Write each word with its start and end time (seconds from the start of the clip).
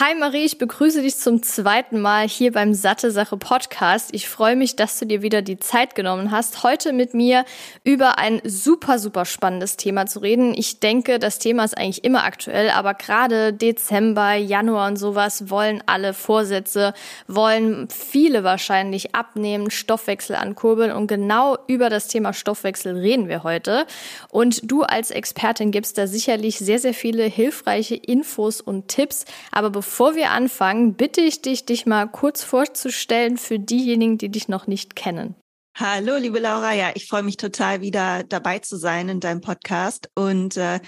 Hi 0.00 0.12
Marie, 0.16 0.44
ich 0.44 0.58
begrüße 0.58 1.02
dich 1.02 1.16
zum 1.18 1.44
zweiten 1.44 2.00
Mal 2.00 2.26
hier 2.26 2.50
beim 2.50 2.74
Satte 2.74 3.12
Sache 3.12 3.36
Podcast. 3.36 4.08
Ich 4.10 4.28
freue 4.28 4.56
mich, 4.56 4.74
dass 4.74 4.98
du 4.98 5.06
dir 5.06 5.22
wieder 5.22 5.40
die 5.40 5.60
Zeit 5.60 5.94
genommen 5.94 6.32
hast, 6.32 6.64
heute 6.64 6.92
mit 6.92 7.14
mir 7.14 7.44
über 7.84 8.18
ein 8.18 8.40
super, 8.42 8.98
super 8.98 9.24
spannendes 9.24 9.76
Thema 9.76 10.06
zu 10.06 10.18
reden. 10.18 10.52
Ich 10.56 10.80
denke, 10.80 11.20
das 11.20 11.38
Thema 11.38 11.62
ist 11.62 11.78
eigentlich 11.78 12.02
immer 12.02 12.24
aktuell, 12.24 12.70
aber 12.70 12.94
gerade 12.94 13.52
Dezember, 13.52 14.34
Januar 14.34 14.88
und 14.88 14.96
sowas 14.96 15.48
wollen 15.48 15.80
alle 15.86 16.12
Vorsätze, 16.12 16.92
wollen 17.28 17.86
viele 17.88 18.42
wahrscheinlich 18.42 19.14
abnehmen, 19.14 19.70
Stoffwechsel 19.70 20.34
ankurbeln 20.34 20.90
und 20.90 21.06
genau 21.06 21.56
über 21.68 21.88
das 21.88 22.08
Thema 22.08 22.32
Stoffwechsel 22.32 22.96
reden 22.96 23.28
wir 23.28 23.44
heute. 23.44 23.86
Und 24.28 24.68
du 24.68 24.82
als 24.82 25.12
Expertin 25.12 25.70
gibst 25.70 25.98
da 25.98 26.08
sicherlich 26.08 26.58
sehr, 26.58 26.80
sehr 26.80 26.94
viele 26.94 27.22
hilfreiche 27.26 27.94
Infos 27.94 28.60
und 28.60 28.88
Tipps, 28.88 29.24
aber 29.52 29.70
bevor 29.84 30.14
wir 30.14 30.30
anfangen, 30.30 30.94
bitte 30.94 31.20
ich 31.20 31.42
dich, 31.42 31.66
dich 31.66 31.84
mal 31.84 32.06
kurz 32.06 32.42
vorzustellen 32.42 33.36
für 33.36 33.58
diejenigen, 33.58 34.16
die 34.16 34.30
dich 34.30 34.48
noch 34.48 34.66
nicht 34.66 34.96
kennen. 34.96 35.34
Hallo, 35.76 36.16
liebe 36.16 36.38
Laura. 36.38 36.72
Ja, 36.72 36.92
ich 36.94 37.06
freue 37.06 37.22
mich 37.22 37.36
total, 37.36 37.82
wieder 37.82 38.24
dabei 38.24 38.60
zu 38.60 38.76
sein 38.76 39.10
in 39.10 39.20
deinem 39.20 39.42
Podcast. 39.42 40.08
Und 40.14 40.56
äh, 40.56 40.80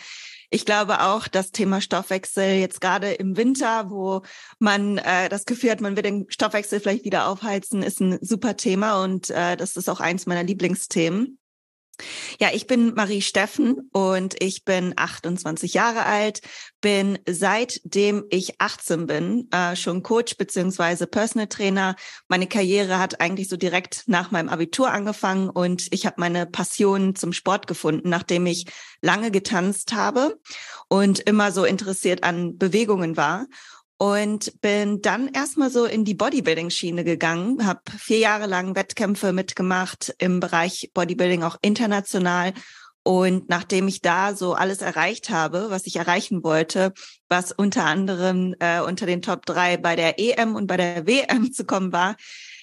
ich 0.48 0.64
glaube 0.64 1.03
auch, 1.03 1.28
das 1.28 1.50
Thema 1.50 1.83
Stoffwechsel 1.83 2.55
jetzt 2.55 2.80
gerade 2.80 3.12
im 3.12 3.36
Winter, 3.36 3.91
wo 3.91 4.22
man 4.61 4.97
äh, 4.98 5.28
das 5.28 5.44
Gefühl 5.44 5.72
hat, 5.72 5.81
man 5.83 5.94
will 5.94 6.03
den 6.03 6.25
Stoffwechsel 6.28 6.81
vielleicht 6.81 7.05
wieder 7.05 7.28
aufheizen, 7.28 7.83
ist 7.83 8.00
ein 8.00 8.19
super 8.22 8.56
Thema 8.56 9.05
und 9.05 9.28
äh, 9.28 9.56
das 9.56 9.77
ist 9.77 9.91
auch 9.91 10.00
eins 10.00 10.25
meiner 10.27 10.44
Lieblingsthemen. 10.44 11.38
Ja, 12.39 12.50
ich 12.52 12.66
bin 12.66 12.94
Marie 12.94 13.22
Steffen 13.22 13.89
und 13.92 14.42
ich 14.42 14.64
bin 14.64 14.92
28 14.97 15.75
Jahre 15.75 16.05
alt, 16.05 16.41
bin 16.80 17.19
seitdem 17.27 18.25
ich 18.28 18.61
18 18.61 19.06
bin 19.06 19.48
äh, 19.50 19.75
schon 19.77 20.03
Coach 20.03 20.36
beziehungsweise 20.36 21.06
Personal 21.06 21.47
Trainer. 21.47 21.97
Meine 22.28 22.47
Karriere 22.47 22.98
hat 22.98 23.20
eigentlich 23.20 23.48
so 23.48 23.56
direkt 23.56 24.05
nach 24.06 24.30
meinem 24.30 24.50
Abitur 24.50 24.91
angefangen 24.91 25.48
und 25.48 25.88
ich 25.92 26.05
habe 26.05 26.16
meine 26.19 26.47
Passion 26.47 27.14
zum 27.14 27.33
Sport 27.33 27.66
gefunden, 27.66 28.10
nachdem 28.10 28.47
ich 28.47 28.66
lange 29.00 29.31
getanzt 29.31 29.94
habe 29.94 30.38
und 30.88 31.20
immer 31.20 31.53
so 31.53 31.64
interessiert 31.64 32.25
an 32.25 32.58
Bewegungen 32.58 33.16
war 33.16 33.47
und 33.98 34.61
bin 34.61 35.00
dann 35.00 35.28
erstmal 35.28 35.70
so 35.70 35.86
in 35.86 36.05
die 36.05 36.14
Bodybuilding-Schiene 36.14 37.05
gegangen, 37.05 37.66
habe 37.66 37.80
vier 37.98 38.19
Jahre 38.19 38.47
lang 38.47 38.77
Wettkämpfe 38.77 39.33
mitgemacht 39.33 40.14
im 40.19 40.41
Bereich 40.41 40.91
Bodybuilding 40.92 41.42
auch 41.42 41.56
international. 41.62 42.53
Und 43.03 43.48
nachdem 43.48 43.86
ich 43.88 44.03
da 44.03 44.34
so 44.34 44.55
alles 44.55 44.83
erreicht 44.83 45.30
habe, 45.30 45.66
was 45.70 45.86
ich 45.86 45.97
erreichen 45.97 46.42
wollte, 46.42 46.92
was 47.28 47.53
unter 47.53 47.84
anderem 47.84 48.55
äh, 48.58 48.80
unter 48.80 49.06
den 49.06 49.22
Top 49.22 49.47
drei 49.47 49.77
bei 49.77 49.97
der 49.97 50.19
EM 50.19 50.56
und 50.56 50.66
bei 50.66 50.77
der 50.77 51.06
WM 51.06 51.53
zu 51.53 51.64
kommen 51.64 51.92
war, 51.92 52.16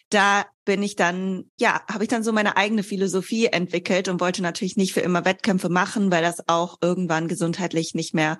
da 0.10 0.46
bin 0.66 0.84
ich 0.84 0.96
dann, 0.96 1.46
ja, 1.60 1.82
habe 1.92 2.04
ich 2.04 2.10
dann 2.10 2.24
so 2.24 2.32
meine 2.32 2.58
eigene 2.58 2.84
Philosophie 2.84 3.48
entwickelt 3.48 4.08
und 4.08 4.22
wollte 4.22 4.44
natürlich 4.44 4.78
nicht 4.78 4.94
für 4.94 5.00
immer 5.00 5.26
Wettkämpfe 5.26 5.70
machen, 5.70 6.12
weil 6.12 6.22
das 6.22 6.48
auch 6.48 6.78
irgendwann 6.82 7.28
gesundheitlich 7.28 7.96
nicht 7.96 8.14
mehr 8.14 8.38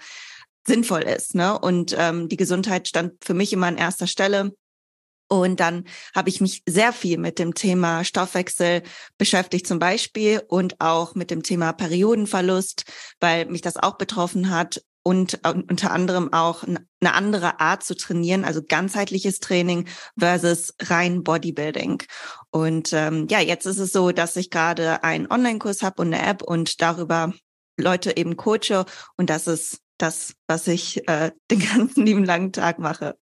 sinnvoll 0.68 1.04
ist. 1.04 1.36
Ne? 1.36 1.58
Und 1.58 1.96
ähm, 1.98 2.30
die 2.30 2.38
Gesundheit 2.38 2.88
stand 2.88 3.14
für 3.24 3.34
mich 3.34 3.54
immer 3.54 3.68
an 3.68 3.78
erster 3.78 4.08
Stelle. 4.08 4.54
Und 5.30 5.60
dann 5.60 5.86
habe 6.14 6.30
ich 6.30 6.42
mich 6.42 6.62
sehr 6.68 6.94
viel 6.94 7.18
mit 7.18 7.40
dem 7.40 7.56
Thema 7.56 8.04
Stoffwechsel 8.04 8.84
beschäftigt 9.18 9.66
zum 9.66 9.80
Beispiel 9.80 10.44
und 10.48 10.80
auch 10.80 11.16
mit 11.16 11.32
dem 11.32 11.44
Thema 11.44 11.74
Periodenverlust, 11.74 12.84
weil 13.20 13.46
mich 13.46 13.62
das 13.62 13.78
auch 13.78 13.98
betroffen 13.98 14.50
hat 14.52 14.84
und 15.02 15.40
unter 15.44 15.92
anderem 15.92 16.32
auch 16.32 16.64
eine 16.64 17.14
andere 17.14 17.60
Art 17.60 17.84
zu 17.84 17.96
trainieren, 17.96 18.46
also 18.46 18.62
ganzheitliches 18.64 19.40
Training 19.40 19.88
versus 20.18 20.74
rein 20.82 21.24
Bodybuilding. 21.24 22.04
Und 22.52 22.94
ähm, 22.94 23.28
ja, 23.30 23.40
jetzt 23.40 23.66
ist 23.66 23.80
es 23.80 23.92
so, 23.92 24.12
dass 24.12 24.36
ich 24.36 24.50
gerade 24.50 25.04
einen 25.04 25.30
Online-Kurs 25.30 25.82
habe 25.82 26.02
und 26.02 26.14
eine 26.14 26.26
App 26.26 26.42
und 26.42 26.82
darüber 26.82 27.34
Leute 27.78 28.16
eben 28.16 28.38
coache 28.38 28.86
und 29.18 29.30
das 29.30 29.48
ist 29.48 29.83
das, 30.04 30.36
was 30.48 30.68
ich 30.68 31.08
äh, 31.08 31.32
den 31.52 31.60
ganzen 31.60 32.06
lieben 32.06 32.24
langen 32.24 32.52
Tag 32.52 32.80
mache. 32.80 33.16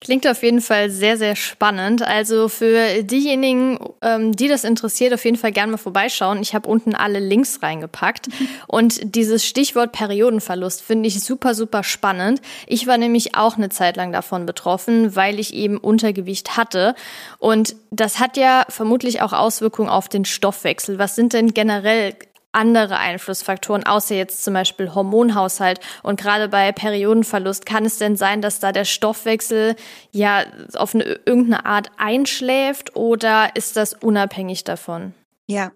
Klingt 0.00 0.28
auf 0.28 0.44
jeden 0.44 0.60
Fall 0.60 0.90
sehr, 0.90 1.16
sehr 1.16 1.34
spannend. 1.34 2.02
Also 2.02 2.48
für 2.48 3.02
diejenigen, 3.02 3.80
ähm, 4.00 4.30
die 4.30 4.46
das 4.46 4.62
interessiert, 4.62 5.12
auf 5.12 5.24
jeden 5.24 5.36
Fall 5.36 5.50
gerne 5.50 5.72
mal 5.72 5.78
vorbeischauen. 5.78 6.40
Ich 6.40 6.54
habe 6.54 6.68
unten 6.68 6.94
alle 6.94 7.18
Links 7.18 7.64
reingepackt. 7.64 8.28
Und 8.68 9.16
dieses 9.16 9.44
Stichwort 9.44 9.90
Periodenverlust 9.90 10.82
finde 10.82 11.08
ich 11.08 11.20
super, 11.20 11.52
super 11.52 11.82
spannend. 11.82 12.40
Ich 12.68 12.86
war 12.86 12.96
nämlich 12.96 13.34
auch 13.34 13.56
eine 13.56 13.70
Zeit 13.70 13.96
lang 13.96 14.12
davon 14.12 14.46
betroffen, 14.46 15.16
weil 15.16 15.40
ich 15.40 15.52
eben 15.52 15.78
Untergewicht 15.78 16.56
hatte. 16.56 16.94
Und 17.40 17.74
das 17.90 18.20
hat 18.20 18.36
ja 18.36 18.66
vermutlich 18.68 19.20
auch 19.20 19.32
Auswirkungen 19.32 19.88
auf 19.88 20.08
den 20.08 20.24
Stoffwechsel. 20.24 21.00
Was 21.00 21.16
sind 21.16 21.32
denn 21.32 21.54
generell 21.54 22.14
andere 22.58 22.98
Einflussfaktoren, 22.98 23.84
außer 23.84 24.14
jetzt 24.14 24.44
zum 24.44 24.54
Beispiel 24.54 24.94
Hormonhaushalt. 24.94 25.80
Und 26.02 26.20
gerade 26.20 26.48
bei 26.48 26.72
Periodenverlust 26.72 27.64
kann 27.64 27.84
es 27.84 27.98
denn 27.98 28.16
sein, 28.16 28.42
dass 28.42 28.60
da 28.60 28.72
der 28.72 28.84
Stoffwechsel 28.84 29.76
ja 30.10 30.44
auf 30.74 30.94
eine, 30.94 31.04
irgendeine 31.24 31.64
Art 31.64 31.90
einschläft 31.96 32.96
oder 32.96 33.54
ist 33.54 33.76
das 33.76 33.94
unabhängig 33.94 34.64
davon? 34.64 35.14
Ja, 35.50 35.72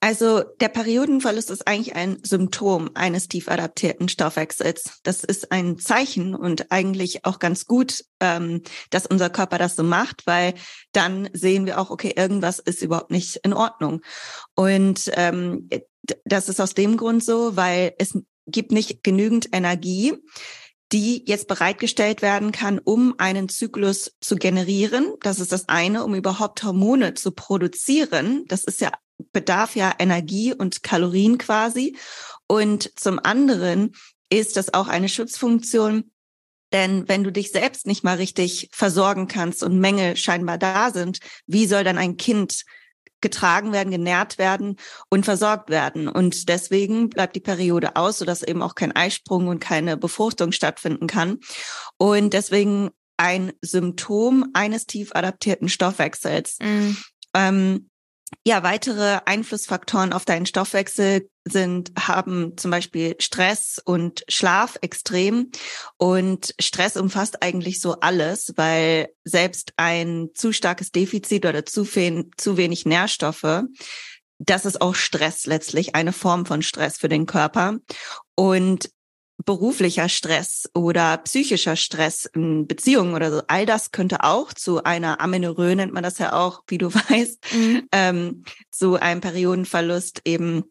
also 0.00 0.42
der 0.60 0.68
Periodenverlust 0.68 1.50
ist 1.50 1.66
eigentlich 1.66 1.96
ein 1.96 2.18
Symptom 2.22 2.90
eines 2.92 3.26
tief 3.26 3.48
adaptierten 3.48 4.10
Stoffwechsels. 4.10 5.00
Das 5.02 5.24
ist 5.24 5.50
ein 5.50 5.78
Zeichen 5.78 6.34
und 6.34 6.70
eigentlich 6.70 7.24
auch 7.24 7.38
ganz 7.38 7.64
gut, 7.64 8.04
ähm, 8.20 8.60
dass 8.90 9.06
unser 9.06 9.30
Körper 9.30 9.56
das 9.56 9.76
so 9.76 9.82
macht, 9.82 10.26
weil 10.26 10.52
dann 10.92 11.30
sehen 11.32 11.64
wir 11.64 11.80
auch, 11.80 11.88
okay, 11.88 12.12
irgendwas 12.14 12.58
ist 12.58 12.82
überhaupt 12.82 13.10
nicht 13.10 13.36
in 13.36 13.54
Ordnung. 13.54 14.02
Und 14.56 15.10
ähm, 15.14 15.70
das 16.24 16.48
ist 16.48 16.60
aus 16.60 16.74
dem 16.74 16.96
Grund 16.96 17.24
so, 17.24 17.56
weil 17.56 17.94
es 17.98 18.18
gibt 18.46 18.72
nicht 18.72 19.02
genügend 19.02 19.48
Energie, 19.52 20.14
die 20.92 21.24
jetzt 21.26 21.48
bereitgestellt 21.48 22.22
werden 22.22 22.52
kann, 22.52 22.78
um 22.78 23.14
einen 23.18 23.48
Zyklus 23.48 24.12
zu 24.20 24.36
generieren. 24.36 25.14
Das 25.22 25.40
ist 25.40 25.50
das 25.50 25.68
eine, 25.68 26.04
um 26.04 26.14
überhaupt 26.14 26.62
Hormone 26.62 27.14
zu 27.14 27.32
produzieren. 27.32 28.44
Das 28.46 28.64
ist 28.64 28.80
ja 28.80 28.92
bedarf 29.32 29.76
ja 29.76 29.94
Energie 29.98 30.52
und 30.54 30.82
Kalorien 30.82 31.38
quasi. 31.38 31.96
Und 32.46 32.92
zum 32.98 33.18
anderen 33.18 33.92
ist 34.30 34.56
das 34.56 34.74
auch 34.74 34.88
eine 34.88 35.08
Schutzfunktion, 35.08 36.10
denn 36.72 37.08
wenn 37.08 37.24
du 37.24 37.30
dich 37.30 37.52
selbst 37.52 37.86
nicht 37.86 38.04
mal 38.04 38.16
richtig 38.16 38.68
versorgen 38.72 39.28
kannst 39.28 39.62
und 39.62 39.78
Mängel 39.78 40.16
scheinbar 40.16 40.58
da 40.58 40.90
sind, 40.90 41.18
wie 41.46 41.66
soll 41.66 41.84
dann 41.84 41.98
ein 41.98 42.16
Kind 42.16 42.64
getragen 43.24 43.72
werden, 43.72 43.90
genährt 43.90 44.38
werden 44.38 44.76
und 45.10 45.24
versorgt 45.24 45.70
werden. 45.70 46.06
Und 46.06 46.48
deswegen 46.48 47.08
bleibt 47.08 47.34
die 47.34 47.40
Periode 47.40 47.96
aus, 47.96 48.18
sodass 48.18 48.44
eben 48.44 48.62
auch 48.62 48.76
kein 48.76 48.94
Eisprung 48.94 49.48
und 49.48 49.58
keine 49.58 49.96
Befruchtung 49.96 50.52
stattfinden 50.52 51.08
kann. 51.08 51.40
Und 51.96 52.34
deswegen 52.34 52.90
ein 53.16 53.52
Symptom 53.62 54.50
eines 54.52 54.86
tief 54.86 55.12
adaptierten 55.14 55.68
Stoffwechsels. 55.68 56.58
Mhm. 56.60 56.96
Ähm, 57.34 57.90
ja, 58.44 58.62
weitere 58.62 59.20
Einflussfaktoren 59.24 60.12
auf 60.12 60.24
deinen 60.24 60.46
Stoffwechsel 60.46 61.28
sind, 61.44 61.92
haben 61.98 62.56
zum 62.56 62.70
Beispiel 62.70 63.16
Stress 63.18 63.80
und 63.84 64.24
Schlaf 64.28 64.78
extrem. 64.80 65.50
Und 65.98 66.54
Stress 66.58 66.96
umfasst 66.96 67.42
eigentlich 67.42 67.80
so 67.80 68.00
alles, 68.00 68.52
weil 68.56 69.08
selbst 69.24 69.72
ein 69.76 70.30
zu 70.34 70.52
starkes 70.52 70.90
Defizit 70.90 71.46
oder 71.46 71.66
zu, 71.66 71.84
viel, 71.84 72.30
zu 72.36 72.56
wenig 72.56 72.86
Nährstoffe, 72.86 73.64
das 74.38 74.64
ist 74.64 74.80
auch 74.80 74.94
Stress 74.94 75.46
letztlich, 75.46 75.94
eine 75.94 76.12
Form 76.12 76.44
von 76.46 76.62
Stress 76.62 76.98
für 76.98 77.08
den 77.08 77.26
Körper. 77.26 77.78
Und 78.34 78.90
beruflicher 79.44 80.08
Stress 80.08 80.70
oder 80.74 81.18
psychischer 81.18 81.76
Stress 81.76 82.26
in 82.26 82.66
Beziehungen 82.66 83.14
oder 83.14 83.30
so, 83.30 83.42
all 83.48 83.66
das 83.66 83.90
könnte 83.90 84.22
auch 84.22 84.52
zu 84.52 84.84
einer 84.84 85.20
Amenorrhoe, 85.20 85.76
nennt 85.76 85.92
man 85.92 86.02
das 86.02 86.18
ja 86.18 86.32
auch, 86.32 86.62
wie 86.68 86.78
du 86.78 86.92
weißt, 86.94 87.54
mhm. 87.54 87.88
ähm, 87.92 88.44
zu 88.70 89.00
einem 89.00 89.20
Periodenverlust 89.20 90.22
eben 90.24 90.64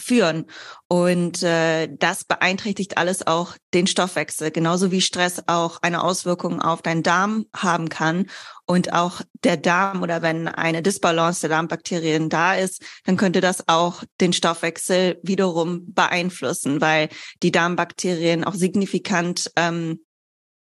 führen. 0.00 0.46
Und 0.88 1.42
äh, 1.42 1.88
das 1.88 2.24
beeinträchtigt 2.24 2.98
alles 2.98 3.26
auch 3.26 3.54
den 3.74 3.86
Stoffwechsel, 3.86 4.50
genauso 4.50 4.90
wie 4.90 5.00
Stress 5.00 5.42
auch 5.46 5.78
eine 5.82 6.02
Auswirkung 6.02 6.60
auf 6.60 6.82
deinen 6.82 7.02
Darm 7.02 7.46
haben 7.54 7.88
kann. 7.88 8.26
Und 8.66 8.92
auch 8.92 9.20
der 9.44 9.56
Darm 9.56 10.02
oder 10.02 10.22
wenn 10.22 10.48
eine 10.48 10.82
Disbalance 10.82 11.40
der 11.42 11.50
Darmbakterien 11.50 12.28
da 12.28 12.54
ist, 12.54 12.82
dann 13.04 13.16
könnte 13.16 13.40
das 13.40 13.68
auch 13.68 14.04
den 14.20 14.32
Stoffwechsel 14.32 15.18
wiederum 15.22 15.92
beeinflussen, 15.92 16.80
weil 16.80 17.08
die 17.42 17.52
Darmbakterien 17.52 18.44
auch 18.44 18.54
signifikant 18.54 19.50
ähm, 19.56 20.00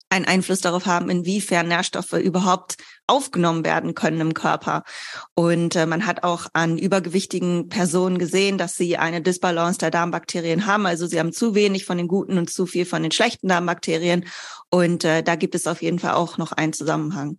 einen 0.09 0.25
Einfluss 0.25 0.62
darauf 0.62 0.86
haben, 0.86 1.09
inwiefern 1.09 1.68
Nährstoffe 1.68 2.13
überhaupt 2.13 2.77
aufgenommen 3.07 3.65
werden 3.65 3.94
können 3.95 4.21
im 4.21 4.33
Körper. 4.33 4.83
Und 5.33 5.75
äh, 5.75 5.86
man 5.86 6.06
hat 6.06 6.24
auch 6.24 6.48
an 6.54 6.77
übergewichtigen 6.77 7.69
Personen 7.69 8.18
gesehen, 8.18 8.57
dass 8.57 8.75
sie 8.75 8.98
eine 8.98 9.21
Disbalance 9.21 9.80
der 9.80 9.92
Darmbakterien 9.92 10.65
haben. 10.65 10.86
Also 10.86 11.07
sie 11.07 11.19
haben 11.19 11.33
zu 11.33 11.56
wenig 11.56 11.86
von 11.86 11.98
den 11.98 12.07
guten 12.07 12.38
und 12.38 12.50
zu 12.50 12.65
viel 12.65 12.86
von 12.86 13.04
den 13.04 13.12
schlechten 13.12 13.48
Darmbakterien. 13.48 14.25
Und 14.69 15.04
äh, 15.04 15.24
da 15.24 15.36
gibt 15.36 15.56
es 15.56 15.68
auf 15.68 15.81
jeden 15.81 16.00
Fall 16.00 16.13
auch 16.13 16.38
noch 16.38 16.51
einen 16.51 16.74
Zusammenhang. 16.74 17.38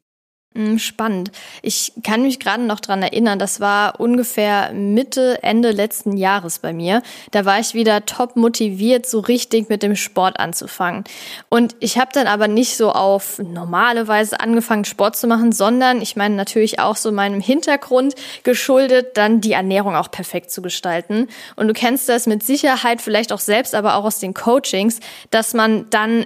Hm, 0.54 0.78
spannend. 0.78 1.30
Ich 1.60 1.92
kann 2.02 2.22
mich 2.22 2.40
gerade 2.40 2.62
noch 2.62 2.80
dran 2.80 3.02
erinnern, 3.02 3.38
das 3.38 3.60
war 3.60 4.00
ungefähr 4.00 4.72
Mitte, 4.72 5.42
Ende 5.42 5.72
letzten 5.72 6.16
Jahres 6.16 6.58
bei 6.58 6.72
mir. 6.72 7.02
Da 7.32 7.44
war 7.44 7.60
ich 7.60 7.74
wieder 7.74 8.06
top 8.06 8.34
motiviert, 8.34 9.04
so 9.04 9.20
richtig 9.20 9.68
mit 9.68 9.82
dem 9.82 9.94
Sport 9.94 10.40
anzufangen. 10.40 11.04
Und 11.50 11.76
ich 11.80 11.98
habe 11.98 12.10
dann 12.14 12.26
aber 12.26 12.48
nicht 12.48 12.78
so 12.78 12.90
auf 12.90 13.38
normale 13.38 14.08
Weise 14.08 14.40
angefangen, 14.40 14.86
Sport 14.86 15.16
zu 15.16 15.26
machen, 15.26 15.52
sondern 15.52 16.00
ich 16.00 16.16
meine 16.16 16.34
natürlich 16.34 16.80
auch 16.80 16.96
so 16.96 17.12
meinem 17.12 17.42
Hintergrund 17.42 18.14
geschuldet, 18.42 19.18
dann 19.18 19.42
die 19.42 19.52
Ernährung 19.52 19.94
auch 19.94 20.10
perfekt 20.10 20.50
zu 20.50 20.62
gestalten. 20.62 21.28
Und 21.56 21.68
du 21.68 21.74
kennst 21.74 22.08
das 22.08 22.26
mit 22.26 22.42
Sicherheit 22.42 23.02
vielleicht 23.02 23.34
auch 23.34 23.38
selbst, 23.38 23.74
aber 23.74 23.96
auch 23.96 24.04
aus 24.04 24.18
den 24.18 24.32
Coachings, 24.32 25.00
dass 25.30 25.52
man 25.52 25.90
dann 25.90 26.24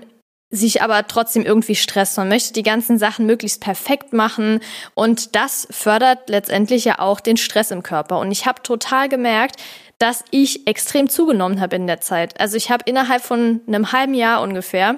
sich 0.53 0.83
aber 0.83 1.07
trotzdem 1.09 1.45
irgendwie 1.45 1.75
stresst. 1.75 2.19
Man 2.19 2.29
möchte 2.29 2.53
die 2.53 2.63
ganzen 2.63 2.99
Sachen 2.99 3.27
möglichst 3.27 3.61
perfekt 3.61 4.13
machen 4.13 4.61
und 4.95 5.35
das 5.35 5.67
fördert 5.71 6.29
letztendlich 6.29 6.85
ja 6.85 6.99
auch 6.99 7.21
den 7.21 7.39
Stress 7.39 7.71
im 7.71 7.83
Körper. 7.83 8.21
Und 8.21 8.31
ich 8.31 8.47
habe 8.47 8.63
total 8.63 9.09
gemerkt, 9.09 9.57
dass 9.99 10.25
ich 10.31 10.67
extrem 10.67 11.09
zugenommen 11.09 11.61
habe 11.61 11.77
in 11.77 11.87
der 11.87 12.01
Zeit. 12.01 12.39
Also 12.39 12.57
ich 12.57 12.71
habe 12.71 12.85
innerhalb 12.87 13.23
von 13.23 13.61
einem 13.67 13.93
halben 13.93 14.15
Jahr 14.15 14.43
ungefähr 14.43 14.97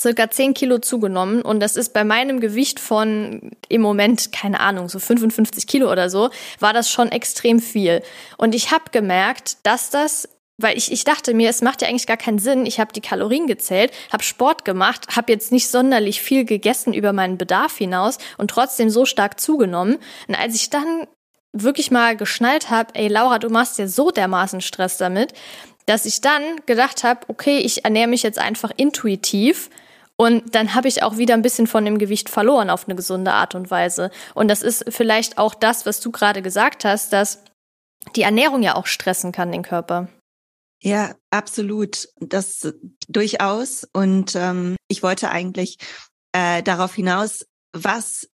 circa 0.00 0.28
10 0.30 0.54
Kilo 0.54 0.78
zugenommen 0.78 1.40
und 1.40 1.60
das 1.60 1.76
ist 1.76 1.92
bei 1.94 2.04
meinem 2.04 2.40
Gewicht 2.40 2.80
von 2.80 3.52
im 3.68 3.80
Moment, 3.80 4.32
keine 4.32 4.60
Ahnung, 4.60 4.88
so 4.88 4.98
55 4.98 5.66
Kilo 5.66 5.90
oder 5.90 6.10
so, 6.10 6.30
war 6.58 6.72
das 6.72 6.90
schon 6.90 7.10
extrem 7.10 7.60
viel. 7.60 8.02
Und 8.36 8.54
ich 8.54 8.70
habe 8.70 8.84
gemerkt, 8.92 9.58
dass 9.62 9.90
das 9.90 10.28
weil 10.56 10.76
ich, 10.76 10.92
ich 10.92 11.04
dachte 11.04 11.34
mir, 11.34 11.50
es 11.50 11.62
macht 11.62 11.82
ja 11.82 11.88
eigentlich 11.88 12.06
gar 12.06 12.16
keinen 12.16 12.38
Sinn. 12.38 12.66
Ich 12.66 12.78
habe 12.78 12.92
die 12.92 13.00
Kalorien 13.00 13.46
gezählt, 13.46 13.92
habe 14.12 14.22
Sport 14.22 14.64
gemacht, 14.64 15.16
habe 15.16 15.32
jetzt 15.32 15.52
nicht 15.52 15.68
sonderlich 15.68 16.20
viel 16.20 16.44
gegessen 16.44 16.92
über 16.92 17.12
meinen 17.12 17.38
Bedarf 17.38 17.76
hinaus 17.76 18.18
und 18.38 18.50
trotzdem 18.50 18.90
so 18.90 19.04
stark 19.04 19.40
zugenommen. 19.40 19.98
Und 20.28 20.34
als 20.34 20.54
ich 20.54 20.70
dann 20.70 21.06
wirklich 21.52 21.90
mal 21.90 22.16
geschnallt 22.16 22.70
habe, 22.70 22.94
ey 22.94 23.08
Laura, 23.08 23.38
du 23.38 23.48
machst 23.48 23.78
ja 23.78 23.88
so 23.88 24.10
dermaßen 24.10 24.60
Stress 24.60 24.96
damit, 24.96 25.32
dass 25.86 26.06
ich 26.06 26.20
dann 26.20 26.42
gedacht 26.66 27.04
habe, 27.04 27.20
okay, 27.28 27.58
ich 27.58 27.84
ernähre 27.84 28.08
mich 28.08 28.22
jetzt 28.22 28.38
einfach 28.38 28.70
intuitiv 28.76 29.70
und 30.16 30.54
dann 30.54 30.74
habe 30.74 30.88
ich 30.88 31.02
auch 31.02 31.16
wieder 31.16 31.34
ein 31.34 31.42
bisschen 31.42 31.66
von 31.66 31.84
dem 31.84 31.98
Gewicht 31.98 32.28
verloren 32.28 32.70
auf 32.70 32.86
eine 32.86 32.94
gesunde 32.94 33.32
Art 33.32 33.54
und 33.54 33.70
Weise. 33.70 34.10
Und 34.34 34.48
das 34.48 34.62
ist 34.62 34.84
vielleicht 34.88 35.38
auch 35.38 35.54
das, 35.54 35.86
was 35.86 36.00
du 36.00 36.12
gerade 36.12 36.40
gesagt 36.40 36.84
hast, 36.84 37.12
dass 37.12 37.42
die 38.14 38.22
Ernährung 38.22 38.62
ja 38.62 38.76
auch 38.76 38.86
stressen 38.86 39.32
kann, 39.32 39.50
den 39.50 39.62
Körper. 39.62 40.08
Ja, 40.80 41.14
absolut. 41.30 42.08
Das 42.20 42.74
durchaus. 43.08 43.86
Und 43.92 44.34
ähm, 44.36 44.76
ich 44.88 45.02
wollte 45.02 45.30
eigentlich 45.30 45.78
äh, 46.32 46.62
darauf 46.62 46.94
hinaus, 46.94 47.46
was 47.72 48.28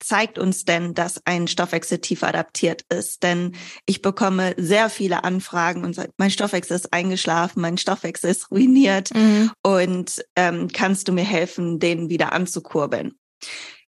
zeigt 0.00 0.38
uns 0.38 0.64
denn, 0.64 0.92
dass 0.94 1.20
ein 1.24 1.48
Stoffwechsel 1.48 1.98
tief 1.98 2.22
adaptiert 2.22 2.84
ist? 2.90 3.22
Denn 3.22 3.56
ich 3.86 4.02
bekomme 4.02 4.54
sehr 4.58 4.90
viele 4.90 5.24
Anfragen 5.24 5.84
und 5.84 5.94
sage, 5.94 6.10
mein 6.18 6.30
Stoffwechsel 6.30 6.76
ist 6.76 6.92
eingeschlafen, 6.92 7.62
mein 7.62 7.78
Stoffwechsel 7.78 8.30
ist 8.30 8.50
ruiniert 8.50 9.14
mhm. 9.14 9.50
und 9.62 10.24
ähm, 10.36 10.68
kannst 10.72 11.08
du 11.08 11.12
mir 11.12 11.24
helfen, 11.24 11.78
den 11.78 12.10
wieder 12.10 12.32
anzukurbeln? 12.32 13.14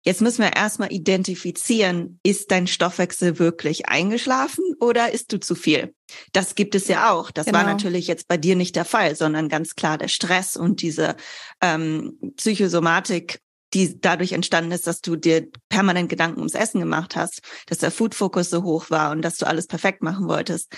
Jetzt 0.05 0.21
müssen 0.21 0.43
wir 0.43 0.53
erstmal 0.53 0.93
identifizieren, 0.93 2.19
ist 2.21 2.51
dein 2.51 2.67
Stoffwechsel 2.67 3.39
wirklich 3.39 3.87
eingeschlafen 3.89 4.63
oder 4.79 5.11
isst 5.11 5.33
du 5.33 5.39
zu 5.39 5.55
viel? 5.55 5.95
Das 6.31 6.53
gibt 6.53 6.75
es 6.75 6.87
ja 6.87 7.11
auch. 7.11 7.31
Das 7.31 7.47
genau. 7.47 7.57
war 7.57 7.65
natürlich 7.65 8.05
jetzt 8.05 8.27
bei 8.27 8.37
dir 8.37 8.55
nicht 8.55 8.75
der 8.75 8.85
Fall, 8.85 9.15
sondern 9.15 9.49
ganz 9.49 9.73
klar 9.73 9.97
der 9.97 10.07
Stress 10.07 10.57
und 10.57 10.83
diese 10.83 11.15
ähm, 11.59 12.19
Psychosomatik, 12.37 13.41
die 13.73 13.99
dadurch 13.99 14.33
entstanden 14.33 14.71
ist, 14.71 14.85
dass 14.85 15.01
du 15.01 15.15
dir 15.15 15.47
permanent 15.69 16.09
Gedanken 16.09 16.39
ums 16.39 16.53
Essen 16.53 16.79
gemacht 16.79 17.15
hast, 17.15 17.41
dass 17.65 17.79
der 17.79 17.89
Food-Fokus 17.89 18.51
so 18.51 18.61
hoch 18.61 18.91
war 18.91 19.11
und 19.11 19.23
dass 19.23 19.37
du 19.37 19.47
alles 19.47 19.65
perfekt 19.65 20.03
machen 20.03 20.27
wolltest. 20.27 20.71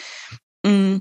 Mm. 0.66 1.00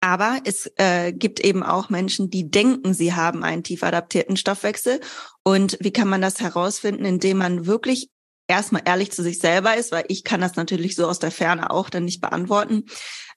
Aber 0.00 0.40
es 0.44 0.70
äh, 0.76 1.12
gibt 1.12 1.40
eben 1.40 1.62
auch 1.62 1.90
Menschen, 1.90 2.30
die 2.30 2.50
denken, 2.50 2.94
sie 2.94 3.14
haben 3.14 3.42
einen 3.42 3.64
tief 3.64 3.82
adaptierten 3.82 4.36
Stoffwechsel. 4.36 5.00
Und 5.42 5.76
wie 5.80 5.92
kann 5.92 6.08
man 6.08 6.22
das 6.22 6.40
herausfinden, 6.40 7.04
indem 7.04 7.38
man 7.38 7.66
wirklich 7.66 8.10
erstmal 8.46 8.82
ehrlich 8.84 9.10
zu 9.12 9.22
sich 9.22 9.40
selber 9.40 9.76
ist, 9.76 9.92
weil 9.92 10.04
ich 10.08 10.24
kann 10.24 10.40
das 10.40 10.56
natürlich 10.56 10.94
so 10.94 11.06
aus 11.06 11.18
der 11.18 11.30
Ferne 11.30 11.70
auch 11.70 11.90
dann 11.90 12.04
nicht 12.04 12.20
beantworten. 12.20 12.84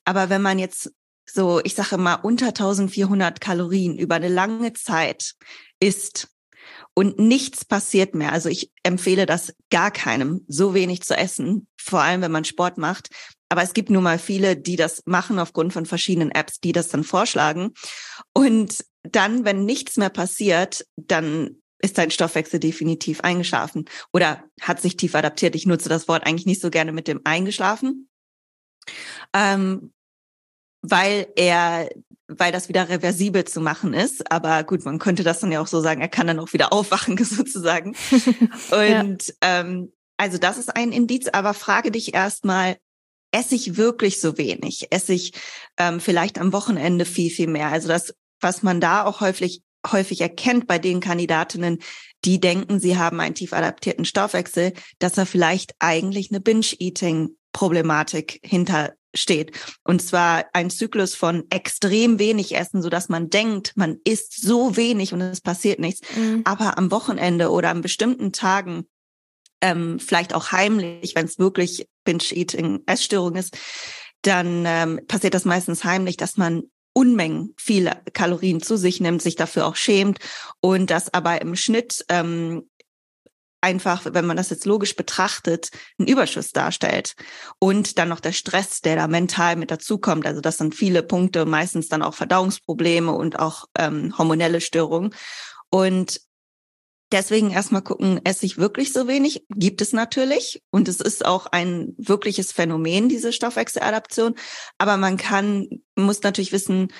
Aber 0.06 0.30
wenn 0.30 0.42
man 0.42 0.60
jetzt 0.60 0.92
so, 1.26 1.62
ich 1.64 1.76
sage 1.76 1.98
mal, 1.98 2.16
unter 2.16 2.48
1400 2.48 3.42
Kalorien 3.42 3.98
über 3.98 4.16
eine 4.16 4.30
lange 4.30 4.74
Zeit 4.74 5.34
isst 5.80 6.30
und 6.94 7.20
nichts 7.20 7.66
passiert 7.66 8.16
mehr. 8.16 8.32
Also 8.32 8.50
ich 8.50 8.72
empfehle 8.84 9.26
das 9.26 9.54
gar 9.70 9.92
keinem, 9.92 10.44
so 10.48 10.74
wenig 10.74 11.04
zu 11.04 11.16
essen, 11.16 11.68
vor 11.78 12.02
allem 12.02 12.22
wenn 12.22 12.32
man 12.32 12.46
Sport 12.46 12.78
macht, 12.78 13.10
aber 13.52 13.64
es 13.64 13.74
gibt 13.74 13.90
nun 13.90 14.04
mal 14.04 14.18
viele, 14.18 14.56
die 14.56 14.78
das 14.78 15.04
machen 15.06 15.38
aufgrund 15.38 15.74
von 15.74 15.86
verschiedenen 15.86 16.32
Apps, 16.32 16.62
die 16.62 16.72
das 16.72 16.88
dann 16.88 17.04
vorschlagen. 17.04 17.74
Und 18.34 18.86
dann, 19.04 19.44
wenn 19.44 19.66
nichts 19.66 19.98
mehr 19.98 20.10
passiert, 20.10 20.86
dann 20.96 21.58
ist 21.80 21.98
dein 21.98 22.12
Stoffwechsel 22.12 22.62
definitiv 22.62 23.20
eingeschlafen 23.22 23.90
oder 24.14 24.46
hat 24.62 24.80
sich 24.80 24.96
tief 24.96 25.16
adaptiert. 25.16 25.56
Ich 25.56 25.66
nutze 25.66 25.90
das 25.90 26.08
Wort 26.08 26.26
eigentlich 26.26 26.46
nicht 26.46 26.62
so 26.62 26.70
gerne 26.70 26.94
mit 26.94 27.10
dem 27.10 27.20
eingeschlafen, 27.26 28.08
ähm, 29.34 29.92
weil 30.82 31.28
er, 31.36 31.90
weil 32.30 32.54
das 32.54 32.70
wieder 32.70 32.88
reversibel 32.88 33.44
zu 33.44 33.60
machen 33.60 33.94
ist. 33.94 34.32
Aber 34.32 34.64
gut, 34.64 34.86
man 34.86 34.98
könnte 34.98 35.24
das 35.24 35.42
dann 35.42 35.52
ja 35.52 35.60
auch 35.60 35.68
so 35.68 35.82
sagen, 35.82 36.00
er 36.00 36.08
kann 36.08 36.28
dann 36.28 36.40
auch 36.40 36.54
wieder 36.54 36.72
aufwachen 36.72 37.18
sozusagen. 37.22 37.98
Und 38.72 39.28
ja. 39.28 39.34
ähm, 39.42 39.92
also 40.16 40.38
das 40.38 40.58
ist 40.58 40.74
ein 40.74 40.94
Indiz, 40.94 41.28
aber 41.28 41.54
frage 41.54 41.92
dich 41.92 42.14
erstmal, 42.14 42.78
esse 43.32 43.56
ich 43.56 43.78
wirklich 43.78 44.20
so 44.20 44.38
wenig? 44.38 44.88
Esse 44.92 45.14
ich 45.14 45.34
ähm, 45.78 46.00
vielleicht 46.00 46.40
am 46.40 46.54
Wochenende 46.54 47.06
viel, 47.06 47.32
viel 47.32 47.48
mehr? 47.48 47.70
Also 47.70 47.88
das, 47.88 48.14
was 48.40 48.64
man 48.64 48.82
da 48.82 49.06
auch 49.06 49.22
häufig, 49.22 49.62
häufig 49.90 50.22
erkennt 50.22 50.68
bei 50.68 50.80
den 50.80 51.00
Kandidatinnen, 51.00 51.80
die 52.24 52.40
denken, 52.40 52.80
sie 52.80 52.98
haben 52.98 53.20
einen 53.20 53.36
tief 53.36 53.54
adaptierten 53.54 54.06
Stoffwechsel, 54.06 54.74
dass 55.00 55.14
da 55.14 55.26
vielleicht 55.26 55.74
eigentlich 55.80 56.30
eine 56.30 56.40
Binge-Eating-Problematik 56.40 58.40
hintersteht. 58.44 59.58
Und 59.84 60.04
zwar 60.04 60.46
ein 60.54 60.70
Zyklus 60.70 61.16
von 61.16 61.46
extrem 61.50 62.20
wenig 62.20 62.56
Essen, 62.56 62.84
so 62.84 62.90
dass 62.90 63.10
man 63.10 63.30
denkt, 63.30 63.74
man 63.76 63.98
isst 64.04 64.40
so 64.40 64.78
wenig 64.78 65.14
und 65.14 65.22
es 65.22 65.42
passiert 65.42 65.80
nichts. 65.80 66.02
Mhm. 66.16 66.42
Aber 66.44 66.78
am 66.78 66.92
Wochenende 66.92 67.50
oder 67.50 67.70
an 67.70 67.82
bestimmten 67.82 68.34
Tagen 68.34 68.86
ähm, 69.62 70.00
vielleicht 70.00 70.34
auch 70.34 70.52
heimlich, 70.52 71.16
wenn 71.16 71.26
es 71.26 71.40
wirklich 71.40 71.88
Binge-Eating, 72.04 72.84
Essstörung 72.86 73.36
ist, 73.36 73.58
dann 74.22 74.66
ähm, 74.66 75.00
passiert 75.08 75.34
das 75.34 75.46
meistens 75.46 75.84
heimlich, 75.84 76.18
dass 76.18 76.38
man 76.38 76.64
Unmengen 76.94 77.54
viele 77.58 78.02
Kalorien 78.12 78.62
zu 78.62 78.76
sich 78.76 79.00
nimmt, 79.00 79.22
sich 79.22 79.38
dafür 79.38 79.66
auch 79.66 79.78
schämt 79.78 80.20
und 80.60 80.90
das 80.90 81.14
aber 81.14 81.42
im 81.42 81.56
Schnitt 81.56 82.04
ähm, 82.10 82.70
einfach, 83.62 84.02
wenn 84.12 84.26
man 84.26 84.36
das 84.36 84.50
jetzt 84.50 84.66
logisch 84.66 84.96
betrachtet, 84.96 85.70
einen 85.98 86.08
Überschuss 86.08 86.52
darstellt. 86.52 87.14
Und 87.60 87.98
dann 87.98 88.10
noch 88.10 88.20
der 88.20 88.32
Stress, 88.34 88.82
der 88.82 88.96
da 88.96 89.08
mental 89.08 89.56
mit 89.56 89.72
dazukommt. 89.72 90.26
Also 90.26 90.42
das 90.42 90.58
sind 90.58 90.76
viele 90.76 91.04
Punkte, 91.04 91.46
meistens 91.46 91.88
dann 91.88 92.02
auch 92.02 92.16
Verdauungsprobleme 92.16 93.12
und 93.12 93.40
auch 93.40 93.66
ähm, 93.78 94.18
hormonelle 94.18 94.62
Störungen. 94.62 95.14
Und 95.70 96.20
Deswegen 97.12 97.52
erstmal 97.52 97.82
gucken, 97.82 98.22
esse 98.24 98.46
ich 98.46 98.58
wirklich 98.58 98.94
so 98.94 99.08
wenig? 99.08 99.46
Gibt 99.50 99.82
es 99.82 99.92
natürlich. 99.92 100.62
Und 100.72 100.88
es 100.88 101.02
ist 101.02 101.26
auch 101.26 101.48
ein 101.48 101.94
wirkliches 101.98 102.52
Phänomen, 102.52 103.10
diese 103.10 103.34
Stoffwechseladaption. 103.34 104.36
Aber 104.78 104.98
man 104.98 105.18
kann, 105.18 105.68
muss 105.96 106.24
natürlich 106.24 106.54
wissen, 106.54 106.92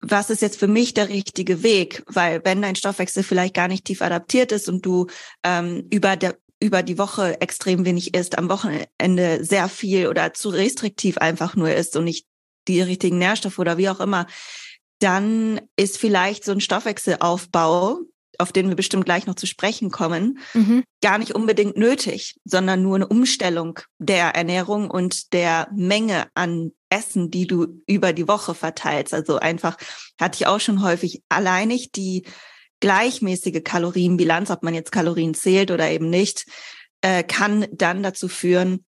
was 0.00 0.30
ist 0.30 0.42
jetzt 0.42 0.58
für 0.58 0.68
mich 0.68 0.94
der 0.94 1.08
richtige 1.08 1.62
Weg? 1.62 2.04
Weil 2.06 2.44
wenn 2.44 2.62
dein 2.62 2.76
Stoffwechsel 2.76 3.22
vielleicht 3.22 3.54
gar 3.54 3.68
nicht 3.68 3.84
tief 3.84 4.02
adaptiert 4.02 4.52
ist 4.52 4.68
und 4.68 4.84
du 4.84 5.06
ähm, 5.42 5.86
über 5.90 6.16
der 6.16 6.36
über 6.58 6.82
die 6.82 6.96
Woche 6.96 7.40
extrem 7.42 7.84
wenig 7.84 8.14
isst, 8.14 8.38
am 8.38 8.48
Wochenende 8.48 9.44
sehr 9.44 9.68
viel 9.68 10.08
oder 10.08 10.32
zu 10.32 10.48
restriktiv 10.48 11.18
einfach 11.18 11.54
nur 11.54 11.74
isst 11.74 11.96
und 11.96 12.04
nicht 12.04 12.26
die 12.66 12.80
richtigen 12.80 13.18
Nährstoffe 13.18 13.58
oder 13.58 13.76
wie 13.76 13.90
auch 13.90 14.00
immer, 14.00 14.26
dann 15.00 15.60
ist 15.76 15.98
vielleicht 15.98 16.44
so 16.44 16.52
ein 16.52 16.60
Stoffwechselaufbau, 16.60 18.00
auf 18.38 18.52
den 18.52 18.68
wir 18.68 18.76
bestimmt 18.76 19.04
gleich 19.04 19.26
noch 19.26 19.34
zu 19.34 19.46
sprechen 19.46 19.90
kommen, 19.90 20.38
mhm. 20.54 20.84
gar 21.02 21.18
nicht 21.18 21.34
unbedingt 21.34 21.76
nötig, 21.76 22.36
sondern 22.44 22.82
nur 22.82 22.96
eine 22.96 23.08
Umstellung 23.08 23.80
der 23.98 24.34
Ernährung 24.34 24.90
und 24.90 25.32
der 25.32 25.68
Menge 25.74 26.28
an 26.34 26.72
Essen, 26.88 27.30
die 27.30 27.46
du 27.46 27.82
über 27.86 28.12
die 28.12 28.28
Woche 28.28 28.54
verteilst. 28.54 29.12
Also 29.12 29.38
einfach 29.38 29.76
hatte 30.20 30.36
ich 30.36 30.46
auch 30.46 30.60
schon 30.60 30.82
häufig 30.82 31.22
alleinig 31.28 31.92
die 31.92 32.24
gleichmäßige 32.80 33.62
Kalorienbilanz, 33.64 34.50
ob 34.50 34.62
man 34.62 34.74
jetzt 34.74 34.92
Kalorien 34.92 35.34
zählt 35.34 35.70
oder 35.70 35.90
eben 35.90 36.10
nicht, 36.10 36.46
äh, 37.00 37.22
kann 37.22 37.66
dann 37.72 38.02
dazu 38.02 38.28
führen, 38.28 38.84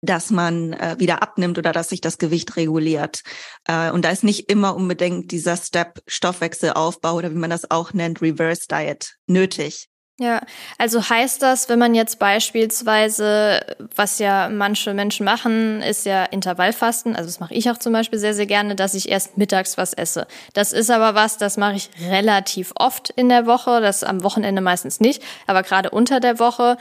dass 0.00 0.30
man 0.30 0.72
äh, 0.74 0.96
wieder 0.98 1.22
abnimmt 1.22 1.58
oder 1.58 1.72
dass 1.72 1.88
sich 1.88 2.00
das 2.00 2.18
Gewicht 2.18 2.56
reguliert. 2.56 3.22
Äh, 3.66 3.90
und 3.90 4.04
da 4.04 4.10
ist 4.10 4.24
nicht 4.24 4.50
immer 4.50 4.76
unbedingt 4.76 5.32
dieser 5.32 5.56
Step 5.56 6.02
Stoffwechselaufbau 6.06 7.14
oder 7.14 7.30
wie 7.30 7.38
man 7.38 7.50
das 7.50 7.70
auch 7.70 7.92
nennt, 7.92 8.22
Reverse 8.22 8.66
Diet 8.68 9.16
nötig. 9.26 9.88
Ja, 10.20 10.40
also 10.78 11.08
heißt 11.08 11.42
das, 11.42 11.68
wenn 11.68 11.78
man 11.78 11.94
jetzt 11.94 12.18
beispielsweise, 12.18 13.60
was 13.94 14.18
ja 14.18 14.48
manche 14.48 14.92
Menschen 14.92 15.24
machen, 15.24 15.80
ist 15.80 16.06
ja 16.06 16.24
Intervallfasten, 16.24 17.14
also 17.14 17.28
das 17.28 17.38
mache 17.38 17.54
ich 17.54 17.70
auch 17.70 17.78
zum 17.78 17.92
Beispiel 17.92 18.18
sehr, 18.18 18.34
sehr 18.34 18.46
gerne, 18.46 18.74
dass 18.74 18.94
ich 18.94 19.08
erst 19.08 19.38
mittags 19.38 19.78
was 19.78 19.92
esse. 19.92 20.26
Das 20.54 20.72
ist 20.72 20.90
aber 20.90 21.14
was, 21.14 21.38
das 21.38 21.56
mache 21.56 21.76
ich 21.76 21.90
relativ 22.10 22.72
oft 22.74 23.10
in 23.10 23.28
der 23.28 23.46
Woche, 23.46 23.80
das 23.80 24.02
am 24.02 24.24
Wochenende 24.24 24.60
meistens 24.60 24.98
nicht, 24.98 25.22
aber 25.46 25.62
gerade 25.62 25.90
unter 25.90 26.18
der 26.18 26.40
Woche. 26.40 26.78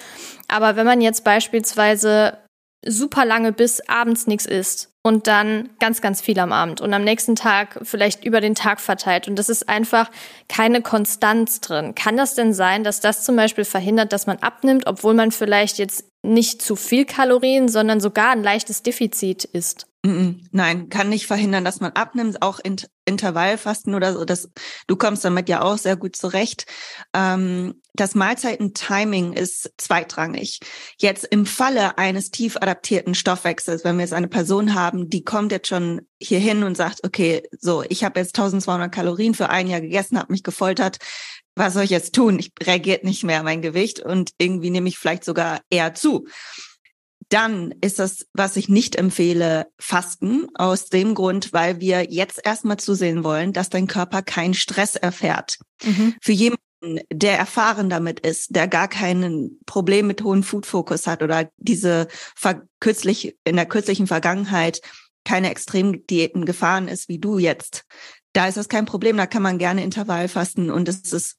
Aber 0.48 0.76
wenn 0.76 0.88
man 0.88 1.00
jetzt 1.02 1.24
beispielsweise 1.24 2.40
super 2.86 3.26
lange 3.26 3.52
bis 3.52 3.82
abends 3.88 4.28
nichts 4.28 4.46
isst 4.46 4.92
und 5.04 5.28
dann 5.28 5.70
ganz, 5.80 6.02
ganz 6.02 6.22
viel 6.22 6.38
am 6.40 6.52
Abend 6.52 6.82
und 6.82 6.94
am 6.94 7.04
nächsten 7.04 7.36
Tag 7.36 7.80
vielleicht 7.84 8.26
über 8.26 8.42
den 8.42 8.56
Tag 8.56 8.82
verteilt. 8.82 9.28
Und 9.28 9.38
das 9.38 9.50
ist 9.50 9.70
einfach 9.70 10.12
keine 10.50 10.82
Konstanz 10.82 11.62
drin. 11.62 11.96
Kann 11.96 12.18
das 12.18 12.36
denn 12.36 12.54
sein, 12.54 12.84
dass 12.84 13.00
das 13.00 13.24
zum 13.24 13.36
Beispiel 13.36 13.66
verhindert, 13.66 14.12
dass 14.14 14.28
man 14.28 14.38
abnimmt, 14.40 14.86
obwohl 14.86 15.14
man 15.14 15.32
vielleicht 15.32 15.78
jetzt 15.78 16.06
nicht 16.24 16.62
zu 16.62 16.76
viel 16.76 17.06
Kalorien, 17.06 17.70
sondern 17.70 18.02
sogar 18.02 18.32
ein 18.32 18.44
leichtes 18.44 18.84
Defizit 18.84 19.46
isst? 19.46 19.88
Nein, 20.52 20.90
kann 20.90 21.10
nicht 21.10 21.28
verhindern, 21.28 21.66
dass 21.66 21.80
man 21.80 21.92
abnimmt, 21.94 22.42
auch 22.42 22.60
in 22.60 22.78
Intervallfasten 23.06 23.96
oder 23.96 24.14
so. 24.14 24.26
Das, 24.26 24.50
du 24.88 24.96
kommst 24.96 25.26
damit 25.26 25.50
ja 25.50 25.62
auch 25.62 25.78
sehr 25.78 25.96
gut 25.96 26.16
zurecht. 26.16 26.66
Ähm, 27.14 27.82
das 28.00 28.16
Mahlzeiten-Timing 28.16 29.34
ist 29.34 29.72
zweitrangig. 29.77 30.60
Jetzt 30.98 31.25
im 31.25 31.46
Falle 31.46 31.98
eines 31.98 32.32
tief 32.32 32.58
adaptierten 32.58 33.16
Stoffwechsels, 33.16 33.84
wenn 33.84 33.98
wir 33.98 34.04
jetzt 34.04 34.13
eine 34.13 34.27
Person 34.27 34.74
haben, 34.74 35.10
die 35.10 35.24
kommt 35.24 35.51
jetzt 35.51 35.68
schon 35.68 36.01
hierhin 36.20 36.63
und 36.63 36.77
sagt, 36.77 37.04
okay, 37.04 37.44
so, 37.60 37.84
ich 37.89 38.04
habe 38.04 38.20
jetzt 38.20 38.38
1200 38.38 38.92
Kalorien 38.92 39.34
für 39.34 39.50
ein 39.50 39.68
Jahr 39.68 39.82
gegessen, 39.82 40.18
habe 40.18 40.32
mich 40.32 40.44
gefoltert. 40.44 40.98
Was 41.56 41.74
soll 41.74 41.84
ich 41.84 41.89
jetzt 41.89 42.13
tun? 42.13 42.39
Ich 42.39 42.51
reagiert 42.62 43.04
nicht 43.04 43.24
mehr 43.24 43.44
mein 43.44 43.62
Gewicht 43.62 44.00
und 44.00 44.32
irgendwie 44.38 44.70
nehme 44.70 44.89
ich 44.89 44.98
vielleicht 44.98 45.25
sogar 45.25 45.62
eher 45.70 45.94
zu 45.94 46.27
dann 47.30 47.74
ist 47.82 48.00
das, 48.00 48.25
was 48.34 48.56
ich 48.56 48.70
nicht 48.70 48.96
empfehle, 48.96 49.68
Fasten 49.77 50.48
aus 50.56 50.88
dem 50.88 51.13
Grund, 51.13 51.51
weil 51.51 51.80
wir 51.80 52.10
jetzt 52.10 52.39
erstmal 52.44 52.77
zusehen 52.77 53.24
wollen, 53.24 53.54
dass 53.54 53.70
dein 53.70 53.88
Körper 53.88 54.22
keinen 54.22 54.54
Stress 54.54 54.96
erfährt. 54.96 55.58
Mhm. 55.84 56.16
Für 56.22 56.32
jemanden, 56.32 56.63
der 56.82 57.38
erfahren 57.38 57.90
damit 57.90 58.20
ist, 58.20 58.56
der 58.56 58.68
gar 58.68 58.88
kein 58.88 59.58
Problem 59.66 60.08
mit 60.08 60.24
hohem 60.24 60.44
Food-Fokus 60.44 61.08
hat 61.08 61.24
oder 61.24 61.50
diese 61.58 62.08
kürzlich, 62.80 63.38
in 63.44 63.56
der 63.56 63.66
kürzlichen 63.66 64.08
Vergangenheit 64.08 64.82
keine 65.24 65.50
Extremdiäten 65.50 66.46
gefahren 66.46 66.88
ist, 66.88 67.10
wie 67.10 67.20
du 67.20 67.38
jetzt. 67.38 67.86
Da 68.34 68.48
ist 68.48 68.58
das 68.58 68.70
kein 68.70 68.86
Problem, 68.86 69.18
da 69.18 69.26
kann 69.26 69.42
man 69.42 69.58
gerne 69.58 69.84
Intervall 69.84 70.28
fasten 70.28 70.70
und 70.70 70.88
es 70.88 71.12
ist 71.12 71.38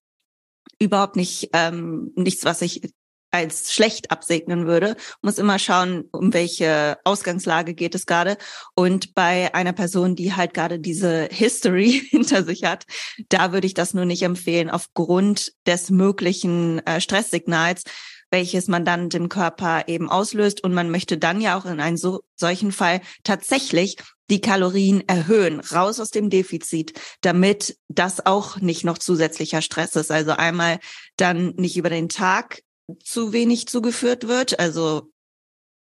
überhaupt 0.78 1.16
nicht 1.16 1.50
ähm, 1.52 2.12
nichts, 2.14 2.44
was 2.44 2.62
ich 2.62 2.82
als 3.30 3.72
schlecht 3.72 4.10
absegnen 4.10 4.66
würde. 4.66 4.96
Muss 5.22 5.38
immer 5.38 5.58
schauen, 5.58 6.04
um 6.12 6.32
welche 6.32 6.98
Ausgangslage 7.04 7.74
geht 7.74 7.94
es 7.94 8.06
gerade. 8.06 8.36
Und 8.74 9.14
bei 9.14 9.54
einer 9.54 9.72
Person, 9.72 10.16
die 10.16 10.34
halt 10.34 10.54
gerade 10.54 10.78
diese 10.78 11.28
History 11.30 12.06
hinter 12.10 12.44
sich 12.44 12.64
hat, 12.64 12.84
da 13.28 13.52
würde 13.52 13.66
ich 13.66 13.74
das 13.74 13.94
nur 13.94 14.04
nicht 14.04 14.22
empfehlen 14.22 14.70
aufgrund 14.70 15.52
des 15.66 15.90
möglichen 15.90 16.84
äh, 16.86 17.00
Stresssignals, 17.00 17.84
welches 18.30 18.68
man 18.68 18.84
dann 18.84 19.08
dem 19.08 19.28
Körper 19.28 19.84
eben 19.88 20.10
auslöst. 20.10 20.62
Und 20.62 20.74
man 20.74 20.90
möchte 20.90 21.18
dann 21.18 21.40
ja 21.40 21.58
auch 21.58 21.64
in 21.64 21.80
einem 21.80 21.96
so, 21.96 22.22
solchen 22.34 22.72
Fall 22.72 23.00
tatsächlich 23.24 23.96
die 24.30 24.40
Kalorien 24.40 25.08
erhöhen, 25.08 25.60
raus 25.60 26.00
aus 26.00 26.10
dem 26.10 26.28
Defizit, 26.28 27.00
damit 27.22 27.78
das 27.88 28.26
auch 28.26 28.60
nicht 28.60 28.84
noch 28.84 28.98
zusätzlicher 28.98 29.62
Stress 29.62 29.96
ist. 29.96 30.10
Also 30.10 30.32
einmal 30.32 30.78
dann 31.16 31.54
nicht 31.56 31.76
über 31.76 31.88
den 31.88 32.08
Tag 32.10 32.60
zu 33.02 33.32
wenig 33.32 33.68
zugeführt 33.68 34.28
wird. 34.28 34.58
Also 34.58 35.10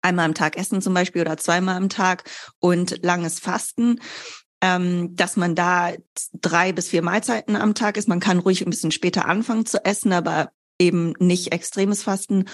einmal 0.02 0.26
am 0.26 0.34
Tag 0.34 0.58
essen 0.58 0.82
zum 0.82 0.94
Beispiel 0.94 1.22
oder 1.22 1.38
zweimal 1.38 1.76
am 1.76 1.90
Tag 1.90 2.30
und 2.60 3.04
langes 3.04 3.40
Fasten. 3.40 4.00
Ähm, 4.60 5.16
dass 5.16 5.36
man 5.36 5.54
da 5.54 5.94
drei 6.34 6.72
bis 6.74 6.90
vier 6.90 7.04
Mahlzeiten 7.04 7.56
am 7.56 7.76
Tag 7.76 7.96
ist. 7.96 8.08
Man 8.08 8.20
kann 8.20 8.40
ruhig 8.40 8.66
ein 8.66 8.72
bisschen 8.72 8.92
später 8.92 9.28
anfangen 9.28 9.68
zu 9.68 9.86
essen, 9.86 10.12
aber 10.12 10.50
eben 10.80 11.14
nicht 11.20 11.52
extremes 11.52 12.02
Fasten. 12.02 12.46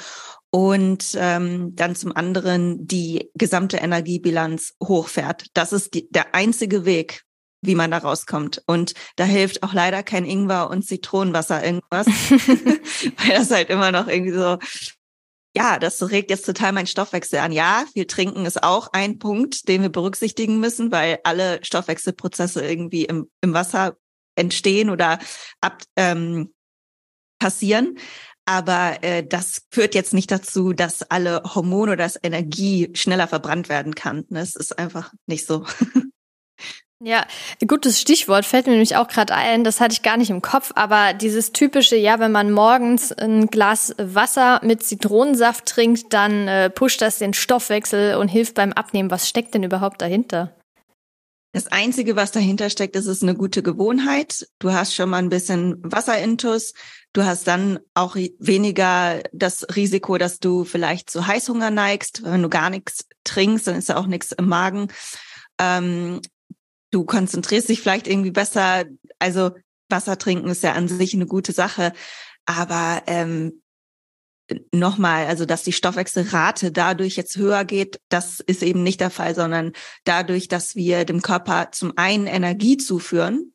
Und 0.50 1.16
ähm, 1.16 1.76
dann 1.76 1.96
zum 1.96 2.16
anderen 2.16 2.86
die 2.86 3.32
gesamte 3.36 3.78
Energiebilanz 3.78 4.74
hochfährt. 4.84 5.48
Das 5.54 5.72
ist 5.72 5.94
die, 5.94 6.10
der 6.12 6.36
einzige 6.36 6.84
Weg, 6.84 7.24
wie 7.66 7.76
man 7.76 7.92
da 7.92 8.00
rauskommt. 8.00 8.62
Und 8.66 8.94
da 9.16 9.24
hilft 9.24 9.64
auch 9.64 9.74
leider 9.74 10.04
kein 10.04 10.26
Ingwer 10.26 10.70
und 10.70 10.84
Zitronenwasser 10.84 11.64
irgendwas, 11.64 12.08
weil 13.18 13.38
das 13.38 13.52
halt 13.52 13.70
immer 13.70 13.92
noch 13.92 14.08
irgendwie 14.08 14.34
so, 14.34 14.58
ja, 15.56 15.78
das 15.78 16.10
regt 16.10 16.32
jetzt 16.32 16.46
total 16.46 16.72
meinen 16.72 16.88
Stoffwechsel 16.88 17.40
an. 17.40 17.52
Ja, 17.52 17.86
viel 17.94 18.06
trinken 18.06 18.46
ist 18.46 18.64
auch 18.64 18.90
ein 18.92 19.20
Punkt, 19.20 19.68
den 19.68 19.84
wir 19.84 19.90
berücksichtigen 19.90 20.60
müssen, 20.60 20.92
weil 20.92 21.20
alle 21.24 21.64
Stoffwechselprozesse 21.64 22.66
irgendwie 22.66 23.06
im, 23.06 23.30
im 23.42 23.54
Wasser 23.54 23.96
entstehen 24.36 24.90
oder 24.90 25.20
ab, 25.62 25.84
ähm, 25.96 26.54
passieren. 27.40 27.98
Aber 28.46 29.04
äh, 29.04 29.26
das 29.26 29.64
führt 29.72 29.96
jetzt 29.96 30.14
nicht 30.14 30.32
dazu, 30.32 30.74
dass 30.74 31.04
alle 31.04 31.44
Hormone 31.44 31.94
oder 31.94 32.04
das 32.04 32.20
Energie 32.22 32.90
schneller 32.94 33.28
verbrannt 33.28 33.70
werden 33.70 33.96
kann. 33.96 34.26
Das 34.30 34.56
ist 34.56 34.78
einfach 34.78 35.14
nicht 35.28 35.46
so. 35.46 35.66
Ja, 37.06 37.26
gutes 37.68 38.00
Stichwort 38.00 38.46
fällt 38.46 38.66
mir 38.66 38.72
nämlich 38.72 38.96
auch 38.96 39.10
gerade 39.10 39.36
ein, 39.36 39.66
das 39.66 39.82
hatte 39.82 39.92
ich 39.92 40.04
gar 40.04 40.16
nicht 40.16 40.30
im 40.30 40.42
Kopf, 40.42 40.72
aber 40.76 41.14
dieses 41.14 41.52
typische, 41.52 41.98
ja, 41.98 42.18
wenn 42.20 42.32
man 42.32 42.50
morgens 42.50 43.12
ein 43.12 43.48
Glas 43.48 43.94
Wasser 43.98 44.62
mit 44.64 44.84
Zitronensaft 44.84 45.66
trinkt, 45.66 46.14
dann 46.14 46.48
äh, 46.48 46.70
pusht 46.70 47.02
das 47.02 47.18
den 47.18 47.34
Stoffwechsel 47.34 48.16
und 48.16 48.30
hilft 48.30 48.56
beim 48.56 48.72
Abnehmen. 48.72 49.12
Was 49.12 49.28
steckt 49.28 49.54
denn 49.54 49.64
überhaupt 49.64 50.02
dahinter? 50.02 50.56
Das 51.52 51.68
Einzige, 51.68 52.16
was 52.16 52.32
dahinter 52.32 52.70
steckt, 52.70 52.96
ist, 52.96 53.06
ist 53.08 53.22
eine 53.22 53.36
gute 53.36 53.64
Gewohnheit. 53.64 54.48
Du 54.60 54.72
hast 54.72 54.96
schon 54.96 55.10
mal 55.10 55.18
ein 55.18 55.30
bisschen 55.30 55.80
Wasserintus. 55.84 56.74
Du 57.12 57.26
hast 57.26 57.50
dann 57.50 57.80
auch 57.96 58.16
weniger 58.16 59.22
das 59.34 59.68
Risiko, 59.76 60.18
dass 60.18 60.40
du 60.40 60.64
vielleicht 60.64 61.10
zu 61.10 61.28
Heißhunger 61.28 61.70
neigst. 61.70 62.24
Wenn 62.24 62.42
du 62.42 62.50
gar 62.50 62.70
nichts 62.70 63.06
trinkst, 63.26 63.68
dann 63.68 63.76
ist 63.76 63.90
ja 63.90 63.98
auch 63.98 64.08
nichts 64.08 64.32
im 64.32 64.48
Magen. 64.48 64.88
Ähm, 65.60 66.22
du 66.94 67.06
konzentrierst 67.06 67.70
dich 67.70 67.82
vielleicht 67.82 68.08
irgendwie 68.08 68.32
besser. 68.32 68.86
Also 69.20 69.52
Wasser 69.90 70.18
trinken 70.18 70.50
ist 70.50 70.64
ja 70.64 70.74
an 70.74 70.88
sich 70.88 71.14
eine 71.14 71.26
gute 71.26 71.52
Sache. 71.52 71.94
Aber 72.46 73.04
ähm, 73.08 73.62
nochmal, 74.72 75.26
also 75.26 75.46
dass 75.46 75.64
die 75.64 75.72
Stoffwechselrate 75.72 76.72
dadurch 76.72 77.16
jetzt 77.16 77.38
höher 77.38 77.66
geht, 77.66 78.00
das 78.10 78.40
ist 78.40 78.64
eben 78.64 78.84
nicht 78.84 79.02
der 79.02 79.10
Fall, 79.10 79.36
sondern 79.36 79.72
dadurch, 80.04 80.48
dass 80.48 80.76
wir 80.76 81.06
dem 81.06 81.22
Körper 81.22 81.70
zum 81.72 81.94
einen 81.96 82.28
Energie 82.28 82.78
zuführen, 82.78 83.54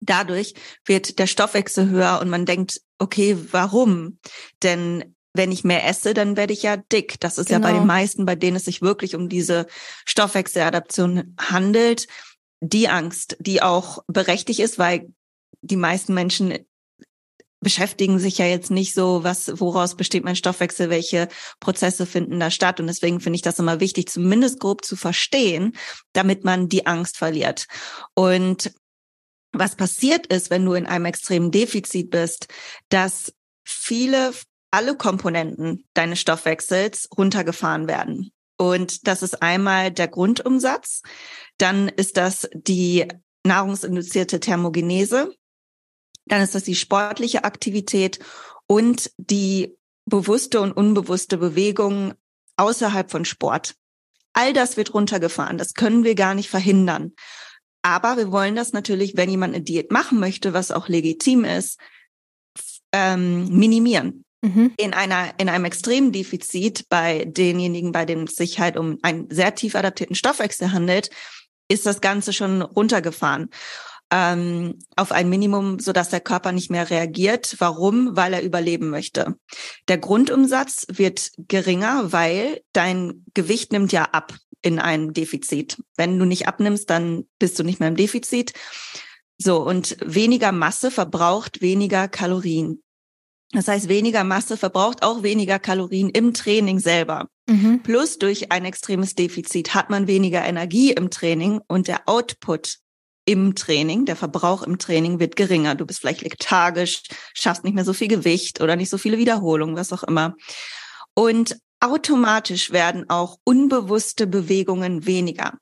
dadurch 0.00 0.54
wird 0.84 1.18
der 1.18 1.26
Stoffwechsel 1.26 1.88
höher 1.88 2.20
und 2.20 2.30
man 2.30 2.46
denkt, 2.46 2.80
okay, 2.98 3.36
warum? 3.50 4.18
Denn 4.62 5.16
wenn 5.34 5.52
ich 5.52 5.64
mehr 5.64 5.86
esse, 5.86 6.14
dann 6.14 6.36
werde 6.36 6.52
ich 6.52 6.62
ja 6.62 6.76
dick. 6.76 7.20
Das 7.20 7.38
ist 7.38 7.46
genau. 7.46 7.60
ja 7.60 7.62
bei 7.62 7.70
den 7.70 7.82
genau. 7.82 7.86
meisten, 7.86 8.26
bei 8.26 8.34
denen 8.34 8.56
es 8.56 8.64
sich 8.64 8.82
wirklich 8.82 9.14
um 9.14 9.28
diese 9.28 9.66
Stoffwechseladaption 10.04 11.36
handelt, 11.38 12.06
die 12.60 12.88
Angst, 12.88 13.36
die 13.40 13.62
auch 13.62 14.02
berechtigt 14.06 14.60
ist, 14.60 14.78
weil 14.78 15.12
die 15.62 15.76
meisten 15.76 16.14
Menschen 16.14 16.58
beschäftigen 17.60 18.18
sich 18.18 18.38
ja 18.38 18.46
jetzt 18.46 18.70
nicht 18.70 18.94
so, 18.94 19.24
was, 19.24 19.60
woraus 19.60 19.96
besteht 19.96 20.24
mein 20.24 20.36
Stoffwechsel, 20.36 20.90
welche 20.90 21.28
Prozesse 21.60 22.06
finden 22.06 22.38
da 22.38 22.50
statt. 22.50 22.78
Und 22.78 22.86
deswegen 22.86 23.20
finde 23.20 23.36
ich 23.36 23.42
das 23.42 23.58
immer 23.58 23.80
wichtig, 23.80 24.08
zumindest 24.08 24.60
grob 24.60 24.84
zu 24.84 24.96
verstehen, 24.96 25.76
damit 26.12 26.44
man 26.44 26.68
die 26.68 26.86
Angst 26.86 27.16
verliert. 27.16 27.66
Und 28.14 28.72
was 29.52 29.76
passiert 29.76 30.26
ist, 30.26 30.50
wenn 30.50 30.64
du 30.64 30.74
in 30.74 30.86
einem 30.86 31.06
extremen 31.06 31.50
Defizit 31.50 32.10
bist, 32.10 32.48
dass 32.90 33.32
viele, 33.64 34.32
alle 34.70 34.96
Komponenten 34.96 35.84
deines 35.94 36.20
Stoffwechsels 36.20 37.08
runtergefahren 37.16 37.88
werden. 37.88 38.30
Und 38.58 39.06
das 39.06 39.22
ist 39.22 39.40
einmal 39.40 39.90
der 39.90 40.08
Grundumsatz. 40.08 41.02
Dann 41.56 41.88
ist 41.88 42.16
das 42.16 42.48
die 42.52 43.06
nahrungsinduzierte 43.44 44.40
Thermogenese. 44.40 45.32
Dann 46.26 46.42
ist 46.42 46.54
das 46.54 46.64
die 46.64 46.74
sportliche 46.74 47.44
Aktivität 47.44 48.18
und 48.66 49.10
die 49.16 49.76
bewusste 50.04 50.60
und 50.60 50.72
unbewusste 50.72 51.38
Bewegung 51.38 52.14
außerhalb 52.56 53.10
von 53.10 53.24
Sport. 53.24 53.76
All 54.32 54.52
das 54.52 54.76
wird 54.76 54.92
runtergefahren. 54.92 55.56
Das 55.56 55.74
können 55.74 56.04
wir 56.04 56.14
gar 56.14 56.34
nicht 56.34 56.50
verhindern. 56.50 57.12
Aber 57.82 58.16
wir 58.16 58.32
wollen 58.32 58.56
das 58.56 58.72
natürlich, 58.72 59.16
wenn 59.16 59.30
jemand 59.30 59.54
eine 59.54 59.64
Diät 59.64 59.90
machen 59.92 60.18
möchte, 60.18 60.52
was 60.52 60.70
auch 60.70 60.88
legitim 60.88 61.44
ist, 61.44 61.78
ähm, 62.92 63.48
minimieren. 63.48 64.24
Mhm. 64.42 64.72
In 64.76 64.94
einer, 64.94 65.34
in 65.38 65.48
einem 65.48 65.64
extremen 65.64 66.12
Defizit 66.12 66.88
bei 66.88 67.24
denjenigen, 67.24 67.92
bei 67.92 68.04
denen 68.04 68.24
es 68.24 68.36
sich 68.36 68.60
halt 68.60 68.76
um 68.76 68.98
einen 69.02 69.28
sehr 69.30 69.54
tief 69.54 69.74
adaptierten 69.74 70.16
Stoffwechsel 70.16 70.72
handelt, 70.72 71.10
ist 71.68 71.86
das 71.86 72.00
Ganze 72.00 72.32
schon 72.32 72.62
runtergefahren 72.62 73.50
ähm, 74.10 74.78
auf 74.96 75.12
ein 75.12 75.28
Minimum, 75.28 75.78
so 75.78 75.92
dass 75.92 76.08
der 76.08 76.20
Körper 76.20 76.52
nicht 76.52 76.70
mehr 76.70 76.88
reagiert. 76.90 77.56
Warum? 77.58 78.16
Weil 78.16 78.32
er 78.32 78.42
überleben 78.42 78.90
möchte. 78.90 79.36
Der 79.88 79.98
Grundumsatz 79.98 80.86
wird 80.88 81.30
geringer, 81.36 82.12
weil 82.12 82.62
dein 82.72 83.24
Gewicht 83.34 83.72
nimmt 83.72 83.92
ja 83.92 84.04
ab 84.04 84.34
in 84.62 84.78
einem 84.78 85.12
Defizit. 85.12 85.82
Wenn 85.96 86.18
du 86.18 86.24
nicht 86.24 86.48
abnimmst, 86.48 86.88
dann 86.90 87.24
bist 87.38 87.58
du 87.58 87.64
nicht 87.64 87.80
mehr 87.80 87.90
im 87.90 87.96
Defizit. 87.96 88.52
So, 89.36 89.62
und 89.62 89.96
weniger 90.04 90.52
Masse 90.52 90.90
verbraucht 90.90 91.60
weniger 91.60 92.08
Kalorien. 92.08 92.82
Das 93.52 93.66
heißt, 93.66 93.88
weniger 93.88 94.24
Masse 94.24 94.56
verbraucht 94.56 95.02
auch 95.02 95.22
weniger 95.22 95.58
Kalorien 95.58 96.10
im 96.10 96.34
Training 96.34 96.80
selber. 96.80 97.28
Mhm. 97.48 97.82
Plus 97.82 98.18
durch 98.18 98.52
ein 98.52 98.66
extremes 98.66 99.14
Defizit 99.14 99.74
hat 99.74 99.88
man 99.88 100.06
weniger 100.06 100.44
Energie 100.44 100.92
im 100.92 101.10
Training 101.10 101.60
und 101.66 101.88
der 101.88 102.02
Output 102.06 102.76
im 103.24 103.54
Training, 103.54 104.04
der 104.04 104.16
Verbrauch 104.16 104.62
im 104.62 104.78
Training 104.78 105.18
wird 105.18 105.36
geringer. 105.36 105.74
Du 105.74 105.84
bist 105.86 106.00
vielleicht 106.00 106.22
lethargisch, 106.22 107.02
schaffst 107.34 107.64
nicht 107.64 107.74
mehr 107.74 107.84
so 107.84 107.92
viel 107.92 108.08
Gewicht 108.08 108.60
oder 108.60 108.76
nicht 108.76 108.90
so 108.90 108.98
viele 108.98 109.18
Wiederholungen, 109.18 109.76
was 109.76 109.92
auch 109.92 110.02
immer. 110.02 110.34
Und 111.14 111.58
automatisch 111.80 112.70
werden 112.70 113.08
auch 113.08 113.36
unbewusste 113.44 114.26
Bewegungen 114.26 115.06
weniger. 115.06 115.54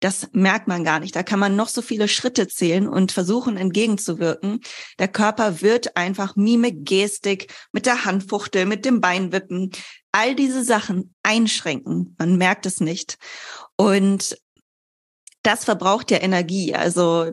Das 0.00 0.28
merkt 0.32 0.68
man 0.68 0.84
gar 0.84 1.00
nicht. 1.00 1.14
Da 1.14 1.22
kann 1.22 1.38
man 1.38 1.56
noch 1.56 1.68
so 1.68 1.82
viele 1.82 2.08
Schritte 2.08 2.48
zählen 2.48 2.88
und 2.88 3.12
versuchen 3.12 3.56
entgegenzuwirken. 3.56 4.60
Der 4.98 5.08
Körper 5.08 5.60
wird 5.60 5.96
einfach 5.96 6.36
Mimik, 6.36 6.84
Gestik, 6.84 7.52
mit 7.72 7.86
der 7.86 8.04
Handfuchtel, 8.04 8.66
mit 8.66 8.84
dem 8.84 9.00
Beinwippen, 9.00 9.70
all 10.12 10.34
diese 10.34 10.64
Sachen 10.64 11.14
einschränken. 11.22 12.14
Man 12.18 12.36
merkt 12.36 12.66
es 12.66 12.80
nicht. 12.80 13.16
Und 13.76 14.36
das 15.42 15.64
verbraucht 15.64 16.10
ja 16.10 16.18
Energie. 16.18 16.74
Also 16.74 17.32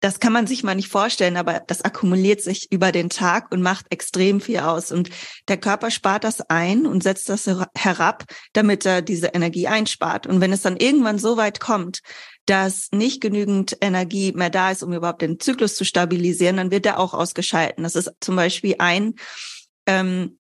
das 0.00 0.20
kann 0.20 0.32
man 0.32 0.46
sich 0.46 0.62
mal 0.62 0.74
nicht 0.74 0.88
vorstellen, 0.88 1.36
aber 1.36 1.62
das 1.66 1.82
akkumuliert 1.82 2.40
sich 2.40 2.70
über 2.70 2.92
den 2.92 3.08
Tag 3.08 3.52
und 3.52 3.62
macht 3.62 3.86
extrem 3.90 4.40
viel 4.40 4.58
aus. 4.58 4.92
Und 4.92 5.10
der 5.48 5.56
Körper 5.56 5.90
spart 5.90 6.24
das 6.24 6.40
ein 6.42 6.86
und 6.86 7.02
setzt 7.02 7.28
das 7.28 7.48
herab, 7.76 8.24
damit 8.52 8.84
er 8.84 9.02
diese 9.02 9.28
Energie 9.28 9.68
einspart. 9.68 10.26
Und 10.26 10.40
wenn 10.40 10.52
es 10.52 10.62
dann 10.62 10.76
irgendwann 10.76 11.18
so 11.18 11.36
weit 11.36 11.60
kommt, 11.60 12.00
dass 12.46 12.88
nicht 12.92 13.20
genügend 13.20 13.76
Energie 13.80 14.32
mehr 14.32 14.50
da 14.50 14.70
ist, 14.70 14.82
um 14.82 14.92
überhaupt 14.92 15.22
den 15.22 15.40
Zyklus 15.40 15.76
zu 15.76 15.84
stabilisieren, 15.84 16.56
dann 16.56 16.70
wird 16.70 16.86
er 16.86 16.98
auch 16.98 17.14
ausgeschalten. 17.14 17.82
Das 17.82 17.96
ist 17.96 18.10
zum 18.20 18.36
Beispiel 18.36 18.76
ein 18.78 19.14
ähm, 19.86 20.38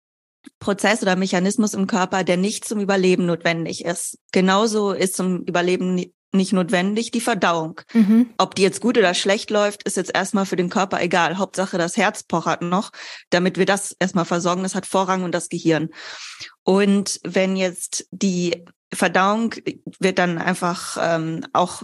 Prozess 0.59 1.01
oder 1.01 1.15
Mechanismus 1.15 1.73
im 1.73 1.87
Körper, 1.87 2.23
der 2.23 2.37
nicht 2.37 2.65
zum 2.65 2.79
Überleben 2.79 3.25
notwendig 3.25 3.83
ist. 3.83 4.17
Genauso 4.31 4.91
ist 4.91 5.15
zum 5.15 5.43
Überleben 5.43 6.13
nicht 6.31 6.53
notwendig, 6.53 7.11
die 7.11 7.21
Verdauung. 7.21 7.81
Mhm. 7.93 8.29
Ob 8.37 8.55
die 8.55 8.61
jetzt 8.61 8.81
gut 8.81 8.97
oder 8.97 9.13
schlecht 9.13 9.49
läuft, 9.49 9.83
ist 9.83 9.97
jetzt 9.97 10.13
erstmal 10.13 10.45
für 10.45 10.55
den 10.55 10.69
Körper 10.69 11.01
egal. 11.01 11.37
Hauptsache, 11.37 11.77
das 11.77 11.97
Herz 11.97 12.23
pochert 12.23 12.61
noch, 12.61 12.91
damit 13.29 13.57
wir 13.57 13.65
das 13.65 13.95
erstmal 13.99 14.25
versorgen. 14.25 14.63
Das 14.63 14.75
hat 14.75 14.85
Vorrang 14.85 15.23
und 15.23 15.33
das 15.33 15.49
Gehirn. 15.49 15.89
Und 16.63 17.19
wenn 17.23 17.55
jetzt 17.55 18.07
die 18.11 18.65
Verdauung 18.93 19.55
wird 19.99 20.17
dann 20.19 20.37
einfach 20.37 20.97
ähm, 20.99 21.45
auch 21.53 21.83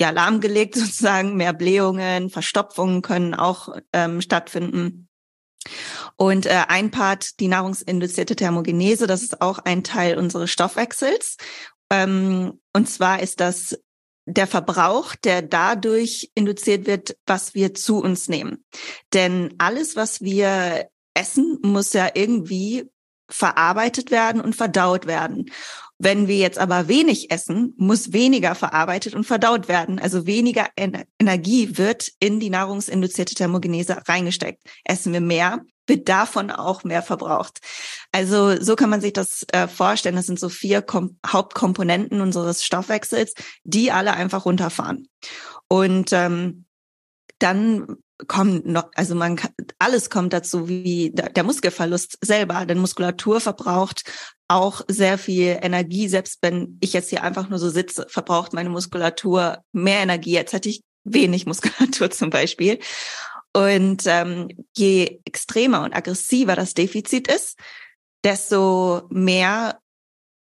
ja 0.00 0.10
lahmgelegt 0.10 0.74
sozusagen, 0.76 1.36
mehr 1.36 1.52
Blähungen, 1.52 2.30
Verstopfungen 2.30 3.02
können 3.02 3.34
auch 3.34 3.76
ähm, 3.92 4.20
stattfinden. 4.20 5.08
Und 6.16 6.46
äh, 6.46 6.64
ein 6.68 6.90
Part, 6.90 7.38
die 7.40 7.48
nahrungsinduzierte 7.48 8.36
Thermogenese, 8.36 9.06
das 9.06 9.22
ist 9.22 9.40
auch 9.40 9.60
ein 9.60 9.84
Teil 9.84 10.18
unseres 10.18 10.50
Stoffwechsels. 10.50 11.36
Ähm, 11.92 12.58
und 12.72 12.88
zwar 12.88 13.20
ist 13.20 13.40
das 13.40 13.78
der 14.24 14.46
Verbrauch, 14.46 15.14
der 15.14 15.42
dadurch 15.42 16.30
induziert 16.34 16.86
wird, 16.86 17.16
was 17.26 17.54
wir 17.54 17.74
zu 17.74 17.98
uns 17.98 18.28
nehmen. 18.28 18.64
Denn 19.12 19.54
alles, 19.58 19.94
was 19.94 20.22
wir 20.22 20.88
essen, 21.14 21.58
muss 21.62 21.92
ja 21.92 22.08
irgendwie 22.14 22.88
verarbeitet 23.28 24.10
werden 24.10 24.40
und 24.40 24.54
verdaut 24.56 25.06
werden. 25.06 25.50
Wenn 25.98 26.28
wir 26.28 26.36
jetzt 26.36 26.58
aber 26.58 26.88
wenig 26.88 27.30
essen, 27.30 27.74
muss 27.76 28.12
weniger 28.12 28.54
verarbeitet 28.54 29.14
und 29.14 29.24
verdaut 29.24 29.68
werden. 29.68 29.98
Also 29.98 30.26
weniger 30.26 30.68
Energie 30.76 31.76
wird 31.78 32.10
in 32.18 32.40
die 32.40 32.50
nahrungsinduzierte 32.50 33.34
Thermogenese 33.34 34.02
reingesteckt. 34.08 34.62
Essen 34.84 35.12
wir 35.12 35.20
mehr, 35.20 35.64
wird 35.86 36.08
davon 36.08 36.50
auch 36.50 36.84
mehr 36.84 37.02
verbraucht. 37.02 37.60
Also 38.12 38.60
so 38.60 38.76
kann 38.76 38.90
man 38.90 39.00
sich 39.00 39.12
das 39.12 39.44
äh, 39.52 39.68
vorstellen. 39.68 40.16
Das 40.16 40.26
sind 40.26 40.38
so 40.38 40.48
vier 40.48 40.82
Kom 40.82 41.18
Hauptkomponenten 41.26 42.20
unseres 42.20 42.64
Stoffwechsels, 42.64 43.34
die 43.64 43.90
alle 43.90 44.12
einfach 44.12 44.44
runterfahren. 44.44 45.08
Und 45.68 46.12
ähm, 46.12 46.64
dann 47.38 47.96
kommt 48.28 48.66
noch, 48.66 48.90
also 48.94 49.14
man 49.14 49.36
kann, 49.36 49.52
alles 49.78 50.10
kommt 50.10 50.32
dazu, 50.32 50.68
wie 50.68 51.10
der 51.12 51.42
Muskelverlust 51.44 52.18
selber, 52.20 52.66
denn 52.66 52.78
Muskulatur 52.78 53.40
verbraucht 53.40 54.04
auch 54.48 54.82
sehr 54.88 55.18
viel 55.18 55.58
Energie. 55.62 56.08
Selbst 56.08 56.38
wenn 56.42 56.78
ich 56.80 56.92
jetzt 56.92 57.10
hier 57.10 57.22
einfach 57.22 57.48
nur 57.48 57.58
so 57.58 57.70
sitze, 57.70 58.06
verbraucht 58.08 58.52
meine 58.52 58.70
Muskulatur 58.70 59.58
mehr 59.72 60.00
Energie. 60.00 60.32
Jetzt 60.32 60.52
hätte 60.52 60.68
ich 60.68 60.82
wenig 61.04 61.46
Muskulatur 61.46 62.10
zum 62.10 62.30
Beispiel. 62.30 62.78
Und 63.54 64.04
ähm, 64.06 64.48
je 64.74 65.20
extremer 65.24 65.84
und 65.84 65.94
aggressiver 65.94 66.56
das 66.56 66.74
Defizit 66.74 67.28
ist, 67.28 67.58
desto 68.24 69.02
mehr 69.10 69.80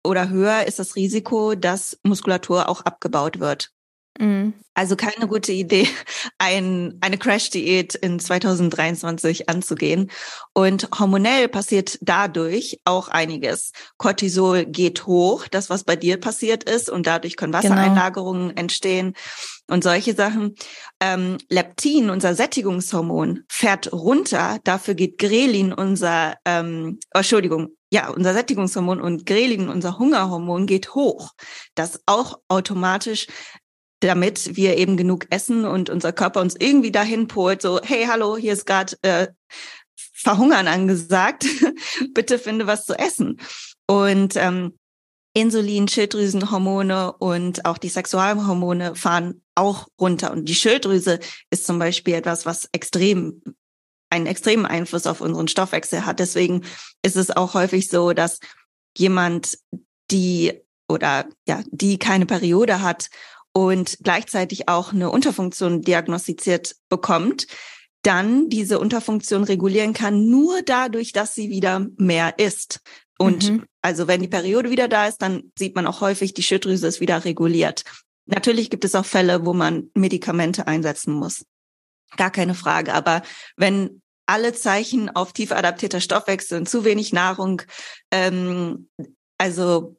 oder 0.03 0.29
höher 0.29 0.65
ist 0.65 0.79
das 0.79 0.95
Risiko, 0.95 1.55
dass 1.55 1.99
Muskulatur 2.03 2.69
auch 2.69 2.81
abgebaut 2.81 3.39
wird. 3.39 3.74
Mhm. 4.19 4.53
Also 4.73 4.95
keine 4.95 5.27
gute 5.27 5.51
Idee, 5.51 5.87
ein, 6.37 6.97
eine 7.01 7.17
Crash-Diät 7.17 7.95
in 7.95 8.19
2023 8.19 9.49
anzugehen. 9.49 10.11
Und 10.53 10.89
hormonell 10.97 11.47
passiert 11.47 11.97
dadurch 12.01 12.79
auch 12.83 13.07
einiges. 13.07 13.71
Cortisol 13.97 14.65
geht 14.65 15.05
hoch, 15.05 15.47
das 15.47 15.69
was 15.69 15.83
bei 15.83 15.95
dir 15.95 16.19
passiert 16.19 16.63
ist, 16.63 16.89
und 16.89 17.07
dadurch 17.07 17.37
können 17.37 17.53
genau. 17.53 17.63
Wassereinlagerungen 17.63 18.49
genau. 18.49 18.61
entstehen 18.61 19.13
und 19.67 19.83
solche 19.83 20.13
Sachen. 20.13 20.55
Ähm, 20.99 21.37
Leptin, 21.49 22.09
unser 22.09 22.35
Sättigungshormon, 22.35 23.43
fährt 23.49 23.91
runter. 23.91 24.59
Dafür 24.63 24.93
geht 24.93 25.17
Grelin, 25.17 25.73
unser, 25.73 26.35
ähm, 26.45 26.99
oh, 27.13 27.19
Entschuldigung, 27.19 27.69
ja, 27.91 28.09
unser 28.09 28.33
Sättigungshormon 28.33 28.99
und 28.99 29.25
Grelin, 29.25 29.69
unser 29.69 29.97
Hungerhormon, 29.97 30.67
geht 30.67 30.95
hoch. 30.95 31.31
Das 31.75 32.01
auch 32.05 32.39
automatisch 32.49 33.27
damit 34.01 34.55
wir 34.55 34.77
eben 34.77 34.97
genug 34.97 35.25
essen 35.29 35.65
und 35.65 35.89
unser 35.89 36.11
Körper 36.11 36.41
uns 36.41 36.55
irgendwie 36.57 36.91
dahin 36.91 37.27
polt, 37.27 37.61
so, 37.61 37.79
hey, 37.83 38.05
hallo, 38.05 38.37
hier 38.37 38.53
ist 38.53 38.65
gerade 38.65 38.97
äh, 39.01 39.27
Verhungern 39.95 40.67
angesagt, 40.67 41.45
bitte 42.13 42.39
finde 42.39 42.67
was 42.67 42.85
zu 42.85 42.97
essen. 42.97 43.39
Und 43.87 44.35
ähm, 44.35 44.77
Insulin, 45.33 45.87
Schilddrüsenhormone 45.87 47.13
und 47.13 47.65
auch 47.65 47.77
die 47.77 47.89
Sexualhormone 47.89 48.95
fahren 48.95 49.41
auch 49.53 49.87
runter. 49.99 50.31
Und 50.31 50.45
die 50.45 50.55
Schilddrüse 50.55 51.19
ist 51.49 51.65
zum 51.65 51.77
Beispiel 51.77 52.13
etwas, 52.13 52.45
was 52.45 52.69
extrem 52.71 53.41
einen 54.09 54.27
extremen 54.27 54.65
Einfluss 54.65 55.07
auf 55.07 55.19
unseren 55.19 55.47
Stoffwechsel 55.47 56.05
hat. 56.05 56.19
Deswegen 56.19 56.63
ist 57.01 57.17
es 57.17 57.31
auch 57.31 57.53
häufig 57.53 57.89
so, 57.89 58.13
dass 58.13 58.39
jemand, 58.97 59.57
die 60.09 60.53
oder 60.87 61.25
ja, 61.47 61.63
die 61.67 61.97
keine 61.97 62.25
Periode 62.25 62.81
hat 62.81 63.09
und 63.55 63.99
gleichzeitig 64.03 64.67
auch 64.67 64.91
eine 64.91 65.09
Unterfunktion 65.09 65.81
diagnostiziert 65.81 66.75
bekommt, 66.89 67.47
dann 68.01 68.49
diese 68.49 68.79
Unterfunktion 68.79 69.45
regulieren 69.45 69.93
kann, 69.93 70.29
nur 70.29 70.61
dadurch, 70.61 71.13
dass 71.13 71.33
sie 71.33 71.49
wieder 71.49 71.87
mehr 71.97 72.37
isst. 72.37 72.81
Und 73.17 73.49
mhm. 73.49 73.65
also 73.81 74.07
wenn 74.07 74.21
die 74.21 74.27
Periode 74.27 74.71
wieder 74.71 74.89
da 74.89 75.07
ist, 75.07 75.21
dann 75.21 75.53
sieht 75.57 75.73
man 75.73 75.87
auch 75.87 76.01
häufig, 76.01 76.33
die 76.33 76.43
Schilddrüse 76.43 76.85
ist 76.85 76.99
wieder 76.99 77.23
reguliert. 77.23 77.83
Natürlich 78.25 78.69
gibt 78.69 78.83
es 78.83 78.93
auch 78.93 79.05
Fälle, 79.05 79.45
wo 79.45 79.53
man 79.53 79.89
Medikamente 79.93 80.67
einsetzen 80.67 81.13
muss. 81.13 81.45
Gar 82.17 82.31
keine 82.31 82.55
Frage. 82.55 82.93
Aber 82.93 83.21
wenn 83.55 84.01
alle 84.25 84.53
Zeichen 84.53 85.15
auf 85.15 85.31
tief 85.31 85.53
adaptierter 85.53 86.01
Stoffwechsel 86.01 86.59
und 86.59 86.67
zu 86.67 86.83
wenig 86.83 87.13
Nahrung, 87.13 87.61
ähm, 88.11 88.89
also 89.37 89.95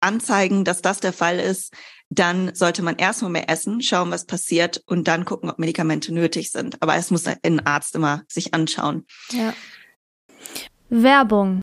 anzeigen, 0.00 0.64
dass 0.64 0.82
das 0.82 1.00
der 1.00 1.12
Fall 1.12 1.38
ist, 1.38 1.72
dann 2.08 2.54
sollte 2.54 2.82
man 2.82 2.96
erstmal 2.96 3.30
mehr 3.30 3.50
essen, 3.50 3.82
schauen, 3.82 4.10
was 4.10 4.26
passiert 4.26 4.82
und 4.86 5.08
dann 5.08 5.24
gucken, 5.24 5.50
ob 5.50 5.58
Medikamente 5.58 6.14
nötig 6.14 6.50
sind. 6.52 6.80
Aber 6.82 6.96
es 6.96 7.10
muss 7.10 7.24
ein 7.26 7.66
Arzt 7.66 7.94
immer 7.94 8.22
sich 8.28 8.54
anschauen. 8.54 9.06
Ja. 9.30 9.52
Werbung. 10.88 11.62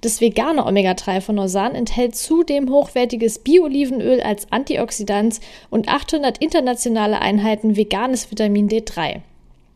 Das 0.00 0.20
vegane 0.20 0.64
Omega-3 0.64 1.20
von 1.20 1.36
Norsan 1.36 1.74
enthält 1.74 2.16
zudem 2.16 2.70
hochwertiges 2.70 3.38
Bio-Olivenöl 3.40 4.20
als 4.20 4.50
Antioxidant 4.50 5.40
und 5.70 5.88
800 5.88 6.38
internationale 6.38 7.20
Einheiten 7.20 7.76
veganes 7.76 8.30
Vitamin 8.30 8.68
D3. 8.68 9.22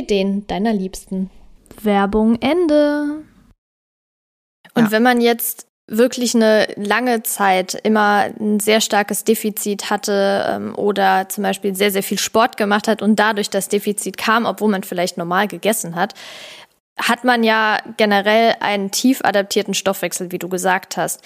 den 0.00 0.46
deiner 0.46 0.72
Liebsten. 0.72 1.28
Werbung 1.82 2.40
Ende. 2.40 3.24
Und 4.74 4.84
ja. 4.84 4.90
wenn 4.90 5.02
man 5.02 5.20
jetzt 5.20 5.66
wirklich 5.86 6.34
eine 6.34 6.68
lange 6.76 7.22
Zeit 7.22 7.74
immer 7.74 8.30
ein 8.40 8.60
sehr 8.60 8.80
starkes 8.80 9.24
Defizit 9.24 9.90
hatte 9.90 10.46
ähm, 10.48 10.74
oder 10.76 11.28
zum 11.28 11.42
Beispiel 11.42 11.74
sehr, 11.74 11.90
sehr 11.90 12.02
viel 12.02 12.18
Sport 12.18 12.56
gemacht 12.56 12.88
hat 12.88 13.02
und 13.02 13.16
dadurch 13.16 13.50
das 13.50 13.68
Defizit 13.68 14.16
kam, 14.16 14.46
obwohl 14.46 14.70
man 14.70 14.84
vielleicht 14.84 15.18
normal 15.18 15.48
gegessen 15.48 15.94
hat, 15.94 16.14
hat 16.98 17.24
man 17.24 17.42
ja 17.42 17.78
generell 17.96 18.54
einen 18.60 18.90
tief 18.90 19.20
adaptierten 19.22 19.74
Stoffwechsel, 19.74 20.32
wie 20.32 20.38
du 20.38 20.48
gesagt 20.48 20.96
hast. 20.96 21.22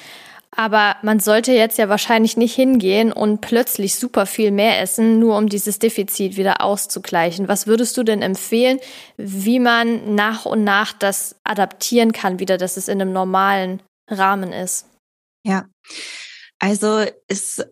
Aber 0.56 0.96
man 1.02 1.20
sollte 1.20 1.52
jetzt 1.52 1.78
ja 1.78 1.88
wahrscheinlich 1.88 2.36
nicht 2.36 2.54
hingehen 2.54 3.12
und 3.12 3.40
plötzlich 3.40 3.96
super 3.96 4.26
viel 4.26 4.50
mehr 4.50 4.80
essen, 4.80 5.18
nur 5.18 5.36
um 5.36 5.48
dieses 5.48 5.78
Defizit 5.78 6.36
wieder 6.36 6.62
auszugleichen. 6.62 7.46
Was 7.46 7.66
würdest 7.66 7.96
du 7.96 8.02
denn 8.02 8.22
empfehlen, 8.22 8.80
wie 9.16 9.60
man 9.60 10.14
nach 10.14 10.46
und 10.46 10.64
nach 10.64 10.92
das 10.92 11.36
adaptieren 11.44 12.12
kann, 12.12 12.38
wieder, 12.38 12.56
dass 12.56 12.76
es 12.76 12.88
in 12.88 13.00
einem 13.00 13.12
normalen 13.12 13.82
Rahmen 14.08 14.52
ist. 14.52 14.86
Ja, 15.44 15.66
also 16.58 17.04
es 17.28 17.64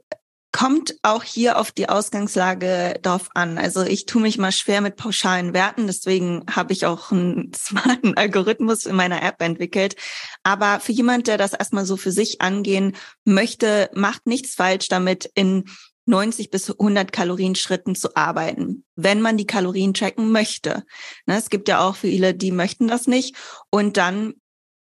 kommt 0.54 0.94
auch 1.02 1.24
hier 1.24 1.58
auf 1.58 1.72
die 1.72 1.88
Ausgangslage 1.88 3.00
drauf 3.02 3.28
an. 3.34 3.58
Also 3.58 3.82
ich 3.82 4.06
tue 4.06 4.22
mich 4.22 4.38
mal 4.38 4.52
schwer 4.52 4.80
mit 4.80 4.94
pauschalen 4.94 5.52
Werten, 5.52 5.88
deswegen 5.88 6.44
habe 6.48 6.72
ich 6.72 6.86
auch 6.86 7.10
einen 7.10 7.52
smarten 7.56 8.16
Algorithmus 8.16 8.86
in 8.86 8.94
meiner 8.94 9.20
App 9.24 9.42
entwickelt. 9.42 9.96
Aber 10.44 10.78
für 10.78 10.92
jemand, 10.92 11.26
der 11.26 11.38
das 11.38 11.54
erstmal 11.54 11.84
so 11.84 11.96
für 11.96 12.12
sich 12.12 12.40
angehen 12.40 12.94
möchte, 13.24 13.90
macht 13.94 14.28
nichts 14.28 14.54
falsch 14.54 14.86
damit, 14.86 15.28
in 15.34 15.64
90 16.06 16.52
bis 16.52 16.70
100 16.70 17.10
Kalorien 17.10 17.56
Schritten 17.56 17.96
zu 17.96 18.14
arbeiten, 18.14 18.84
wenn 18.94 19.20
man 19.20 19.36
die 19.36 19.48
Kalorien 19.48 19.92
tracken 19.92 20.30
möchte. 20.30 20.84
Ne, 21.26 21.36
es 21.36 21.50
gibt 21.50 21.66
ja 21.66 21.80
auch 21.80 21.96
viele, 21.96 22.32
die 22.32 22.52
möchten 22.52 22.86
das 22.86 23.08
nicht. 23.08 23.34
Und 23.70 23.96
dann 23.96 24.34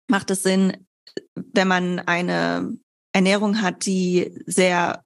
macht 0.06 0.30
es 0.30 0.42
Sinn, 0.42 0.86
wenn 1.34 1.68
man 1.68 1.98
eine 1.98 2.74
Ernährung 3.12 3.60
hat, 3.60 3.84
die 3.84 4.34
sehr 4.46 5.02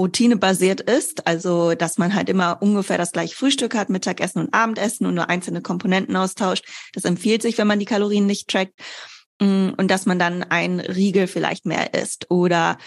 routinebasiert 0.00 0.80
ist, 0.80 1.26
also 1.26 1.74
dass 1.74 1.98
man 1.98 2.14
halt 2.14 2.30
immer 2.30 2.62
ungefähr 2.62 2.96
das 2.96 3.12
gleiche 3.12 3.36
Frühstück 3.36 3.74
hat, 3.74 3.90
Mittagessen 3.90 4.40
und 4.40 4.54
Abendessen 4.54 5.06
und 5.06 5.14
nur 5.14 5.28
einzelne 5.28 5.60
Komponenten 5.60 6.16
austauscht. 6.16 6.64
Das 6.94 7.04
empfiehlt 7.04 7.42
sich, 7.42 7.58
wenn 7.58 7.66
man 7.66 7.78
die 7.78 7.84
Kalorien 7.84 8.24
nicht 8.24 8.48
trackt. 8.48 8.72
Mm, 9.40 9.70
und 9.76 9.90
dass 9.90 10.06
man 10.06 10.18
dann 10.18 10.42
ein 10.42 10.80
Riegel 10.80 11.26
vielleicht 11.26 11.66
mehr 11.66 11.92
isst 11.92 12.30
oder 12.30 12.78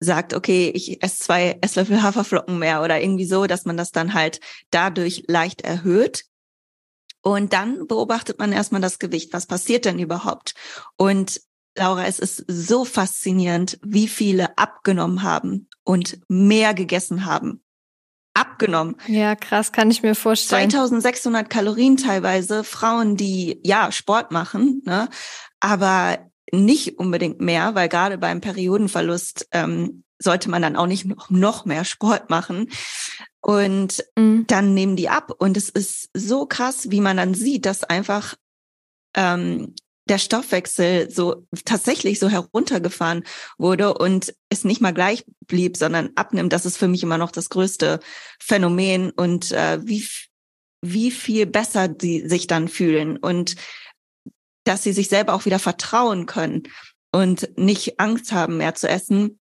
sagt, 0.00 0.34
okay, 0.34 0.70
ich 0.74 1.02
esse 1.02 1.22
zwei 1.22 1.58
Esslöffel 1.62 2.02
Haferflocken 2.02 2.58
mehr 2.58 2.82
oder 2.82 3.00
irgendwie 3.00 3.26
so, 3.26 3.46
dass 3.46 3.64
man 3.64 3.78
das 3.78 3.90
dann 3.90 4.12
halt 4.12 4.40
dadurch 4.70 5.24
leicht 5.28 5.62
erhöht. 5.62 6.24
Und 7.22 7.54
dann 7.54 7.86
beobachtet 7.86 8.38
man 8.38 8.52
erstmal 8.52 8.80
das 8.82 8.98
Gewicht. 8.98 9.32
Was 9.32 9.46
passiert 9.46 9.86
denn 9.86 9.98
überhaupt? 9.98 10.54
Und 10.96 11.40
Laura, 11.76 12.06
es 12.06 12.18
ist 12.18 12.44
so 12.48 12.84
faszinierend, 12.84 13.78
wie 13.82 14.08
viele 14.08 14.58
abgenommen 14.58 15.22
haben 15.22 15.69
und 15.84 16.20
mehr 16.28 16.74
gegessen 16.74 17.24
haben. 17.24 17.62
Abgenommen. 18.34 18.96
Ja, 19.08 19.34
krass, 19.34 19.72
kann 19.72 19.90
ich 19.90 20.02
mir 20.02 20.14
vorstellen. 20.14 20.70
2600 20.70 21.50
Kalorien 21.50 21.96
teilweise, 21.96 22.62
Frauen, 22.62 23.16
die 23.16 23.60
ja 23.64 23.90
Sport 23.90 24.30
machen, 24.30 24.82
ne, 24.84 25.08
aber 25.58 26.30
nicht 26.52 26.98
unbedingt 26.98 27.40
mehr, 27.40 27.74
weil 27.74 27.88
gerade 27.88 28.18
beim 28.18 28.40
Periodenverlust 28.40 29.48
ähm, 29.52 30.04
sollte 30.18 30.50
man 30.50 30.62
dann 30.62 30.76
auch 30.76 30.86
nicht 30.86 31.06
noch, 31.06 31.30
noch 31.30 31.64
mehr 31.64 31.84
Sport 31.84 32.30
machen. 32.30 32.68
Und 33.40 34.04
mhm. 34.16 34.46
dann 34.46 34.74
nehmen 34.74 34.96
die 34.96 35.08
ab. 35.08 35.32
Und 35.38 35.56
es 35.56 35.70
ist 35.70 36.10
so 36.14 36.46
krass, 36.46 36.90
wie 36.90 37.00
man 37.00 37.16
dann 37.16 37.34
sieht, 37.34 37.64
dass 37.66 37.84
einfach 37.84 38.34
ähm, 39.16 39.74
der 40.10 40.18
Stoffwechsel 40.18 41.08
so 41.08 41.46
tatsächlich 41.64 42.18
so 42.18 42.28
heruntergefahren 42.28 43.22
wurde 43.58 43.94
und 43.94 44.34
es 44.48 44.64
nicht 44.64 44.80
mal 44.80 44.92
gleich 44.92 45.24
blieb, 45.46 45.76
sondern 45.76 46.10
abnimmt, 46.16 46.52
das 46.52 46.66
ist 46.66 46.76
für 46.76 46.88
mich 46.88 47.04
immer 47.04 47.16
noch 47.16 47.30
das 47.30 47.48
größte 47.48 48.00
Phänomen 48.40 49.10
und 49.10 49.52
äh, 49.52 49.78
wie, 49.86 50.06
wie 50.82 51.12
viel 51.12 51.46
besser 51.46 51.94
sie 51.98 52.28
sich 52.28 52.48
dann 52.48 52.68
fühlen 52.68 53.16
und 53.18 53.54
dass 54.64 54.82
sie 54.82 54.92
sich 54.92 55.08
selber 55.08 55.32
auch 55.34 55.46
wieder 55.46 55.60
vertrauen 55.60 56.26
können 56.26 56.64
und 57.12 57.56
nicht 57.56 58.00
Angst 58.00 58.32
haben, 58.32 58.56
mehr 58.56 58.74
zu 58.74 58.88
essen. 58.88 59.38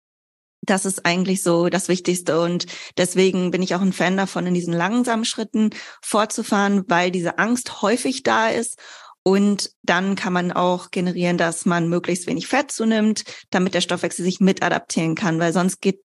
Das 0.61 0.85
ist 0.85 1.05
eigentlich 1.05 1.43
so 1.43 1.69
das 1.69 1.89
Wichtigste. 1.89 2.41
Und 2.41 2.65
deswegen 2.97 3.51
bin 3.51 3.61
ich 3.61 3.75
auch 3.75 3.81
ein 3.81 3.93
Fan 3.93 4.17
davon, 4.17 4.47
in 4.47 4.55
diesen 4.55 4.73
langsamen 4.73 5.25
Schritten 5.25 5.69
fortzufahren, 6.01 6.85
weil 6.87 7.11
diese 7.11 7.37
Angst 7.37 7.83
häufig 7.83 8.23
da 8.23 8.49
ist 8.49 8.79
und 9.27 9.71
dann 9.81 10.15
kann 10.15 10.33
man 10.33 10.51
auch 10.51 10.91
generieren, 10.91 11.37
dass 11.37 11.65
man 11.65 11.89
möglichst 11.89 12.27
wenig 12.27 12.47
Fett 12.47 12.71
zunimmt, 12.71 13.23
damit 13.49 13.73
der 13.73 13.81
Stoffwechsel 13.81 14.23
sich 14.23 14.39
mit 14.39 14.61
adaptieren 14.61 15.15
kann, 15.15 15.39
weil 15.39 15.51
sonst 15.51 15.81
geht 15.81 16.01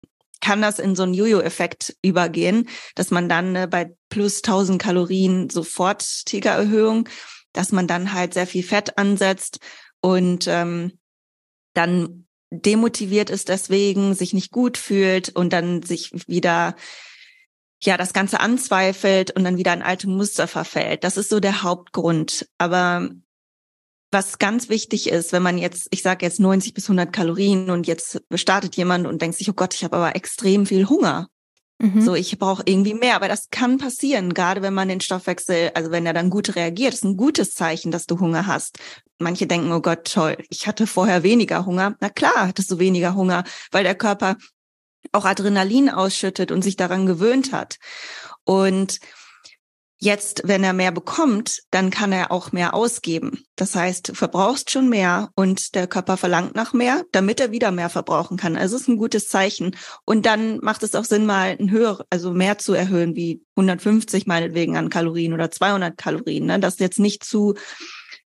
kann 0.43 0.61
das 0.61 0.79
in 0.79 0.95
so 0.95 1.03
einen 1.03 1.15
Jojo-Effekt 1.15 1.97
übergehen, 2.03 2.69
dass 2.95 3.11
man 3.11 3.27
dann 3.27 3.57
äh, 3.57 3.67
bei 3.69 3.97
plus 4.11 4.43
1000 4.43 4.81
Kalorien 4.81 5.49
sofort 5.49 6.05
Tigererhöhung, 6.27 7.09
dass 7.55 7.73
man 7.73 7.87
dann 7.87 8.13
halt 8.13 8.35
sehr 8.35 8.47
viel 8.47 8.63
Fett 8.63 8.99
ansetzt 8.99 9.61
und 10.03 10.47
ähm, 10.47 10.99
dann 11.73 12.27
demotiviert 12.51 13.31
ist 13.31 13.49
deswegen, 13.49 14.15
sich 14.15 14.35
nicht 14.35 14.53
gut 14.53 14.77
fühlt 14.77 15.31
und 15.31 15.55
dann 15.55 15.83
sich 15.83 16.13
wieder 16.29 16.77
ja 17.83 17.97
das 17.97 18.13
Ganze 18.13 18.41
anzweifelt 18.41 19.31
und 19.33 19.45
dann 19.45 19.59
wieder 19.59 19.73
ein 19.73 19.83
alte 19.83 20.09
Muster 20.09 20.49
verfällt. 20.49 21.05
Das 21.05 21.17
ist 21.17 21.29
so 21.29 21.41
der 21.41 21.63
Hauptgrund. 21.63 22.49
Aber 22.59 23.11
was 24.11 24.39
ganz 24.39 24.69
wichtig 24.69 25.11
ist, 25.11 25.33
wenn 25.33 25.43
man 25.43 25.59
jetzt, 25.59 25.89
ich 25.91 26.03
sage 26.03 26.25
jetzt 26.25 26.41
90 26.41 26.75
bis 26.75 26.85
100 26.85 27.13
Kalorien 27.13 27.71
und 27.71 27.87
jetzt 27.87 28.23
startet 28.35 28.77
jemand 28.77 29.07
und 29.07 29.21
denkt 29.21 29.37
sich, 29.37 29.51
oh 29.51 29.55
Gott, 29.55 29.75
ich 29.75 29.85
habe 29.85 29.97
aber 29.97 30.17
extrem 30.17 30.67
viel 30.67 30.89
Hunger. 30.89 31.29
Mhm. 31.79 32.01
So, 32.01 32.15
ich 32.15 32.39
brauche 32.39 32.63
irgendwie 32.65 32.95
mehr, 32.95 33.17
aber 33.17 33.29
das 33.29 33.51
kann 33.51 33.77
passieren, 33.77 34.33
gerade 34.33 34.63
wenn 34.63 34.73
man 34.73 34.89
den 34.89 35.03
Stoffwechsel, 35.03 35.73
also 35.75 35.91
wenn 35.91 36.07
er 36.07 36.15
dann 36.15 36.31
gut 36.31 36.57
reagiert, 36.57 36.95
ist 36.95 37.05
ein 37.05 37.19
gutes 37.19 37.53
Zeichen, 37.53 37.91
dass 37.91 38.07
du 38.07 38.19
Hunger 38.19 38.47
hast. 38.47 38.79
Manche 39.19 39.47
denken, 39.47 39.71
oh 39.73 39.81
Gott, 39.81 40.11
toll, 40.11 40.39
ich 40.49 40.67
hatte 40.67 40.87
vorher 40.87 41.23
weniger 41.23 41.67
Hunger. 41.67 41.95
Na 42.01 42.09
klar, 42.09 42.49
hattest 42.49 42.71
du 42.71 42.79
weniger 42.79 43.15
Hunger, 43.15 43.45
weil 43.73 43.85
der 43.85 43.95
Körper 43.95 44.37
auch 45.13 45.25
Adrenalin 45.25 45.89
ausschüttet 45.91 46.51
und 46.53 46.63
sich 46.63 46.77
daran 46.77 47.07
gewöhnt 47.07 47.53
hat. 47.53 47.79
Und 48.45 49.01
Jetzt, 49.99 50.43
wenn 50.45 50.63
er 50.63 50.75
mehr 50.75 50.93
bekommt, 50.93 51.63
dann 51.71 51.89
kann 51.89 52.13
er 52.13 52.31
auch 52.31 52.53
mehr 52.53 52.75
ausgeben. 52.75 53.47
Das 53.57 53.75
heißt, 53.75 54.11
du 54.11 54.15
verbrauchst 54.15 54.71
schon 54.71 54.91
mehr 54.91 55.31
und 55.37 55.75
der 55.75 55.87
Körper 55.87 56.19
verlangt 56.19 56.55
nach 56.55 56.75
mehr, 56.75 57.05
damit 57.13 57.41
er 57.41 57.51
wieder 57.51 57.71
mehr 57.71 57.89
verbrauchen 57.89 58.37
kann. 58.37 58.57
Also 58.57 58.77
es 58.77 58.83
ist 58.83 58.89
ein 58.89 58.99
gutes 58.99 59.29
Zeichen. 59.29 59.75
Und 60.05 60.27
dann 60.27 60.59
macht 60.59 60.83
es 60.83 60.95
auch 60.95 61.05
Sinn, 61.05 61.25
mal 61.25 61.57
ein 61.59 61.71
höher, 61.71 62.05
also 62.11 62.33
mehr 62.33 62.59
zu 62.59 62.75
erhöhen, 62.75 63.17
wie 63.17 63.43
150 63.57 64.27
meinetwegen 64.27 64.77
an 64.77 64.91
Kalorien 64.91 65.33
oder 65.33 65.51
200 65.51 65.97
Kalorien. 65.97 66.45
Ne? 66.45 66.61
Das 66.61 66.79
jetzt 66.79 66.99
nicht 66.99 67.25
zu 67.25 67.55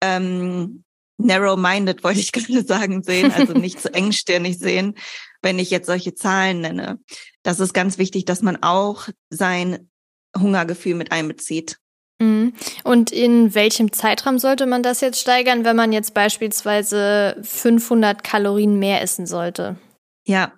ähm, 0.00 0.82
narrow-minded, 1.24 2.04
wollte 2.04 2.20
ich 2.20 2.32
gerade 2.32 2.64
sagen, 2.64 3.02
sehen, 3.02 3.32
also 3.32 3.52
nicht 3.52 3.80
zu 3.80 3.92
engstirnig 3.92 4.58
sehen, 4.58 4.94
wenn 5.42 5.58
ich 5.58 5.70
jetzt 5.70 5.87
solche 5.87 6.14
Zahlen 6.14 6.61
nenne. 6.61 6.98
Das 7.42 7.61
ist 7.61 7.74
ganz 7.74 7.98
wichtig, 7.98 8.24
dass 8.24 8.42
man 8.42 8.62
auch 8.62 9.08
sein 9.30 9.90
Hungergefühl 10.38 10.94
mit 10.94 11.12
einbezieht. 11.12 11.78
Mhm. 12.20 12.54
Und 12.85 13.11
in 13.11 13.54
welchem 13.54 13.92
Zeitraum 13.92 14.38
sollte 14.38 14.66
man 14.66 14.82
das 14.82 15.00
jetzt 15.00 15.20
steigern, 15.20 15.64
wenn 15.64 15.76
man 15.76 15.92
jetzt 15.92 16.14
beispielsweise 16.14 17.37
500 17.42 18.22
Kalorien 18.22 18.78
mehr 18.78 19.02
essen 19.02 19.26
sollte? 19.26 19.76
Ja, 20.24 20.52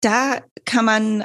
da 0.00 0.40
kann 0.64 0.84
man 0.84 1.24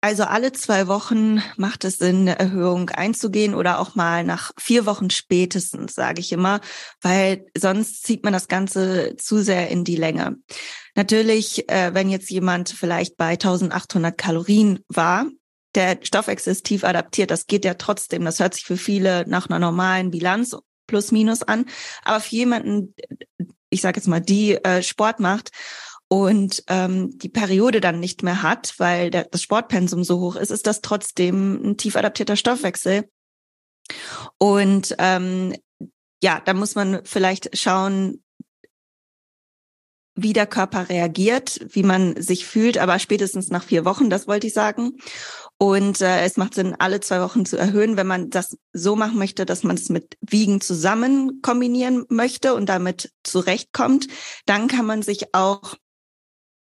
also 0.00 0.24
alle 0.24 0.52
zwei 0.52 0.86
Wochen 0.86 1.42
macht 1.56 1.84
es 1.84 1.98
Sinn, 1.98 2.20
eine 2.20 2.38
Erhöhung 2.38 2.90
einzugehen 2.90 3.54
oder 3.54 3.80
auch 3.80 3.94
mal 3.94 4.24
nach 4.24 4.52
vier 4.58 4.86
Wochen 4.86 5.10
spätestens, 5.10 5.94
sage 5.94 6.20
ich 6.20 6.32
immer, 6.32 6.60
weil 7.00 7.46
sonst 7.56 8.04
zieht 8.04 8.22
man 8.22 8.32
das 8.32 8.48
Ganze 8.48 9.16
zu 9.16 9.42
sehr 9.42 9.68
in 9.68 9.84
die 9.84 9.96
Länge. 9.96 10.36
Natürlich, 10.94 11.68
äh, 11.68 11.92
wenn 11.94 12.08
jetzt 12.08 12.30
jemand 12.30 12.70
vielleicht 12.70 13.16
bei 13.16 13.30
1800 13.30 14.16
Kalorien 14.16 14.80
war 14.88 15.26
der 15.76 15.98
Stoffwechsel 16.02 16.52
ist 16.52 16.64
tief 16.64 16.82
adaptiert. 16.82 17.30
Das 17.30 17.46
geht 17.46 17.64
ja 17.64 17.74
trotzdem. 17.74 18.24
Das 18.24 18.40
hört 18.40 18.54
sich 18.54 18.64
für 18.64 18.76
viele 18.76 19.24
nach 19.28 19.48
einer 19.48 19.58
normalen 19.58 20.10
Bilanz 20.10 20.56
plus 20.86 21.12
minus 21.12 21.42
an. 21.42 21.66
Aber 22.02 22.20
für 22.20 22.34
jemanden, 22.34 22.94
ich 23.70 23.82
sage 23.82 23.98
jetzt 23.98 24.08
mal, 24.08 24.20
die 24.20 24.54
äh, 24.54 24.82
Sport 24.82 25.20
macht 25.20 25.50
und 26.08 26.62
ähm, 26.68 27.18
die 27.18 27.28
Periode 27.28 27.80
dann 27.80 28.00
nicht 28.00 28.22
mehr 28.22 28.42
hat, 28.42 28.74
weil 28.78 29.10
der, 29.10 29.24
das 29.24 29.42
Sportpensum 29.42 30.04
so 30.04 30.20
hoch 30.20 30.36
ist, 30.36 30.50
ist 30.50 30.66
das 30.66 30.80
trotzdem 30.80 31.60
ein 31.62 31.76
tief 31.76 31.96
adaptierter 31.96 32.36
Stoffwechsel. 32.36 33.08
Und 34.38 34.94
ähm, 34.98 35.54
ja, 36.22 36.40
da 36.44 36.54
muss 36.54 36.74
man 36.74 37.04
vielleicht 37.04 37.56
schauen, 37.58 38.22
wie 40.18 40.32
der 40.32 40.46
Körper 40.46 40.88
reagiert, 40.88 41.60
wie 41.68 41.82
man 41.82 42.20
sich 42.20 42.46
fühlt, 42.46 42.78
aber 42.78 42.98
spätestens 42.98 43.50
nach 43.50 43.62
vier 43.62 43.84
Wochen, 43.84 44.08
das 44.08 44.26
wollte 44.26 44.46
ich 44.46 44.54
sagen. 44.54 44.96
Und 45.58 46.00
äh, 46.00 46.24
es 46.24 46.38
macht 46.38 46.54
Sinn, 46.54 46.74
alle 46.78 47.00
zwei 47.00 47.20
Wochen 47.20 47.44
zu 47.44 47.58
erhöhen, 47.58 47.96
wenn 47.98 48.06
man 48.06 48.30
das 48.30 48.56
so 48.72 48.96
machen 48.96 49.18
möchte, 49.18 49.44
dass 49.44 49.62
man 49.62 49.76
es 49.76 49.90
mit 49.90 50.16
Wiegen 50.20 50.60
zusammen 50.62 51.42
kombinieren 51.42 52.06
möchte 52.08 52.54
und 52.54 52.66
damit 52.68 53.12
zurechtkommt. 53.24 54.08
Dann 54.46 54.68
kann 54.68 54.86
man 54.86 55.02
sich 55.02 55.34
auch 55.34 55.76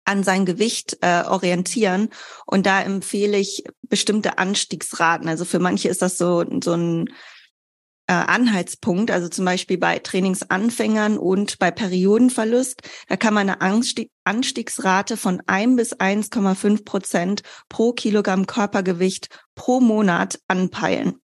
an 0.05 0.23
sein 0.25 0.45
Gewicht 0.47 0.99
äh, 1.01 1.23
orientieren. 1.25 2.09
Und 2.47 2.67
da 2.67 2.83
empfehle 2.83 3.38
ich 3.38 3.65
bestimmte 3.83 4.38
Anstiegsraten. 4.38 5.29
Also 5.29 5.45
für 5.45 5.59
manche 5.59 5.88
ist 5.88 6.03
das 6.03 6.19
so, 6.19 6.45
so 6.62 6.73
ein 6.73 7.09
äh, 8.07 8.12
Anhaltspunkt, 8.12 9.11
also 9.11 9.29
zum 9.29 9.45
Beispiel 9.45 9.79
bei 9.79 9.99
Trainingsanfängern 9.99 11.19
und 11.19 11.59
bei 11.59 11.71
Periodenverlust, 11.71 12.83
da 13.09 13.17
kann 13.17 13.33
man 13.33 13.49
eine 13.49 13.61
Anstieg 13.61 14.11
Anstiegsrate 14.25 15.17
von 15.17 15.43
1 15.47 15.77
bis 15.77 15.97
1,5 15.97 16.85
Prozent 16.85 17.43
pro 17.69 17.93
Kilogramm 17.93 18.47
Körpergewicht 18.47 19.29
pro 19.55 19.81
Monat 19.81 20.41
anpeilen. 20.47 21.21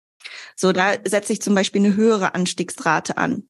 So, 0.55 0.73
da 0.73 0.95
setze 1.05 1.33
ich 1.33 1.43
zum 1.43 1.55
Beispiel 1.55 1.85
eine 1.85 1.97
höhere 1.97 2.35
Anstiegsrate 2.35 3.17
an. 3.17 3.49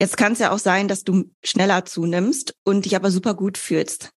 Jetzt 0.00 0.16
kann 0.16 0.32
es 0.32 0.38
ja 0.38 0.50
auch 0.50 0.58
sein, 0.58 0.88
dass 0.88 1.04
du 1.04 1.30
schneller 1.44 1.84
zunimmst 1.84 2.54
und 2.64 2.84
dich 2.84 2.96
aber 2.96 3.10
super 3.10 3.34
gut 3.34 3.58
fühlst. 3.58 4.10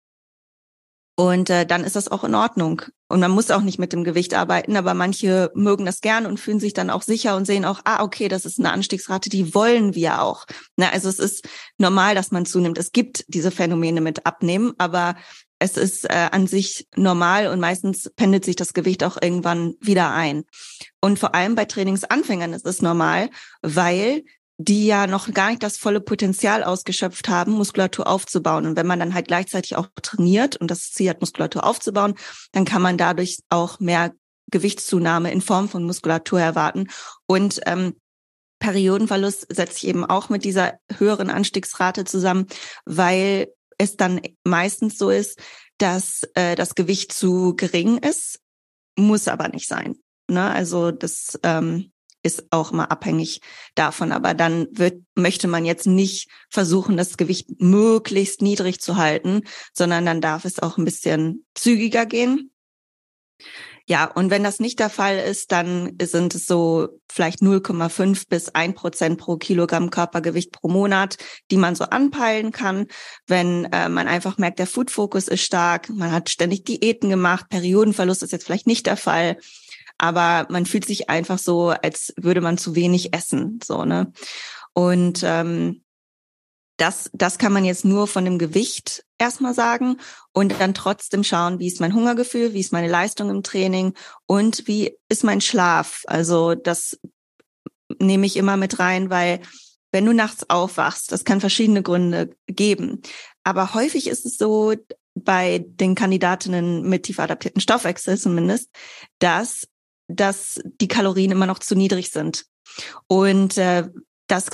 Und 1.14 1.50
äh, 1.50 1.66
dann 1.66 1.84
ist 1.84 1.96
das 1.96 2.08
auch 2.08 2.24
in 2.24 2.34
Ordnung. 2.34 2.82
Und 3.08 3.20
man 3.20 3.30
muss 3.30 3.50
auch 3.50 3.60
nicht 3.60 3.78
mit 3.78 3.92
dem 3.92 4.04
Gewicht 4.04 4.32
arbeiten, 4.32 4.76
aber 4.76 4.94
manche 4.94 5.50
mögen 5.54 5.84
das 5.84 6.00
gern 6.00 6.24
und 6.24 6.40
fühlen 6.40 6.60
sich 6.60 6.72
dann 6.72 6.88
auch 6.88 7.02
sicher 7.02 7.36
und 7.36 7.46
sehen 7.46 7.66
auch, 7.66 7.80
ah, 7.84 8.02
okay, 8.02 8.28
das 8.28 8.46
ist 8.46 8.58
eine 8.58 8.72
Anstiegsrate, 8.72 9.28
die 9.28 9.54
wollen 9.54 9.94
wir 9.94 10.22
auch. 10.22 10.46
Na, 10.76 10.88
also 10.88 11.10
es 11.10 11.18
ist 11.18 11.46
normal, 11.76 12.14
dass 12.14 12.30
man 12.30 12.46
zunimmt. 12.46 12.78
Es 12.78 12.92
gibt 12.92 13.26
diese 13.28 13.50
Phänomene 13.50 14.00
mit 14.00 14.24
Abnehmen, 14.24 14.72
aber 14.78 15.16
es 15.58 15.76
ist 15.76 16.06
äh, 16.06 16.28
an 16.32 16.46
sich 16.46 16.88
normal 16.96 17.48
und 17.48 17.60
meistens 17.60 18.10
pendelt 18.16 18.44
sich 18.44 18.56
das 18.56 18.72
Gewicht 18.72 19.04
auch 19.04 19.18
irgendwann 19.20 19.74
wieder 19.80 20.12
ein. 20.12 20.44
Und 21.00 21.18
vor 21.18 21.34
allem 21.34 21.54
bei 21.54 21.66
Trainingsanfängern 21.66 22.54
ist 22.54 22.66
es 22.66 22.80
normal, 22.80 23.28
weil 23.60 24.24
die 24.64 24.86
ja 24.86 25.06
noch 25.06 25.32
gar 25.32 25.50
nicht 25.50 25.62
das 25.62 25.78
volle 25.78 26.00
Potenzial 26.00 26.62
ausgeschöpft 26.62 27.28
haben, 27.28 27.52
Muskulatur 27.52 28.06
aufzubauen. 28.06 28.66
Und 28.66 28.76
wenn 28.76 28.86
man 28.86 28.98
dann 28.98 29.14
halt 29.14 29.28
gleichzeitig 29.28 29.76
auch 29.76 29.88
trainiert 30.02 30.56
und 30.56 30.70
das 30.70 30.90
Ziel 30.90 31.10
hat, 31.10 31.20
Muskulatur 31.20 31.64
aufzubauen, 31.64 32.14
dann 32.52 32.64
kann 32.64 32.82
man 32.82 32.98
dadurch 32.98 33.40
auch 33.48 33.80
mehr 33.80 34.12
Gewichtszunahme 34.50 35.32
in 35.32 35.40
Form 35.40 35.68
von 35.68 35.84
Muskulatur 35.84 36.40
erwarten. 36.40 36.88
Und 37.26 37.60
ähm, 37.66 37.94
Periodenverlust 38.58 39.46
setzt 39.54 39.80
sich 39.80 39.88
eben 39.88 40.04
auch 40.04 40.28
mit 40.28 40.44
dieser 40.44 40.78
höheren 40.98 41.30
Anstiegsrate 41.30 42.04
zusammen, 42.04 42.46
weil 42.84 43.48
es 43.78 43.96
dann 43.96 44.20
meistens 44.44 44.98
so 44.98 45.10
ist, 45.10 45.40
dass 45.78 46.22
äh, 46.34 46.54
das 46.54 46.74
Gewicht 46.74 47.12
zu 47.12 47.56
gering 47.56 47.98
ist, 47.98 48.38
muss 48.96 49.26
aber 49.26 49.48
nicht 49.48 49.66
sein. 49.66 49.96
Ne? 50.28 50.48
Also 50.48 50.92
das 50.92 51.38
ähm, 51.42 51.91
ist 52.22 52.46
auch 52.50 52.72
immer 52.72 52.90
abhängig 52.90 53.40
davon. 53.74 54.12
Aber 54.12 54.34
dann 54.34 54.68
wird, 54.70 55.02
möchte 55.14 55.48
man 55.48 55.64
jetzt 55.64 55.86
nicht 55.86 56.28
versuchen, 56.50 56.96
das 56.96 57.16
Gewicht 57.16 57.60
möglichst 57.60 58.42
niedrig 58.42 58.80
zu 58.80 58.96
halten, 58.96 59.42
sondern 59.72 60.06
dann 60.06 60.20
darf 60.20 60.44
es 60.44 60.60
auch 60.60 60.78
ein 60.78 60.84
bisschen 60.84 61.44
zügiger 61.54 62.06
gehen. 62.06 62.52
Ja, 63.88 64.04
und 64.04 64.30
wenn 64.30 64.44
das 64.44 64.60
nicht 64.60 64.78
der 64.78 64.90
Fall 64.90 65.18
ist, 65.18 65.50
dann 65.50 65.96
sind 66.00 66.36
es 66.36 66.46
so 66.46 67.00
vielleicht 67.10 67.40
0,5 67.40 68.28
bis 68.28 68.48
1 68.50 68.76
Prozent 68.76 69.18
pro 69.18 69.36
Kilogramm 69.36 69.90
Körpergewicht 69.90 70.52
pro 70.52 70.68
Monat, 70.68 71.16
die 71.50 71.56
man 71.56 71.74
so 71.74 71.84
anpeilen 71.84 72.52
kann. 72.52 72.86
Wenn 73.26 73.64
äh, 73.72 73.88
man 73.88 74.06
einfach 74.06 74.38
merkt, 74.38 74.60
der 74.60 74.68
Food 74.68 74.90
Focus 74.92 75.26
ist 75.26 75.42
stark, 75.42 75.88
man 75.90 76.12
hat 76.12 76.30
ständig 76.30 76.64
Diäten 76.64 77.10
gemacht, 77.10 77.48
Periodenverlust 77.48 78.22
ist 78.22 78.30
jetzt 78.30 78.44
vielleicht 78.44 78.68
nicht 78.68 78.86
der 78.86 78.96
Fall, 78.96 79.36
aber 80.02 80.48
man 80.50 80.66
fühlt 80.66 80.84
sich 80.84 81.08
einfach 81.08 81.38
so, 81.38 81.70
als 81.70 82.12
würde 82.16 82.40
man 82.40 82.58
zu 82.58 82.74
wenig 82.74 83.14
essen, 83.14 83.60
so 83.62 83.84
ne. 83.84 84.12
Und 84.72 85.22
ähm, 85.22 85.84
das, 86.76 87.08
das 87.12 87.38
kann 87.38 87.52
man 87.52 87.64
jetzt 87.64 87.84
nur 87.84 88.08
von 88.08 88.24
dem 88.24 88.36
Gewicht 88.36 89.04
erstmal 89.16 89.54
sagen 89.54 89.98
und 90.32 90.60
dann 90.60 90.74
trotzdem 90.74 91.22
schauen, 91.22 91.60
wie 91.60 91.68
ist 91.68 91.80
mein 91.80 91.94
Hungergefühl, 91.94 92.52
wie 92.52 92.58
ist 92.58 92.72
meine 92.72 92.88
Leistung 92.88 93.30
im 93.30 93.44
Training 93.44 93.94
und 94.26 94.66
wie 94.66 94.98
ist 95.08 95.22
mein 95.22 95.40
Schlaf. 95.40 96.02
Also 96.08 96.56
das 96.56 96.98
nehme 98.00 98.26
ich 98.26 98.36
immer 98.36 98.56
mit 98.56 98.80
rein, 98.80 99.08
weil 99.08 99.40
wenn 99.92 100.04
du 100.04 100.12
nachts 100.12 100.50
aufwachst, 100.50 101.12
das 101.12 101.24
kann 101.24 101.40
verschiedene 101.40 101.82
Gründe 101.82 102.34
geben. 102.48 103.02
Aber 103.44 103.74
häufig 103.74 104.08
ist 104.08 104.26
es 104.26 104.36
so, 104.36 104.74
bei 105.14 105.64
den 105.64 105.94
Kandidatinnen 105.94 106.88
mit 106.88 107.04
tief 107.04 107.20
adaptierten 107.20 107.60
Stoffwechsel 107.60 108.18
zumindest, 108.18 108.70
dass 109.18 109.68
dass 110.14 110.60
die 110.80 110.88
Kalorien 110.88 111.30
immer 111.30 111.46
noch 111.46 111.58
zu 111.58 111.74
niedrig 111.74 112.10
sind. 112.10 112.44
Und 113.06 113.58
äh, 113.58 113.88
das 114.26 114.50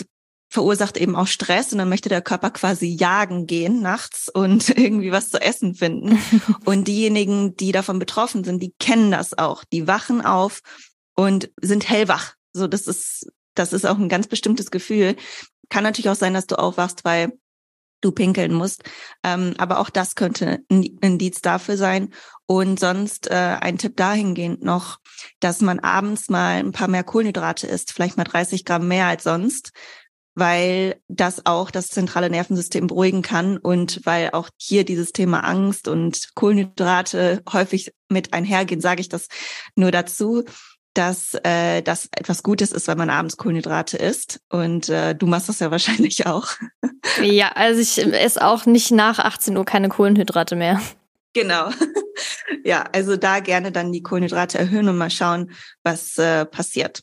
verursacht 0.50 0.96
eben 0.96 1.14
auch 1.14 1.26
Stress 1.26 1.72
und 1.72 1.78
dann 1.78 1.90
möchte 1.90 2.08
der 2.08 2.22
Körper 2.22 2.50
quasi 2.50 2.86
jagen 2.86 3.46
gehen 3.46 3.82
nachts 3.82 4.28
und 4.28 4.68
irgendwie 4.76 5.12
was 5.12 5.30
zu 5.30 5.40
essen 5.40 5.74
finden. 5.74 6.18
und 6.64 6.88
diejenigen, 6.88 7.56
die 7.56 7.72
davon 7.72 7.98
betroffen 7.98 8.44
sind, 8.44 8.62
die 8.62 8.74
kennen 8.78 9.10
das 9.10 9.36
auch. 9.36 9.64
Die 9.64 9.86
wachen 9.86 10.24
auf 10.24 10.60
und 11.14 11.50
sind 11.60 11.88
hellwach. 11.88 12.34
So, 12.52 12.66
das 12.66 12.86
ist, 12.86 13.30
das 13.54 13.72
ist 13.72 13.84
auch 13.84 13.98
ein 13.98 14.08
ganz 14.08 14.26
bestimmtes 14.26 14.70
Gefühl. 14.70 15.16
Kann 15.68 15.84
natürlich 15.84 16.08
auch 16.08 16.16
sein, 16.16 16.34
dass 16.34 16.46
du 16.46 16.58
aufwachst, 16.58 17.04
weil 17.04 17.32
du 18.00 18.12
pinkeln 18.12 18.52
musst. 18.52 18.82
Ähm, 19.22 19.54
aber 19.58 19.80
auch 19.80 19.90
das 19.90 20.14
könnte 20.14 20.60
ein 20.70 20.82
Indiz 21.00 21.40
dafür 21.40 21.76
sein. 21.76 22.10
Und 22.46 22.80
sonst 22.80 23.30
äh, 23.30 23.56
ein 23.60 23.78
Tipp 23.78 23.96
dahingehend 23.96 24.62
noch, 24.62 24.98
dass 25.40 25.60
man 25.60 25.80
abends 25.80 26.28
mal 26.30 26.56
ein 26.58 26.72
paar 26.72 26.88
mehr 26.88 27.04
Kohlenhydrate 27.04 27.66
isst, 27.66 27.92
vielleicht 27.92 28.16
mal 28.16 28.24
30 28.24 28.64
Gramm 28.64 28.88
mehr 28.88 29.06
als 29.06 29.24
sonst, 29.24 29.72
weil 30.34 31.00
das 31.08 31.44
auch 31.46 31.70
das 31.70 31.88
zentrale 31.88 32.30
Nervensystem 32.30 32.86
beruhigen 32.86 33.22
kann 33.22 33.58
und 33.58 34.00
weil 34.04 34.30
auch 34.30 34.48
hier 34.56 34.84
dieses 34.84 35.12
Thema 35.12 35.40
Angst 35.40 35.88
und 35.88 36.28
Kohlenhydrate 36.34 37.42
häufig 37.52 37.92
mit 38.08 38.32
einhergehen, 38.32 38.80
sage 38.80 39.00
ich 39.00 39.08
das 39.08 39.26
nur 39.74 39.90
dazu, 39.90 40.44
dass 40.98 41.34
äh, 41.44 41.80
das 41.80 42.08
etwas 42.10 42.42
Gutes 42.42 42.72
ist, 42.72 42.88
wenn 42.88 42.98
man 42.98 43.08
abends 43.08 43.36
Kohlenhydrate 43.36 43.96
isst. 43.96 44.40
Und 44.48 44.88
äh, 44.88 45.14
du 45.14 45.28
machst 45.28 45.48
das 45.48 45.60
ja 45.60 45.70
wahrscheinlich 45.70 46.26
auch. 46.26 46.48
Ja, 47.22 47.52
also 47.52 47.80
ich 47.80 47.98
esse 47.98 48.44
auch 48.44 48.66
nicht 48.66 48.90
nach 48.90 49.20
18 49.20 49.56
Uhr 49.56 49.64
keine 49.64 49.88
Kohlenhydrate 49.88 50.56
mehr. 50.56 50.80
Genau. 51.32 51.70
Ja, 52.64 52.84
also 52.92 53.16
da 53.16 53.38
gerne 53.38 53.70
dann 53.70 53.92
die 53.92 54.02
Kohlenhydrate 54.02 54.58
erhöhen 54.58 54.88
und 54.88 54.98
mal 54.98 55.08
schauen, 55.08 55.52
was 55.84 56.18
äh, 56.18 56.44
passiert. 56.44 57.02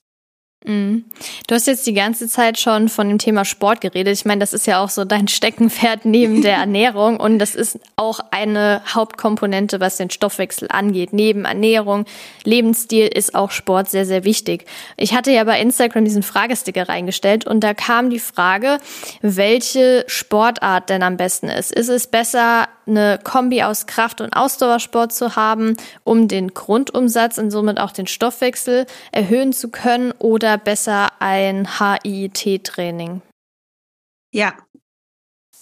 Mhm. 0.65 1.05
Du 1.47 1.55
hast 1.55 1.67
jetzt 1.67 1.85
die 1.85 1.93
ganze 1.93 2.27
Zeit 2.27 2.59
schon 2.59 2.89
von 2.89 3.07
dem 3.07 3.17
Thema 3.17 3.45
Sport 3.45 3.81
geredet. 3.81 4.13
Ich 4.13 4.25
meine, 4.25 4.39
das 4.39 4.53
ist 4.53 4.67
ja 4.67 4.83
auch 4.83 4.89
so 4.89 5.05
dein 5.05 5.27
Steckenpferd 5.35 6.05
neben 6.05 6.41
der 6.41 6.57
Ernährung 6.57 7.19
und 7.19 7.39
das 7.39 7.55
ist 7.55 7.79
auch 7.95 8.19
eine 8.31 8.81
Hauptkomponente, 8.87 9.79
was 9.79 9.97
den 9.97 10.09
Stoffwechsel 10.09 10.67
angeht. 10.71 11.13
Neben 11.13 11.45
Ernährung, 11.45 12.05
Lebensstil 12.43 13.07
ist 13.07 13.35
auch 13.35 13.51
Sport 13.51 13.89
sehr, 13.89 14.05
sehr 14.05 14.23
wichtig. 14.23 14.65
Ich 14.97 15.13
hatte 15.13 15.31
ja 15.31 15.43
bei 15.43 15.59
Instagram 15.59 16.05
diesen 16.05 16.23
Fragesticker 16.23 16.89
reingestellt 16.89 17.45
und 17.45 17.61
da 17.63 17.73
kam 17.73 18.09
die 18.09 18.19
Frage, 18.19 18.79
welche 19.21 20.03
Sportart 20.07 20.89
denn 20.89 21.03
am 21.03 21.17
besten 21.17 21.49
ist. 21.49 21.71
Ist 21.71 21.89
es 21.89 22.07
besser, 22.07 22.67
eine 22.87 23.19
Kombi 23.23 23.63
aus 23.63 23.85
Kraft- 23.87 24.21
und 24.21 24.33
Ausdauersport 24.33 25.13
zu 25.13 25.35
haben, 25.35 25.77
um 26.03 26.27
den 26.27 26.53
Grundumsatz 26.53 27.37
und 27.37 27.51
somit 27.51 27.79
auch 27.79 27.91
den 27.91 28.07
Stoffwechsel 28.07 28.85
erhöhen 29.11 29.53
zu 29.53 29.69
können 29.69 30.11
oder 30.19 30.57
besser 30.57 31.09
ein 31.19 31.67
HIIT-Training? 31.79 33.21
Ja, 34.31 34.53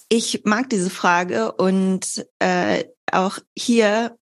ich 0.08 0.42
mag 0.44 0.68
diese 0.70 0.90
Frage 0.90 1.52
und 1.52 2.26
äh, 2.38 2.84
auch 3.10 3.38
hier 3.56 4.16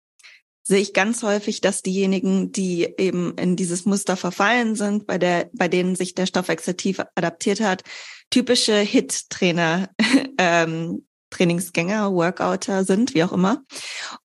sehe 0.63 0.79
ich 0.79 0.93
ganz 0.93 1.23
häufig, 1.23 1.61
dass 1.61 1.81
diejenigen, 1.81 2.51
die 2.51 2.93
eben 2.97 3.35
in 3.37 3.55
dieses 3.55 3.85
Muster 3.85 4.15
verfallen 4.15 4.75
sind, 4.75 5.07
bei 5.07 5.17
der, 5.17 5.49
bei 5.53 5.67
denen 5.67 5.95
sich 5.95 6.15
der 6.15 6.27
Stoffwechsel 6.27 6.75
tief 6.75 7.01
adaptiert 7.15 7.59
hat, 7.59 7.83
typische 8.29 8.77
Hit-Trainer 8.77 9.89
ähm, 10.37 11.05
Trainingsgänger, 11.31 12.13
Workouter 12.13 12.83
sind, 12.83 13.15
wie 13.15 13.23
auch 13.23 13.31
immer. 13.31 13.63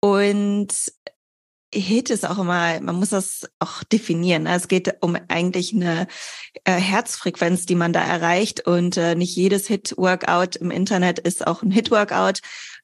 Und 0.00 0.74
HIT 1.74 2.10
ist 2.10 2.28
auch 2.28 2.38
immer, 2.38 2.80
man 2.80 2.96
muss 2.96 3.10
das 3.10 3.48
auch 3.58 3.82
definieren. 3.84 4.44
Ne? 4.44 4.54
Es 4.54 4.68
geht 4.68 4.96
um 5.00 5.16
eigentlich 5.28 5.74
eine 5.74 6.06
äh, 6.64 6.72
Herzfrequenz, 6.72 7.66
die 7.66 7.74
man 7.74 7.92
da 7.92 8.02
erreicht. 8.02 8.66
Und 8.66 8.96
äh, 8.96 9.14
nicht 9.14 9.36
jedes 9.36 9.66
Hit-Workout 9.66 10.56
im 10.56 10.70
Internet 10.70 11.18
ist 11.18 11.46
auch 11.46 11.62
ein 11.62 11.70
Hit-Workout. 11.70 12.40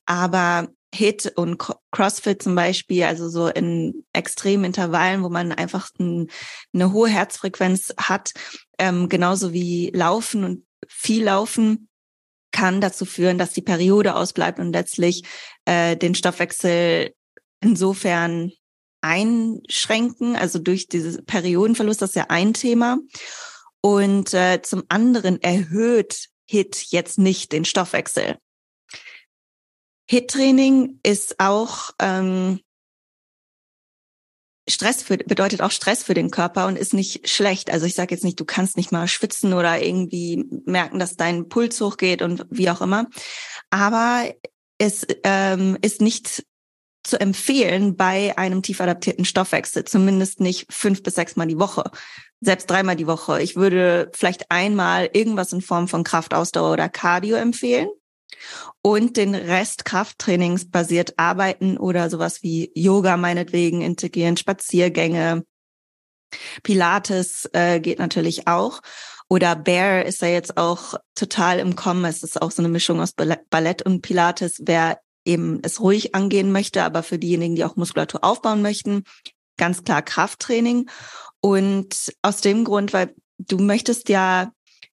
Aber 0.07 0.68
Hit 0.94 1.33
und 1.37 1.59
CrossFit 1.90 2.42
zum 2.42 2.55
Beispiel, 2.55 3.05
also 3.05 3.29
so 3.29 3.48
in 3.48 4.05
extremen 4.12 4.64
Intervallen, 4.64 5.22
wo 5.22 5.31
man 5.31 5.53
einfach 5.53 5.88
ein, 5.98 6.29
eine 6.75 6.92
hohe 6.92 7.09
Herzfrequenz 7.09 7.94
hat, 7.96 8.33
ähm, 8.79 9.09
genauso 9.09 9.53
wie 9.55 9.90
Laufen 9.94 10.44
und 10.44 10.66
viel 10.87 11.25
Laufen, 11.25 11.88
kann 12.53 12.81
dazu 12.81 13.05
führen, 13.05 13.38
dass 13.38 13.53
die 13.53 13.62
Periode 13.62 14.15
ausbleibt 14.15 14.59
und 14.59 14.73
letztlich 14.73 15.25
äh, 15.65 15.97
den 15.97 16.15
Stoffwechsel 16.15 17.15
insofern 17.61 18.53
einschränken, 19.01 20.37
also 20.37 20.59
durch 20.59 20.88
diese 20.88 21.23
Periodenverlust, 21.23 22.03
das 22.03 22.11
ist 22.11 22.17
ja 22.17 22.27
ein 22.29 22.55
Thema. 22.55 22.99
Und 23.81 24.33
äh, 24.33 24.62
zum 24.62 24.85
anderen 24.88 25.43
erhöht 25.43 26.29
HIT 26.49 26.87
jetzt 26.91 27.19
nicht 27.19 27.53
den 27.53 27.65
Stoffwechsel. 27.65 28.38
HIT-Training 30.09 31.01
ist 31.03 31.41
auch 31.41 31.91
ähm, 31.99 32.61
Stress 34.68 35.03
für, 35.03 35.16
bedeutet 35.16 35.61
auch 35.61 35.72
Stress 35.72 36.05
für 36.05 36.14
den 36.14 36.31
Körper 36.31 36.66
und 36.66 36.77
ist 36.77 36.94
nicht 36.94 37.29
schlecht. 37.29 37.70
Also 37.70 37.87
ich 37.87 37.94
sage 37.94 38.14
jetzt 38.14 38.25
nicht, 38.25 38.38
du 38.38 38.44
kannst 38.44 38.77
nicht 38.77 38.92
mal 38.92 39.09
schwitzen 39.09 39.53
oder 39.55 39.83
irgendwie 39.83 40.44
merken, 40.66 40.98
dass 40.98 41.16
dein 41.16 41.48
Puls 41.48 41.81
hochgeht 41.81 42.22
und 42.22 42.46
wie 42.51 42.70
auch 42.70 42.81
immer. 42.81 43.07
Aber 43.70 44.25
es 44.79 45.07
ähm, 45.25 45.77
ist 45.83 46.01
nicht 46.01 46.44
zu 47.05 47.20
empfehlen 47.20 47.96
bei 47.96 48.38
einem 48.38 48.62
tief 48.62 48.81
adaptierten 48.81 49.25
Stoffwechsel, 49.25 49.85
zumindest 49.85 50.38
nicht 50.38 50.72
fünf 50.72 51.03
bis 51.03 51.16
sechs 51.16 51.35
Mal 51.35 51.46
die 51.46 51.59
Woche, 51.59 51.90
selbst 52.40 52.70
dreimal 52.70 52.94
die 52.94 53.09
Woche. 53.09 53.42
Ich 53.42 53.57
würde 53.57 54.11
vielleicht 54.14 54.53
einmal 54.53 55.11
irgendwas 55.12 55.53
in 55.53 55.62
Form 55.62 55.88
von 55.88 56.05
Kraftausdauer 56.05 56.72
oder 56.72 56.88
Cardio 56.88 57.37
empfehlen 57.37 57.88
und 58.83 59.16
den 59.16 59.35
Rest 59.35 59.85
Krafttrainings 59.85 60.71
basiert 60.71 61.14
arbeiten 61.18 61.77
oder 61.77 62.11
sowas 62.11 62.42
wie 62.42 62.71
Yoga 62.75 63.16
meinetwegen 63.16 63.81
integrieren, 63.81 64.37
Spaziergänge, 64.37 65.45
Pilates 66.62 67.49
äh, 67.53 67.81
geht 67.81 67.99
natürlich 67.99 68.49
auch. 68.49 68.81
Oder 69.29 69.57
Bear 69.57 70.05
ist 70.05 70.21
ja 70.21 70.29
jetzt 70.29 70.57
auch 70.57 70.95
total 71.14 71.59
im 71.59 71.77
Kommen. 71.77 72.05
Es 72.05 72.23
ist 72.23 72.40
auch 72.40 72.51
so 72.51 72.62
eine 72.62 72.68
Mischung 72.68 73.01
aus 73.01 73.12
Ballett 73.14 73.83
und 73.83 74.03
Pilates. 74.03 74.61
Wer 74.62 74.99
eben 75.25 75.61
es 75.62 75.81
ruhig 75.81 76.14
angehen 76.14 76.53
möchte, 76.53 76.83
aber 76.83 77.03
für 77.03 77.18
diejenigen, 77.18 77.55
die 77.55 77.64
auch 77.64 77.77
Muskulatur 77.77 78.25
aufbauen 78.25 78.61
möchten, 78.61 79.05
ganz 79.57 79.85
klar 79.85 80.03
Krafttraining. 80.03 80.90
Und 81.40 82.12
aus 82.23 82.40
dem 82.40 82.64
Grund, 82.64 82.92
weil 82.92 83.14
du 83.38 83.59
möchtest 83.59 84.09
ja 84.09 84.53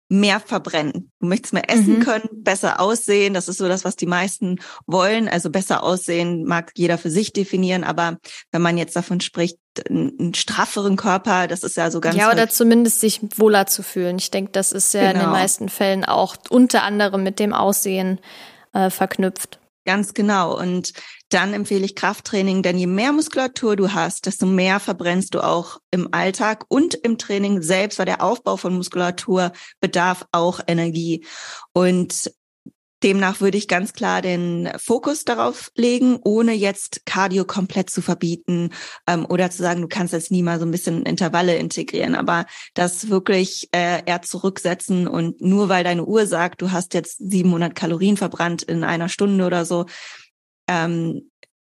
mehr 0.10 0.39
verbrennen. 0.39 1.12
Du 1.19 1.28
möchtest 1.28 1.54
mehr 1.54 1.69
essen 1.69 2.00
mhm. 2.00 2.04
können, 2.04 2.30
besser 2.32 2.80
aussehen. 2.80 3.36
Das 3.36 3.48
ist 3.48 3.60
so 3.60 3.67
das, 3.67 3.86
was 3.86 3.95
die 3.95 4.08
meisten 4.08 4.60
wollen. 4.88 5.30
Also 5.30 5.52
besser 5.52 5.84
aussehen 5.84 6.45
mag 6.45 6.72
jeder 6.76 6.98
für 6.98 7.12
sich 7.12 7.32
definieren. 7.32 7.84
Aber 7.84 8.17
wenn 8.52 8.62
man 8.62 8.78
jetzt 8.78 8.95
davon 8.95 9.22
spricht, 9.22 9.58
einen 9.88 10.34
strafferen 10.34 10.95
Körper, 10.95 11.48
das 11.48 11.63
ist 11.63 11.78
ja 11.78 11.91
so 11.91 12.02
ganz. 12.02 12.15
Ja, 12.15 12.32
oder 12.32 12.50
zumindest 12.50 13.00
sich 13.00 13.22
wohler 13.38 13.67
zu 13.67 13.84
fühlen. 13.84 14.17
Ich 14.17 14.32
denke, 14.32 14.52
das 14.52 14.72
ist 14.72 14.93
ja 14.93 15.02
genau. 15.02 15.12
in 15.12 15.15
den 15.15 15.26
genau. 15.26 15.34
meisten 15.34 15.69
Fällen 15.69 16.04
auch 16.04 16.36
unter 16.50 16.84
anderem 16.84 17.24
mit 17.24 17.39
dem 17.39 17.54
Aussehen 17.54 18.19
äh, 18.74 18.89
verknüpft. 18.89 19.59
Ganz 19.86 20.13
genau. 20.13 20.60
Und 20.60 20.94
dann 21.30 21.54
empfehle 21.54 21.86
ich 21.86 21.96
Krafttraining, 21.96 22.62
denn 22.63 22.78
je 22.78 22.88
mehr 22.88 23.12
Muskulatur 23.12 23.76
du 23.76 23.94
hast, 23.94 24.26
desto 24.26 24.46
mehr 24.46 24.80
verbrennst 24.80 25.34
du 25.34 25.42
auch 25.42 25.80
im 25.92 26.13
Alltag 26.13 26.65
und 26.68 26.96
im 26.96 27.18
Training 27.18 27.62
selbst, 27.62 27.98
weil 27.98 28.06
der 28.06 28.24
Aufbau 28.24 28.58
von 28.58 28.76
Muskulatur 28.76 29.52
bedarf 29.80 30.26
auch 30.32 30.60
Energie. 30.68 31.26
Und 31.72 32.32
Demnach 33.04 33.40
würde 33.40 33.58
ich 33.58 33.68
ganz 33.68 33.94
klar 33.94 34.22
den 34.22 34.70
Fokus 34.78 35.24
darauf 35.24 35.72
legen, 35.76 36.20
ohne 36.24 36.54
jetzt 36.54 37.06
Cardio 37.06 37.46
komplett 37.46 37.90
zu 37.90 38.02
verbieten 38.02 38.72
ähm, 39.08 39.26
oder 39.26 39.50
zu 39.50 39.60
sagen, 39.60 39.82
du 39.82 39.88
kannst 39.88 40.14
jetzt 40.14 40.32
nie 40.32 40.44
mal 40.44 40.60
so 40.60 40.66
ein 40.66 40.72
bisschen 40.72 41.04
Intervalle 41.04 41.56
integrieren, 41.56 42.16
aber 42.16 42.46
das 42.74 43.10
wirklich 43.10 43.70
äh, 43.72 44.04
eher 44.06 44.22
zurücksetzen 44.22 45.08
und 45.08 45.42
nur 45.42 45.70
weil 45.70 45.84
deine 45.84 46.06
Uhr 46.06 46.26
sagt, 46.26 46.62
du 46.62 46.72
hast 46.72 46.94
jetzt 46.94 47.18
700 47.20 47.74
Kalorien 47.74 48.18
verbrannt 48.18 48.64
in 48.64 48.84
einer 48.84 49.10
Stunde 49.10 49.46
oder 49.46 49.66
so, 49.66 49.86
ähm, 50.68 51.30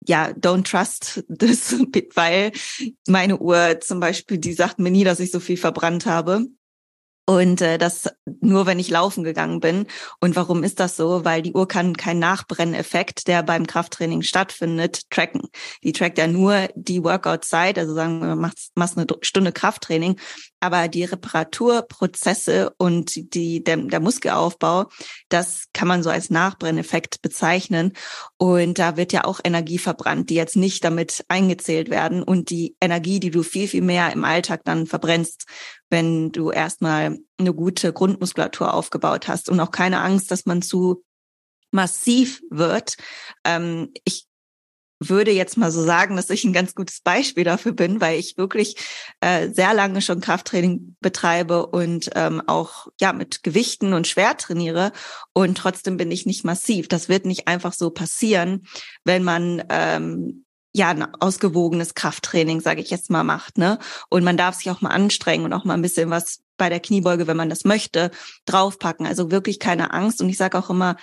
ja, 0.07 0.27
don't 0.29 0.69
trust 0.69 1.23
this, 1.27 1.75
weil 2.15 2.51
meine 3.07 3.39
Uhr 3.39 3.79
zum 3.81 3.99
Beispiel, 3.99 4.37
die 4.37 4.53
sagt 4.53 4.79
mir 4.79 4.91
nie, 4.91 5.03
dass 5.03 5.19
ich 5.19 5.31
so 5.31 5.39
viel 5.39 5.57
verbrannt 5.57 6.05
habe. 6.05 6.45
Und 7.27 7.61
äh, 7.61 7.79
das 7.79 8.07
nur, 8.39 8.67
wenn 8.67 8.77
ich 8.77 8.89
laufen 8.89 9.23
gegangen 9.23 9.59
bin. 9.59 9.87
Und 10.19 10.35
warum 10.35 10.63
ist 10.63 10.79
das 10.79 10.95
so? 10.95 11.25
Weil 11.25 11.41
die 11.41 11.53
Uhr 11.53 11.67
kann 11.67 11.97
keinen 11.97 12.19
Nachbrenneffekt, 12.19 13.27
der 13.27 13.41
beim 13.41 13.65
Krafttraining 13.65 14.21
stattfindet, 14.21 15.09
tracken. 15.09 15.41
Die 15.83 15.91
trackt 15.91 16.19
ja 16.19 16.27
nur 16.27 16.69
die 16.75 17.03
Workout-Zeit, 17.03 17.79
also 17.79 17.95
sagen 17.95 18.21
wir, 18.21 18.35
machst, 18.35 18.71
machst 18.75 18.97
eine 18.97 19.07
Stunde 19.21 19.51
Krafttraining, 19.51 20.19
aber 20.59 20.87
die 20.87 21.03
Reparaturprozesse 21.03 22.73
und 22.77 23.33
die, 23.33 23.63
der, 23.63 23.77
der 23.77 23.99
Muskelaufbau, 23.99 24.85
das 25.29 25.65
kann 25.73 25.87
man 25.87 26.03
so 26.03 26.11
als 26.11 26.29
Nachbrenneffekt 26.29 27.21
bezeichnen. 27.23 27.93
Und 28.37 28.77
da 28.77 28.97
wird 28.97 29.13
ja 29.13 29.25
auch 29.25 29.39
Energie 29.43 29.79
verbrannt, 29.79 30.29
die 30.29 30.35
jetzt 30.35 30.55
nicht 30.55 30.83
damit 30.83 31.25
eingezählt 31.27 31.89
werden. 31.89 32.21
Und 32.21 32.51
die 32.51 32.75
Energie, 32.79 33.19
die 33.19 33.31
du 33.31 33.41
viel, 33.41 33.67
viel 33.67 33.81
mehr 33.81 34.11
im 34.13 34.23
Alltag 34.23 34.61
dann 34.63 34.85
verbrennst, 34.85 35.45
wenn 35.95 36.33
du 36.33 36.51
erstmal 36.51 37.19
eine 37.37 37.53
gute 37.53 37.93
Grundmuskulatur 37.93 38.73
aufgebaut 38.73 39.29
hast 39.29 39.47
und 39.49 39.61
auch 39.61 39.71
keine 39.71 40.01
Angst, 40.01 40.29
dass 40.29 40.45
man 40.45 40.61
zu 40.61 41.05
massiv 41.71 42.41
wird. 42.49 42.97
Ähm, 43.45 43.93
ich 44.03 44.27
würde 44.99 45.31
jetzt 45.31 45.55
mal 45.55 45.71
so 45.71 45.81
sagen, 45.81 46.17
dass 46.17 46.29
ich 46.29 46.43
ein 46.43 46.51
ganz 46.51 46.75
gutes 46.75 46.99
Beispiel 46.99 47.45
dafür 47.45 47.71
bin, 47.71 48.01
weil 48.01 48.19
ich 48.19 48.37
wirklich 48.37 48.75
äh, 49.21 49.49
sehr 49.51 49.73
lange 49.73 50.01
schon 50.01 50.19
Krafttraining 50.19 50.97
betreibe 50.99 51.65
und 51.67 52.09
ähm, 52.15 52.41
auch 52.45 52.87
ja 52.99 53.13
mit 53.13 53.41
Gewichten 53.43 53.93
und 53.93 54.05
schwer 54.05 54.35
trainiere 54.35 54.91
und 55.31 55.57
trotzdem 55.57 55.95
bin 55.95 56.11
ich 56.11 56.25
nicht 56.25 56.43
massiv. 56.43 56.89
Das 56.89 57.07
wird 57.07 57.25
nicht 57.25 57.47
einfach 57.47 57.71
so 57.71 57.89
passieren, 57.89 58.67
wenn 59.05 59.23
man 59.23 59.63
ähm, 59.69 60.44
ja 60.75 60.89
ein 60.89 61.15
ausgewogenes 61.21 61.95
Krafttraining, 61.95 62.59
sage 62.59 62.81
ich 62.81 62.89
jetzt 62.89 63.09
mal, 63.09 63.23
macht, 63.23 63.57
ne? 63.57 63.79
Und 64.09 64.23
man 64.23 64.35
darf 64.35 64.55
sich 64.55 64.69
auch 64.69 64.81
mal 64.81 64.89
anstrengen 64.89 65.45
und 65.45 65.53
auch 65.53 65.63
mal 65.63 65.73
ein 65.73 65.81
bisschen 65.81 66.09
was 66.09 66.41
bei 66.57 66.69
der 66.69 66.81
Kniebeuge, 66.81 67.27
wenn 67.27 67.37
man 67.37 67.49
das 67.49 67.63
möchte, 67.63 68.11
draufpacken. 68.45 69.05
Also 69.05 69.31
wirklich 69.31 69.59
keine 69.59 69.93
Angst. 69.93 70.21
Und 70.21 70.29
ich 70.29 70.37
sage 70.37 70.57
auch 70.57 70.69
immer, 70.69 70.97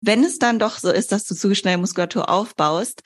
wenn 0.00 0.24
es 0.24 0.38
dann 0.38 0.58
doch 0.58 0.78
so 0.78 0.90
ist, 0.90 1.12
dass 1.12 1.24
du 1.24 1.34
zu 1.34 1.54
schnell 1.54 1.78
Muskulatur 1.78 2.28
aufbaust, 2.28 3.02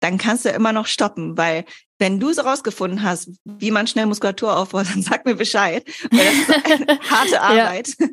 dann 0.00 0.18
kannst 0.18 0.44
du 0.44 0.50
immer 0.50 0.72
noch 0.72 0.86
stoppen, 0.86 1.36
weil 1.36 1.64
wenn 1.98 2.18
du 2.18 2.32
so 2.32 2.42
rausgefunden 2.42 3.02
hast, 3.04 3.30
wie 3.44 3.70
man 3.70 3.86
schnell 3.86 4.06
Muskulatur 4.06 4.56
aufbaut, 4.56 4.86
dann 4.92 5.02
sag 5.02 5.24
mir 5.24 5.36
Bescheid. 5.36 5.84
Weil 6.10 6.24
das 6.24 6.34
ist 6.34 6.82
eine 6.82 7.00
harte 7.10 7.40
Arbeit. 7.40 7.88
Ja. 7.98 8.06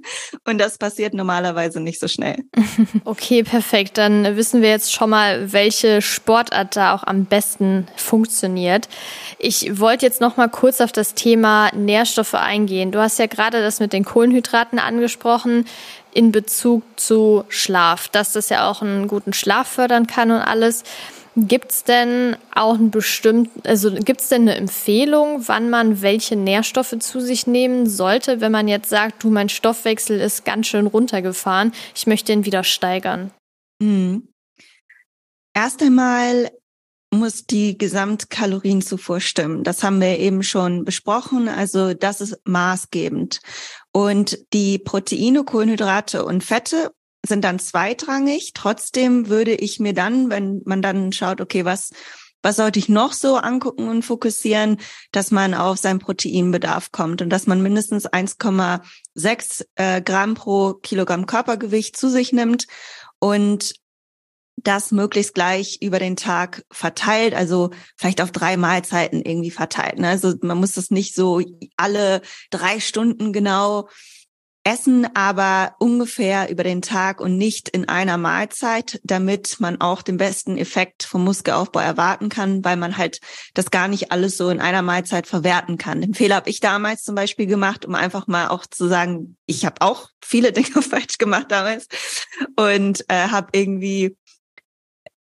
Und 0.46 0.60
das 0.60 0.78
passiert 0.78 1.14
normalerweise 1.14 1.80
nicht 1.80 2.00
so 2.00 2.08
schnell. 2.08 2.38
Okay, 3.04 3.44
perfekt. 3.44 3.98
Dann 3.98 4.36
wissen 4.38 4.62
wir 4.62 4.70
jetzt 4.70 4.94
schon 4.94 5.10
mal, 5.10 5.52
welche 5.52 6.02
Sportart 6.02 6.76
da 6.76 6.94
auch 6.94 7.04
am 7.04 7.26
besten 7.26 7.88
funktioniert. 7.96 8.88
Ich 9.40 9.80
wollte 9.80 10.06
jetzt 10.06 10.22
noch 10.22 10.38
mal 10.38 10.48
kurz 10.50 10.82
auf 10.82 10.92
das 10.92 11.14
Thema 11.14 11.72
Nährstoffe 11.76 12.34
eingehen. 12.34 12.92
Du 12.92 13.00
hast 13.00 13.20
ja 13.20 13.26
gerade 13.26 13.62
das 13.62 13.80
mit 13.80 13.94
den 13.94 14.06
Kohlenhydraten 14.06 14.80
angesprochen 14.80 15.66
in 16.14 16.32
Bezug 16.32 16.84
zu 16.98 17.44
Schlaf, 17.50 18.08
dass 18.08 18.34
das 18.34 18.50
ja 18.50 18.70
auch 18.70 18.82
einen 18.82 19.08
guten 19.08 19.34
Schlaf 19.34 19.68
fördern 19.68 20.08
kann 20.08 20.32
und 20.32 20.42
alles. 20.42 20.84
Gibt's 21.38 21.86
denn 21.86 22.36
auch 22.54 22.76
ein 22.76 22.92
bestimmt, 22.92 23.50
also 23.66 23.90
gibt's 23.92 24.28
denn 24.28 24.42
eine 24.42 24.56
Empfehlung, 24.56 25.48
wann 25.48 25.70
man 25.70 26.02
welche 26.02 26.36
Nährstoffe 26.36 26.96
zu 27.00 27.22
sich 27.22 27.48
nehmen 27.48 27.90
sollte, 27.90 28.42
wenn 28.42 28.52
man 28.52 28.68
jetzt 28.68 28.90
sagt, 28.90 29.24
du, 29.24 29.30
mein 29.30 29.48
Stoffwechsel 29.48 30.20
ist 30.20 30.44
ganz 30.44 30.68
schön 30.68 30.88
runtergefahren, 30.88 31.72
ich 31.96 32.06
möchte 32.06 32.34
ihn 32.34 32.46
wieder 32.46 32.66
steigern? 32.66 33.32
Mhm. 33.82 34.28
Erst 35.54 35.82
einmal 35.82 36.52
muss 37.14 37.46
die 37.46 37.78
Gesamtkalorienzufuhr 37.78 39.20
stimmen. 39.20 39.64
Das 39.64 39.84
haben 39.84 40.00
wir 40.00 40.18
eben 40.20 40.44
schon 40.44 40.86
besprochen. 40.86 41.50
Also 41.50 41.94
das 41.94 42.22
ist 42.22 42.40
maßgebend. 42.46 43.42
Und 43.92 44.40
die 44.54 44.80
Proteine, 44.80 45.44
Kohlenhydrate 45.44 46.24
und 46.26 46.44
Fette 46.44 46.92
sind 47.26 47.44
dann 47.44 47.60
zweitrangig. 47.60 48.52
Trotzdem 48.54 49.30
würde 49.30 49.54
ich 49.54 49.80
mir 49.80 49.94
dann, 49.94 50.30
wenn 50.30 50.62
man 50.66 50.82
dann 50.82 51.12
schaut, 51.12 51.42
okay, 51.42 51.66
was, 51.66 51.92
was 52.42 52.56
sollte 52.56 52.80
ich 52.80 52.90
noch 52.90 53.14
so 53.14 53.38
angucken 53.38 53.88
und 53.88 54.04
fokussieren, 54.04 54.78
dass 55.12 55.32
man 55.32 55.54
auf 55.54 55.78
seinen 55.78 56.00
Proteinbedarf 56.00 56.92
kommt 56.92 57.22
und 57.22 57.30
dass 57.30 57.48
man 57.48 57.62
mindestens 57.62 58.08
1,6 58.08 59.66
äh, 59.76 60.02
Gramm 60.02 60.34
pro 60.34 60.74
Kilogramm 60.74 61.26
Körpergewicht 61.26 61.96
zu 61.96 62.10
sich 62.10 62.34
nimmt 62.34 62.68
und 63.20 63.76
das 64.58 64.92
möglichst 64.92 65.34
gleich 65.34 65.80
über 65.82 66.00
den 66.00 66.16
Tag 66.16 66.66
verteilt, 66.72 67.34
also 67.34 67.72
vielleicht 67.98 68.22
auf 68.22 68.32
drei 68.32 68.58
Mahlzeiten 68.58 69.22
irgendwie 69.22 69.52
verteilt. 69.52 69.98
Ne? 69.98 70.10
Also 70.10 70.34
man 70.42 70.58
muss 70.58 70.74
das 70.74 70.92
nicht 70.92 71.16
so 71.16 71.42
alle 71.78 72.22
drei 72.52 72.80
Stunden 72.80 73.34
genau 73.34 73.90
essen 74.64 75.08
aber 75.16 75.76
ungefähr 75.80 76.50
über 76.50 76.64
den 76.64 76.82
Tag 76.82 77.20
und 77.20 77.38
nicht 77.38 77.70
in 77.70 77.90
einer 77.90 78.18
Mahlzeit, 78.18 79.00
damit 79.04 79.60
man 79.60 79.82
auch 79.82 80.04
den 80.04 80.18
besten 80.18 80.58
Effekt 80.58 81.04
vom 81.04 81.24
Muskelaufbau 81.24 81.80
erwarten 81.80 82.30
kann, 82.30 82.64
weil 82.64 82.78
man 82.78 82.98
halt 82.98 83.20
das 83.56 83.72
gar 83.72 83.88
nicht 83.88 84.12
alles 84.12 84.38
so 84.38 84.50
in 84.50 84.60
einer 84.60 84.84
Mahlzeit 84.84 85.26
verwerten 85.26 85.78
kann. 85.78 86.02
Den 86.02 86.14
Fehler 86.14 86.36
habe 86.36 86.50
ich 86.50 86.60
damals 86.60 87.04
zum 87.04 87.16
Beispiel 87.16 87.48
gemacht, 87.48 87.86
um 87.86 87.96
einfach 87.96 88.28
mal 88.28 88.50
auch 88.50 88.66
zu 88.68 88.88
sagen, 88.88 89.38
ich 89.48 89.66
habe 89.66 89.82
auch 89.82 90.10
viele 90.24 90.52
Dinge 90.54 90.82
falsch 90.82 91.18
gemacht 91.18 91.48
damals 91.50 91.88
und 92.56 93.04
äh, 93.08 93.30
habe 93.30 93.50
irgendwie 93.54 94.16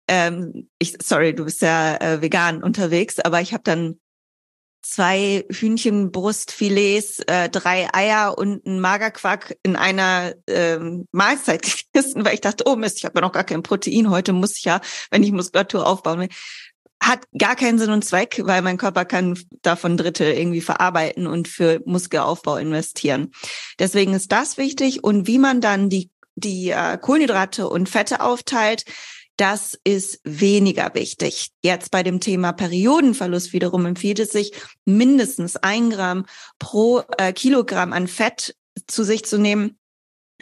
ähm, 0.07 0.69
ich, 0.77 0.97
sorry, 1.01 1.33
du 1.33 1.45
bist 1.45 1.61
ja 1.61 1.95
äh, 1.95 2.21
vegan 2.21 2.63
unterwegs, 2.63 3.19
aber 3.21 3.39
ich 3.39 3.53
habe 3.53 3.63
dann 3.63 4.00
zwei 4.81 5.45
Hühnchenbrustfilets, 5.49 7.19
äh, 7.27 7.49
drei 7.49 7.93
Eier 7.93 8.37
und 8.37 8.65
ein 8.65 8.79
Magerquark 8.79 9.57
in 9.63 9.75
einer 9.75 10.33
ähm, 10.47 11.07
Mahlzeit 11.11 11.61
gegessen, 11.93 12.25
weil 12.25 12.33
ich 12.33 12.41
dachte, 12.41 12.63
oh 12.67 12.75
Mist, 12.75 12.97
ich 12.97 13.05
habe 13.05 13.19
ja 13.19 13.21
noch 13.21 13.31
gar 13.31 13.43
kein 13.43 13.63
Protein. 13.63 14.09
Heute 14.09 14.33
muss 14.33 14.57
ich 14.57 14.65
ja, 14.65 14.81
wenn 15.11 15.23
ich 15.23 15.31
Muskulatur 15.31 15.85
aufbauen 15.85 16.21
will. 16.21 16.29
Hat 17.01 17.23
gar 17.37 17.55
keinen 17.55 17.79
Sinn 17.79 17.89
und 17.89 18.05
Zweck, 18.05 18.41
weil 18.43 18.61
mein 18.61 18.77
Körper 18.77 19.05
kann 19.05 19.39
davon 19.63 19.97
Drittel 19.97 20.33
irgendwie 20.33 20.61
verarbeiten 20.61 21.25
und 21.25 21.47
für 21.47 21.81
Muskelaufbau 21.85 22.57
investieren. 22.57 23.31
Deswegen 23.79 24.13
ist 24.13 24.31
das 24.31 24.57
wichtig. 24.57 25.03
Und 25.03 25.25
wie 25.25 25.39
man 25.39 25.61
dann 25.61 25.89
die, 25.89 26.11
die 26.35 26.69
äh, 26.69 26.99
Kohlenhydrate 26.99 27.67
und 27.67 27.89
Fette 27.89 28.21
aufteilt, 28.21 28.85
das 29.41 29.75
ist 29.83 30.19
weniger 30.23 30.93
wichtig. 30.93 31.49
Jetzt 31.63 31.89
bei 31.89 32.03
dem 32.03 32.19
Thema 32.19 32.51
Periodenverlust 32.51 33.53
wiederum 33.53 33.87
empfiehlt 33.87 34.19
es 34.19 34.31
sich, 34.31 34.53
mindestens 34.85 35.55
ein 35.55 35.89
Gramm 35.89 36.27
pro 36.59 37.01
äh, 37.17 37.33
Kilogramm 37.33 37.91
an 37.91 38.07
Fett 38.07 38.55
zu 38.85 39.03
sich 39.03 39.25
zu 39.25 39.39
nehmen 39.39 39.77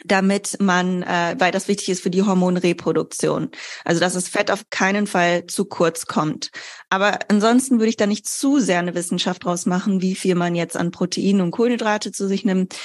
damit 0.04 0.56
man, 0.60 1.02
äh, 1.02 1.36
weil 1.38 1.52
das 1.52 1.68
wichtig 1.68 1.90
ist 1.90 2.02
für 2.02 2.08
die 2.08 2.22
Hormonreproduktion. 2.22 3.50
Also 3.84 4.00
dass 4.00 4.14
das 4.14 4.28
Fett 4.28 4.50
auf 4.50 4.64
keinen 4.70 5.06
Fall 5.06 5.46
zu 5.46 5.66
kurz 5.66 6.06
kommt. 6.06 6.50
Aber 6.88 7.18
ansonsten 7.28 7.78
würde 7.78 7.90
ich 7.90 7.98
da 7.98 8.06
nicht 8.06 8.26
zu 8.26 8.60
sehr 8.60 8.78
eine 8.78 8.94
Wissenschaft 8.94 9.44
draus 9.44 9.66
machen, 9.66 10.00
wie 10.00 10.14
viel 10.14 10.36
man 10.36 10.54
jetzt 10.54 10.74
an 10.76 10.90
Protein 10.90 11.42
und 11.42 11.50
Kohlenhydrate 11.50 12.12
zu 12.12 12.26
sich 12.26 12.46
nimmt 12.46 12.76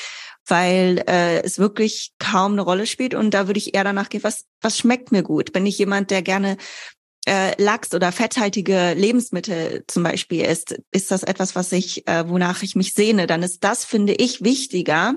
weil 0.47 1.03
äh, 1.07 1.41
es 1.41 1.59
wirklich 1.59 2.13
kaum 2.19 2.53
eine 2.53 2.61
Rolle 2.61 2.85
spielt. 2.85 3.13
Und 3.15 3.33
da 3.33 3.47
würde 3.47 3.57
ich 3.57 3.75
eher 3.75 3.83
danach 3.83 4.09
gehen, 4.09 4.23
was, 4.23 4.45
was 4.61 4.77
schmeckt 4.77 5.11
mir 5.11 5.23
gut? 5.23 5.53
Bin 5.53 5.65
ich 5.65 5.77
jemand, 5.77 6.11
der 6.11 6.21
gerne 6.21 6.57
äh, 7.25 7.59
Lachs 7.61 7.93
oder 7.93 8.11
fetthaltige 8.11 8.93
Lebensmittel 8.93 9.83
zum 9.87 10.03
Beispiel 10.03 10.45
isst, 10.45 10.79
ist 10.91 11.09
das 11.09 11.23
etwas, 11.23 11.55
was 11.55 11.71
ich, 11.71 12.07
äh, 12.07 12.29
wonach 12.29 12.61
ich 12.61 12.75
mich 12.75 12.93
sehne, 12.93 13.25
dann 13.25 13.41
ist 13.41 13.63
das, 13.63 13.83
finde 13.83 14.13
ich, 14.13 14.43
wichtiger, 14.43 15.15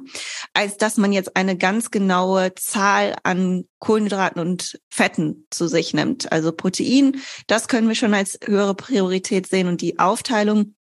als 0.54 0.78
dass 0.78 0.96
man 0.96 1.12
jetzt 1.12 1.36
eine 1.36 1.56
ganz 1.56 1.90
genaue 1.90 2.54
Zahl 2.54 3.16
an 3.24 3.64
Kohlenhydraten 3.78 4.40
und 4.40 4.80
Fetten 4.88 5.46
zu 5.50 5.68
sich 5.68 5.92
nimmt. 5.92 6.32
Also 6.32 6.52
Protein, 6.52 7.20
das 7.46 7.68
können 7.68 7.88
wir 7.88 7.94
schon 7.94 8.14
als 8.14 8.38
höhere 8.42 8.74
Priorität 8.74 9.46
sehen 9.46 9.68
und 9.68 9.82
die 9.82 9.98
Aufteilung 9.98 10.74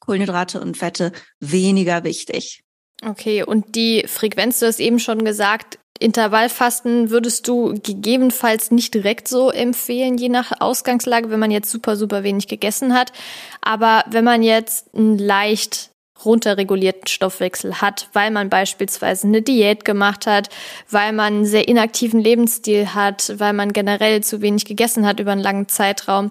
Kohlenhydrate 0.00 0.60
und 0.60 0.76
Fette 0.76 1.12
weniger 1.40 2.04
wichtig. 2.04 2.62
Okay, 3.04 3.42
und 3.44 3.74
die 3.76 4.04
Frequenz, 4.06 4.58
du 4.58 4.66
hast 4.66 4.80
eben 4.80 4.98
schon 4.98 5.24
gesagt, 5.24 5.78
Intervallfasten 6.00 7.10
würdest 7.10 7.48
du 7.48 7.74
gegebenenfalls 7.82 8.70
nicht 8.70 8.94
direkt 8.94 9.28
so 9.28 9.50
empfehlen, 9.50 10.16
je 10.16 10.28
nach 10.28 10.52
Ausgangslage, 10.60 11.30
wenn 11.30 11.40
man 11.40 11.50
jetzt 11.50 11.70
super, 11.70 11.96
super 11.96 12.22
wenig 12.22 12.48
gegessen 12.48 12.94
hat. 12.94 13.12
Aber 13.60 14.04
wenn 14.08 14.24
man 14.24 14.42
jetzt 14.42 14.94
ein 14.94 15.18
leicht 15.18 15.90
runterregulierten 16.24 17.06
Stoffwechsel 17.06 17.80
hat, 17.80 18.08
weil 18.12 18.30
man 18.30 18.48
beispielsweise 18.48 19.26
eine 19.26 19.42
Diät 19.42 19.84
gemacht 19.84 20.26
hat, 20.26 20.48
weil 20.90 21.12
man 21.12 21.34
einen 21.34 21.46
sehr 21.46 21.68
inaktiven 21.68 22.20
Lebensstil 22.20 22.94
hat, 22.94 23.34
weil 23.38 23.52
man 23.52 23.72
generell 23.72 24.22
zu 24.22 24.40
wenig 24.40 24.64
gegessen 24.64 25.06
hat 25.06 25.20
über 25.20 25.32
einen 25.32 25.40
langen 25.40 25.68
Zeitraum. 25.68 26.30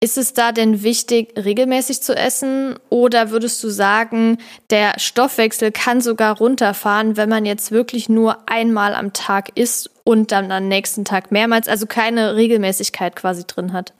Ist 0.00 0.18
es 0.18 0.34
da 0.34 0.52
denn 0.52 0.82
wichtig, 0.82 1.34
regelmäßig 1.36 2.02
zu 2.02 2.16
essen 2.16 2.76
oder 2.90 3.30
würdest 3.30 3.62
du 3.64 3.68
sagen, 3.68 4.38
der 4.70 4.98
Stoffwechsel 4.98 5.72
kann 5.72 6.00
sogar 6.00 6.36
runterfahren, 6.36 7.16
wenn 7.16 7.28
man 7.28 7.46
jetzt 7.46 7.72
wirklich 7.72 8.08
nur 8.08 8.48
einmal 8.48 8.94
am 8.94 9.12
Tag 9.12 9.56
isst 9.56 9.90
und 10.04 10.32
dann 10.32 10.52
am 10.52 10.68
nächsten 10.68 11.04
Tag 11.04 11.32
mehrmals, 11.32 11.68
also 11.68 11.86
keine 11.86 12.36
Regelmäßigkeit 12.36 13.16
quasi 13.16 13.44
drin 13.46 13.72
hat? 13.72 13.92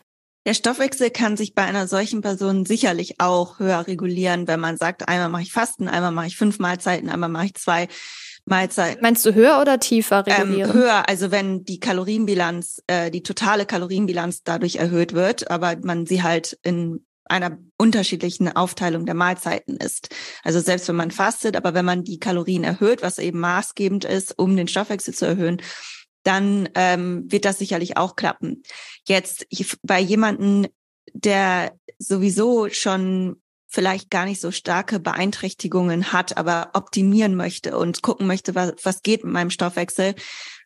Der 0.47 0.55
Stoffwechsel 0.55 1.11
kann 1.11 1.37
sich 1.37 1.55
bei 1.55 1.63
einer 1.63 1.89
solchen 1.89 2.21
Person 2.21 2.67
sicherlich 2.67 3.19
auch 3.19 3.59
höher 3.59 3.87
regulieren, 3.87 4.47
wenn 4.47 4.61
man 4.61 4.77
sagt, 4.77 5.09
einmal 5.09 5.31
mache 5.31 5.43
ich 5.43 5.53
Fasten, 5.53 5.89
einmal 5.89 6.13
mache 6.13 6.27
ich 6.27 6.37
fünf 6.37 6.59
Mahlzeiten, 6.59 7.09
einmal 7.09 7.31
mache 7.31 7.47
ich 7.47 7.55
zwei 7.55 7.89
Mahlzeiten. 8.45 9.01
Meinst 9.03 9.25
du 9.25 9.35
höher 9.35 9.59
oder 9.61 9.81
tiefer 9.81 10.23
ähm, 10.27 10.35
regulieren? 10.35 10.71
Ähm, 10.71 10.77
höher, 10.77 11.09
also 11.09 11.31
wenn 11.31 11.65
die 11.65 11.81
Kalorienbilanz, 11.81 12.83
äh, 12.87 13.11
die 13.11 13.23
totale 13.23 13.65
Kalorienbilanz 13.65 14.43
dadurch 14.43 14.77
erhöht 14.77 15.15
wird, 15.15 15.51
aber 15.51 15.77
man 15.83 16.05
sie 16.05 16.23
halt 16.23 16.59
in 16.63 17.07
einer 17.27 17.57
unterschiedlichen 17.79 18.55
Aufteilung 18.55 19.07
der 19.07 19.15
Mahlzeiten 19.15 19.79
ist. 19.79 20.15
Also 20.43 20.61
selbst 20.61 20.89
wenn 20.89 20.97
man 20.97 21.11
fastet, 21.11 21.57
aber 21.57 21.73
wenn 21.73 21.87
man 21.87 22.05
die 22.05 22.21
Kalorien 22.21 22.65
erhöht, 22.65 23.01
was 23.01 23.19
eben 23.19 23.41
maßgebend 23.41 24.05
ist, 24.05 24.39
um 24.39 24.57
den 24.57 24.69
Stoffwechsel 24.69 25.15
zu 25.15 25.25
erhöhen, 25.25 25.63
dann 26.25 26.69
ähm, 26.75 27.31
wird 27.31 27.45
das 27.45 27.59
sicherlich 27.59 27.97
auch 27.97 28.17
klappen. 28.17 28.63
Jetzt 29.07 29.47
bei 29.83 30.01
jemanden, 30.01 30.67
der 31.13 31.79
sowieso 31.99 32.69
schon 32.71 33.37
vielleicht 33.69 34.11
gar 34.11 34.25
nicht 34.25 34.41
so 34.41 34.51
starke 34.51 35.01
Beeinträchtigungen 35.01 36.13
hat, 36.13 36.37
aber 36.37 36.71
optimieren 36.75 37.35
möchte 37.35 37.77
und 37.77 38.03
gucken 38.03 38.27
möchte, 38.27 38.55
was, 38.55 38.73
was 38.83 39.03
geht 39.03 39.25
mit 39.25 39.33
meinem 39.33 39.51
Stoffwechsel, 39.51 40.15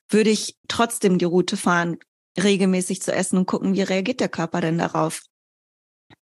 würde 0.08 0.30
ich 0.30 0.56
trotzdem 0.68 1.18
die 1.18 1.24
Route 1.24 1.56
fahren, 1.56 1.98
regelmäßig 2.42 3.02
zu 3.02 3.12
essen 3.12 3.38
und 3.38 3.46
gucken, 3.46 3.74
wie 3.74 3.82
reagiert 3.82 4.20
der 4.20 4.28
Körper 4.28 4.60
denn 4.60 4.78
darauf. 4.78 5.22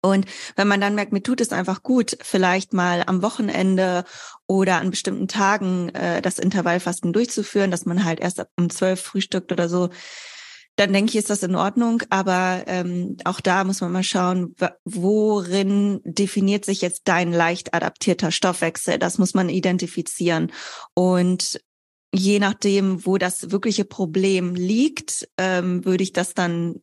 Und 0.03 0.27
wenn 0.57 0.69
man 0.69 0.81
dann 0.81 0.95
merkt, 0.95 1.13
mir 1.13 1.23
tut 1.23 1.41
es 1.41 1.53
einfach 1.53 1.83
gut, 1.83 2.17
vielleicht 2.21 2.73
mal 2.73 3.03
am 3.07 3.23
Wochenende 3.23 4.05
oder 4.47 4.77
an 4.77 4.91
bestimmten 4.91 5.29
Tagen 5.29 5.89
äh, 5.91 6.23
das 6.23 6.39
Intervallfasten 6.39 7.13
durchzuführen, 7.13 7.71
dass 7.71 7.87
man 7.87 8.05
halt 8.05 8.21
erst 8.21 8.45
um 8.57 8.71
zwölf 8.71 9.01
frühstückt 9.01 9.53
oder 9.53 9.69
so, 9.69 9.91
dann 10.77 10.93
denke 10.93 11.11
ich, 11.11 11.17
ist 11.17 11.31
das 11.31 11.43
in 11.43 11.57
Ordnung. 11.57 12.03
Aber 12.11 12.65
ähm, 12.67 13.17
auch 13.25 13.41
da 13.41 13.65
muss 13.65 13.81
man 13.81 13.93
mal 13.93 14.03
schauen, 14.03 14.55
worin 14.85 16.01
definiert 16.05 16.65
sich 16.65 16.83
jetzt 16.83 17.03
dein 17.05 17.33
leicht 17.33 17.75
adaptierter 17.75 18.31
Stoffwechsel. 18.31 18.99
Das 18.99 19.19
muss 19.19 19.35
man 19.35 19.49
identifizieren. 19.49 20.53
Und 20.95 21.61
je 22.15 22.39
nachdem, 22.39 23.05
wo 23.07 23.19
das 23.19 23.51
wirkliche 23.51 23.85
Problem 23.85 24.55
liegt, 24.55 25.29
ähm, 25.39 25.85
würde 25.85 26.05
ich 26.05 26.13
das 26.13 26.35
dann 26.35 26.83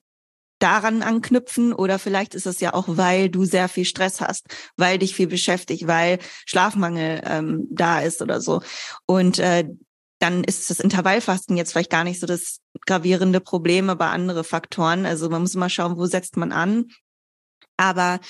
daran 0.64 1.02
anknüpfen 1.04 1.74
oder 1.74 2.00
vielleicht 2.00 2.36
ist 2.36 2.46
es 2.46 2.62
ja 2.62 2.74
auch, 2.74 2.86
weil 2.88 3.30
du 3.30 3.44
sehr 3.44 3.68
viel 3.68 3.84
Stress 3.84 4.22
hast, 4.22 4.46
weil 4.78 4.98
dich 4.98 5.14
viel 5.14 5.28
beschäftigt, 5.28 5.88
weil 5.88 6.20
Schlafmangel 6.46 7.22
ähm, 7.26 7.68
da 7.70 8.00
ist 8.00 8.22
oder 8.22 8.40
so. 8.40 8.62
Und 9.06 9.40
äh, 9.40 9.66
dann 10.20 10.46
ist 10.46 10.70
das 10.70 10.80
Intervallfasten 10.80 11.58
jetzt 11.58 11.74
vielleicht 11.74 11.90
gar 11.90 12.06
nicht 12.06 12.22
so 12.22 12.28
das 12.28 12.62
gravierende 12.86 13.42
Problem, 13.42 13.90
aber 13.90 14.06
andere 14.06 14.46
Faktoren. 14.46 15.06
Also 15.06 15.30
man 15.30 15.42
muss 15.42 15.54
mal 15.56 15.70
schauen, 15.70 15.98
wo 15.98 16.06
setzt 16.06 16.38
man 16.38 16.54
an. 16.54 16.86
Aber 17.76 18.22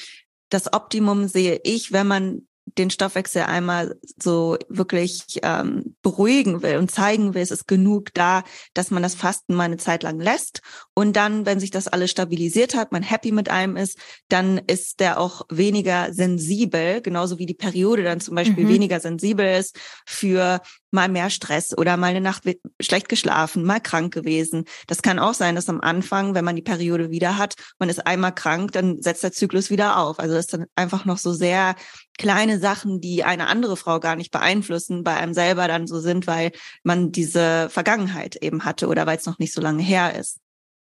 das 0.50 0.74
Optimum 0.74 1.28
sehe 1.28 1.62
ich, 1.64 1.92
wenn 1.92 2.08
man 2.08 2.48
den 2.66 2.90
Stoffwechsel 2.90 3.44
einmal 3.44 4.00
so 4.22 4.58
wirklich 4.70 5.40
ähm, 5.44 5.96
beruhigen 6.02 6.64
will 6.64 6.78
und 6.78 6.92
zeigen 6.92 7.34
will, 7.34 7.42
es 7.42 7.52
ist 7.52 7.68
genug 7.68 8.14
da, 8.14 8.44
dass 8.74 8.90
man 8.90 9.04
das 9.04 9.16
Fasten 9.16 9.54
mal 9.54 9.64
eine 9.64 9.78
Zeit 9.78 10.04
lang 10.04 10.20
lässt. 10.20 10.62
Und 10.94 11.16
dann, 11.16 11.46
wenn 11.46 11.60
sich 11.60 11.72
das 11.72 11.88
alles 11.88 12.12
stabilisiert 12.12 12.76
hat, 12.76 12.92
man 12.92 13.04
happy 13.04 13.32
mit 13.32 13.50
einem 13.50 13.76
ist, 13.76 13.98
dann 14.30 14.58
ist 14.58 15.00
der 15.00 15.20
auch 15.20 15.44
weniger 15.50 16.14
sensibel, 16.14 17.02
genauso 17.02 17.38
wie 17.38 17.46
die 17.46 17.54
Periode 17.54 18.04
dann 18.04 18.22
zum 18.22 18.36
Beispiel 18.36 18.64
mhm. 18.66 18.70
weniger 18.70 19.00
sensibel 19.00 19.46
ist 19.46 19.78
für 20.06 20.62
mal 20.94 21.10
mehr 21.10 21.30
Stress 21.30 21.78
oder 21.78 21.98
mal 21.98 22.08
eine 22.08 22.22
Nacht 22.22 22.44
schlecht 22.80 23.10
geschlafen, 23.10 23.64
mal 23.64 23.80
krank 23.80 24.14
gewesen. 24.14 24.66
Das 24.88 25.02
kann 25.02 25.20
auch 25.20 25.34
sein, 25.34 25.56
dass 25.56 25.70
am 25.70 25.82
Anfang, 25.82 26.36
wenn 26.36 26.46
man 26.46 26.56
die 26.56 26.62
Periode 26.62 27.10
wieder 27.10 27.38
hat, 27.38 27.56
man 27.80 27.90
ist 27.90 28.06
einmal 28.06 28.34
krank, 28.34 28.72
dann 28.72 29.02
setzt 29.02 29.24
der 29.24 29.32
Zyklus 29.32 29.70
wieder 29.70 29.98
auf. 29.98 30.20
Also 30.20 30.36
das 30.36 30.48
dann 30.48 30.66
einfach 30.76 31.06
noch 31.06 31.18
so 31.18 31.34
sehr 31.34 31.76
kleine 32.18 32.60
Sachen, 32.60 33.02
die 33.02 33.24
eine 33.24 33.48
andere 33.48 33.76
Frau 33.76 34.00
gar 34.00 34.16
nicht 34.16 34.32
beeinflussen, 34.32 35.04
bei 35.04 35.16
einem 35.16 35.34
selber 35.34 35.68
dann 35.68 35.88
so 35.88 36.00
sind, 36.00 36.28
weil 36.28 36.52
man 36.84 37.12
diese 37.12 37.70
Vergangenheit 37.70 38.36
eben 38.38 38.66
hatte 38.66 38.88
oder 38.88 39.06
weil 39.06 39.18
es 39.18 39.26
noch 39.26 39.40
nicht 39.40 39.54
so 39.54 39.62
lange 39.62 39.82
her 39.82 40.18
ist. 40.18 40.40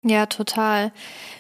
Ja, 0.03 0.27
total. 0.27 0.93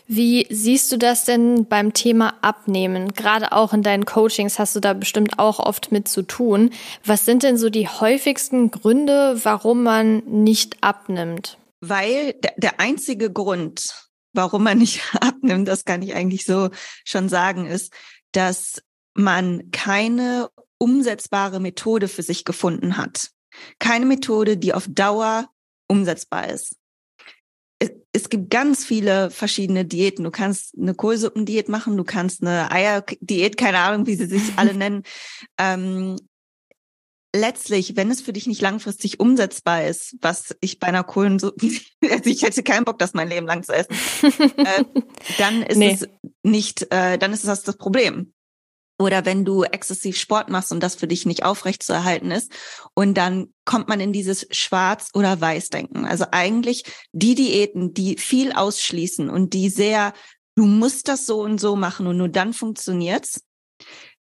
Wie 0.07 0.47
siehst 0.49 0.91
du 0.91 0.97
das 0.97 1.25
denn 1.25 1.67
beim 1.67 1.93
Thema 1.93 2.33
Abnehmen? 2.41 3.13
Gerade 3.13 3.51
auch 3.51 3.71
in 3.71 3.83
deinen 3.83 4.05
Coachings 4.05 4.57
hast 4.57 4.75
du 4.75 4.79
da 4.79 4.93
bestimmt 4.93 5.37
auch 5.37 5.59
oft 5.59 5.91
mit 5.91 6.07
zu 6.07 6.23
tun. 6.23 6.71
Was 7.05 7.25
sind 7.25 7.43
denn 7.43 7.57
so 7.57 7.69
die 7.69 7.87
häufigsten 7.87 8.71
Gründe, 8.71 9.39
warum 9.43 9.83
man 9.83 10.17
nicht 10.25 10.77
abnimmt? 10.81 11.57
Weil 11.81 12.33
der, 12.57 12.79
einzige 12.79 13.31
Grund, 13.31 14.09
warum 14.33 14.63
man 14.63 14.79
nicht 14.79 15.01
abnimmt, 15.21 15.67
das 15.67 15.85
kann 15.85 16.01
ich 16.01 16.15
eigentlich 16.15 16.43
so 16.43 16.69
schon 17.05 17.29
sagen, 17.29 17.67
ist, 17.67 17.93
dass 18.31 18.81
man 19.13 19.69
keine 19.71 20.49
umsetzbare 20.79 21.59
Methode 21.59 22.07
für 22.07 22.23
sich 22.23 22.43
gefunden 22.43 22.97
hat. 22.97 23.29
Keine 23.79 24.05
Methode, 24.05 24.57
die 24.57 24.73
auf 24.73 24.87
Dauer 24.89 25.47
umsetzbar 25.87 26.49
ist 26.49 26.75
es 28.17 28.29
gibt 28.29 28.49
ganz 28.49 28.83
viele 28.83 29.29
verschiedene 29.29 29.85
Diäten. 29.85 30.23
Du 30.23 30.31
kannst 30.31 30.73
eine 30.77 30.93
Kohlsuppendiät 30.93 31.69
machen, 31.69 31.95
du 31.97 32.03
kannst 32.03 32.41
eine 32.41 32.71
Eierdiät, 32.71 33.57
keine 33.57 33.79
Ahnung, 33.79 34.07
wie 34.07 34.15
sie 34.15 34.25
sich 34.25 34.41
alle 34.57 34.73
nennen. 34.73 35.03
Ähm, 35.57 36.17
letztlich, 37.33 37.95
wenn 37.95 38.09
es 38.09 38.21
für 38.21 38.33
dich 38.33 38.47
nicht 38.47 38.61
langfristig 38.61 39.19
umsetzbar 39.19 39.85
ist, 39.85 40.15
was 40.21 40.55
ich 40.61 40.79
bei 40.79 40.87
einer 40.87 41.03
Kohlensuppe, 41.03 41.67
also 42.09 42.29
ich 42.29 42.41
hätte 42.41 42.63
keinen 42.63 42.85
Bock, 42.85 42.99
das 42.99 43.13
mein 43.13 43.29
Leben 43.29 43.45
lang 43.45 43.63
zu 43.63 43.73
essen, 43.73 43.93
äh, 44.57 44.83
dann 45.37 45.61
ist 45.61 45.77
nee. 45.77 45.93
es 45.93 46.07
nicht, 46.43 46.91
äh, 46.91 47.17
dann 47.17 47.33
ist 47.33 47.47
das 47.47 47.63
das 47.63 47.77
Problem 47.77 48.33
oder 48.99 49.25
wenn 49.25 49.45
du 49.45 49.63
exzessiv 49.63 50.17
Sport 50.17 50.49
machst 50.49 50.71
und 50.71 50.81
das 50.81 50.95
für 50.95 51.07
dich 51.07 51.25
nicht 51.25 51.43
aufrecht 51.43 51.83
zu 51.83 51.93
erhalten 51.93 52.31
ist. 52.31 52.51
Und 52.93 53.15
dann 53.15 53.53
kommt 53.65 53.87
man 53.87 53.99
in 53.99 54.11
dieses 54.11 54.47
Schwarz- 54.51 55.09
oder 55.13 55.39
Weiß-Denken. 55.39 56.05
Also 56.05 56.25
eigentlich 56.31 56.83
die 57.11 57.35
Diäten, 57.35 57.93
die 57.93 58.17
viel 58.17 58.51
ausschließen 58.51 59.29
und 59.29 59.53
die 59.53 59.69
sehr, 59.69 60.13
du 60.55 60.65
musst 60.65 61.07
das 61.07 61.25
so 61.25 61.41
und 61.41 61.59
so 61.59 61.75
machen 61.75 62.07
und 62.07 62.17
nur 62.17 62.29
dann 62.29 62.53
funktioniert's, 62.53 63.41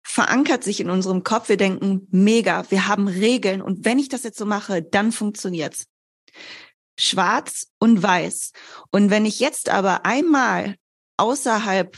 verankert 0.03 0.63
sich 0.63 0.80
in 0.80 0.89
unserem 0.89 1.24
Kopf. 1.24 1.49
Wir 1.49 1.57
denken, 1.57 2.07
mega, 2.11 2.70
wir 2.70 2.88
haben 2.88 3.07
Regeln 3.07 3.61
und 3.61 3.86
wenn 3.86 3.99
ich 3.99 4.09
das 4.09 4.24
jetzt 4.24 4.38
so 4.38 4.45
mache, 4.45 4.82
dann 4.82 5.11
funktioniert's. 5.11 5.88
Schwarz 6.99 7.68
und 7.80 8.01
weiß. 8.01 8.51
Und 8.91 9.11
wenn 9.11 9.26
ich 9.26 9.39
jetzt 9.39 9.70
aber 9.70 10.05
einmal 10.05 10.76
außerhalb 11.18 11.97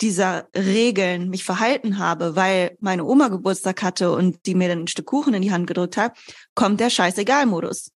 dieser 0.00 0.48
Regeln 0.56 1.28
mich 1.28 1.44
verhalten 1.44 1.98
habe, 1.98 2.36
weil 2.36 2.76
meine 2.80 3.04
Oma 3.04 3.28
Geburtstag 3.28 3.82
hatte 3.82 4.12
und 4.12 4.46
die 4.46 4.54
mir 4.54 4.68
dann 4.68 4.80
ein 4.80 4.88
Stück 4.88 5.06
Kuchen 5.06 5.34
in 5.34 5.42
die 5.42 5.52
Hand 5.52 5.66
gedrückt 5.66 5.96
hat, 5.96 6.16
kommt 6.54 6.80
der 6.80 6.90
Scheißegal-Modus. 6.90 7.90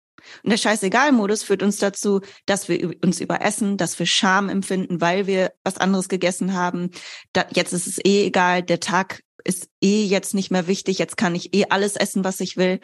Und 0.42 0.50
der 0.50 0.56
Scheißegal-Modus 0.56 1.42
führt 1.42 1.62
uns 1.62 1.78
dazu, 1.78 2.20
dass 2.46 2.68
wir 2.68 2.94
uns 3.02 3.20
überessen, 3.20 3.76
dass 3.76 3.98
wir 3.98 4.06
Scham 4.06 4.48
empfinden, 4.48 5.00
weil 5.00 5.26
wir 5.26 5.52
was 5.64 5.78
anderes 5.78 6.08
gegessen 6.08 6.54
haben. 6.54 6.90
Da, 7.32 7.46
jetzt 7.54 7.72
ist 7.72 7.86
es 7.86 7.98
eh 8.04 8.26
egal, 8.26 8.62
der 8.62 8.80
Tag 8.80 9.22
ist 9.44 9.68
eh 9.80 10.04
jetzt 10.04 10.34
nicht 10.34 10.50
mehr 10.50 10.66
wichtig, 10.66 10.98
jetzt 10.98 11.16
kann 11.16 11.34
ich 11.34 11.54
eh 11.54 11.66
alles 11.70 11.96
essen, 11.96 12.24
was 12.24 12.40
ich 12.40 12.56
will. 12.56 12.80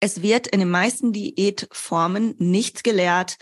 Es 0.00 0.20
wird 0.20 0.46
in 0.46 0.60
den 0.60 0.70
meisten 0.70 1.12
Diätformen 1.12 2.34
nicht 2.38 2.84
gelehrt, 2.84 3.36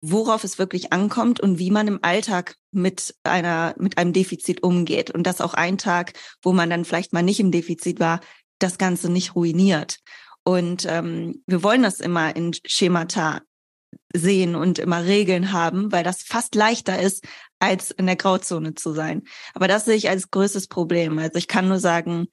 worauf 0.00 0.44
es 0.44 0.58
wirklich 0.58 0.92
ankommt 0.92 1.40
und 1.40 1.58
wie 1.58 1.70
man 1.70 1.86
im 1.86 1.98
Alltag 2.02 2.56
mit 2.72 3.14
einer, 3.24 3.74
mit 3.78 3.98
einem 3.98 4.12
Defizit 4.12 4.62
umgeht. 4.62 5.10
Und 5.10 5.24
dass 5.24 5.40
auch 5.40 5.54
ein 5.54 5.78
Tag, 5.78 6.12
wo 6.42 6.52
man 6.52 6.70
dann 6.70 6.84
vielleicht 6.84 7.12
mal 7.12 7.22
nicht 7.22 7.40
im 7.40 7.50
Defizit 7.50 8.00
war, 8.00 8.20
das 8.58 8.78
Ganze 8.78 9.10
nicht 9.10 9.34
ruiniert. 9.34 9.98
Und 10.44 10.86
ähm, 10.88 11.42
wir 11.46 11.62
wollen 11.62 11.82
das 11.82 12.00
immer 12.00 12.34
in 12.34 12.54
Schemata 12.64 13.42
sehen 14.14 14.54
und 14.54 14.78
immer 14.78 15.04
Regeln 15.04 15.52
haben, 15.52 15.92
weil 15.92 16.04
das 16.04 16.22
fast 16.22 16.54
leichter 16.54 17.00
ist, 17.00 17.24
als 17.58 17.90
in 17.90 18.06
der 18.06 18.16
Grauzone 18.16 18.74
zu 18.74 18.92
sein. 18.92 19.22
Aber 19.54 19.68
das 19.68 19.84
sehe 19.84 19.96
ich 19.96 20.08
als 20.08 20.30
größtes 20.30 20.68
Problem. 20.68 21.18
Also 21.18 21.38
ich 21.38 21.48
kann 21.48 21.68
nur 21.68 21.78
sagen, 21.78 22.28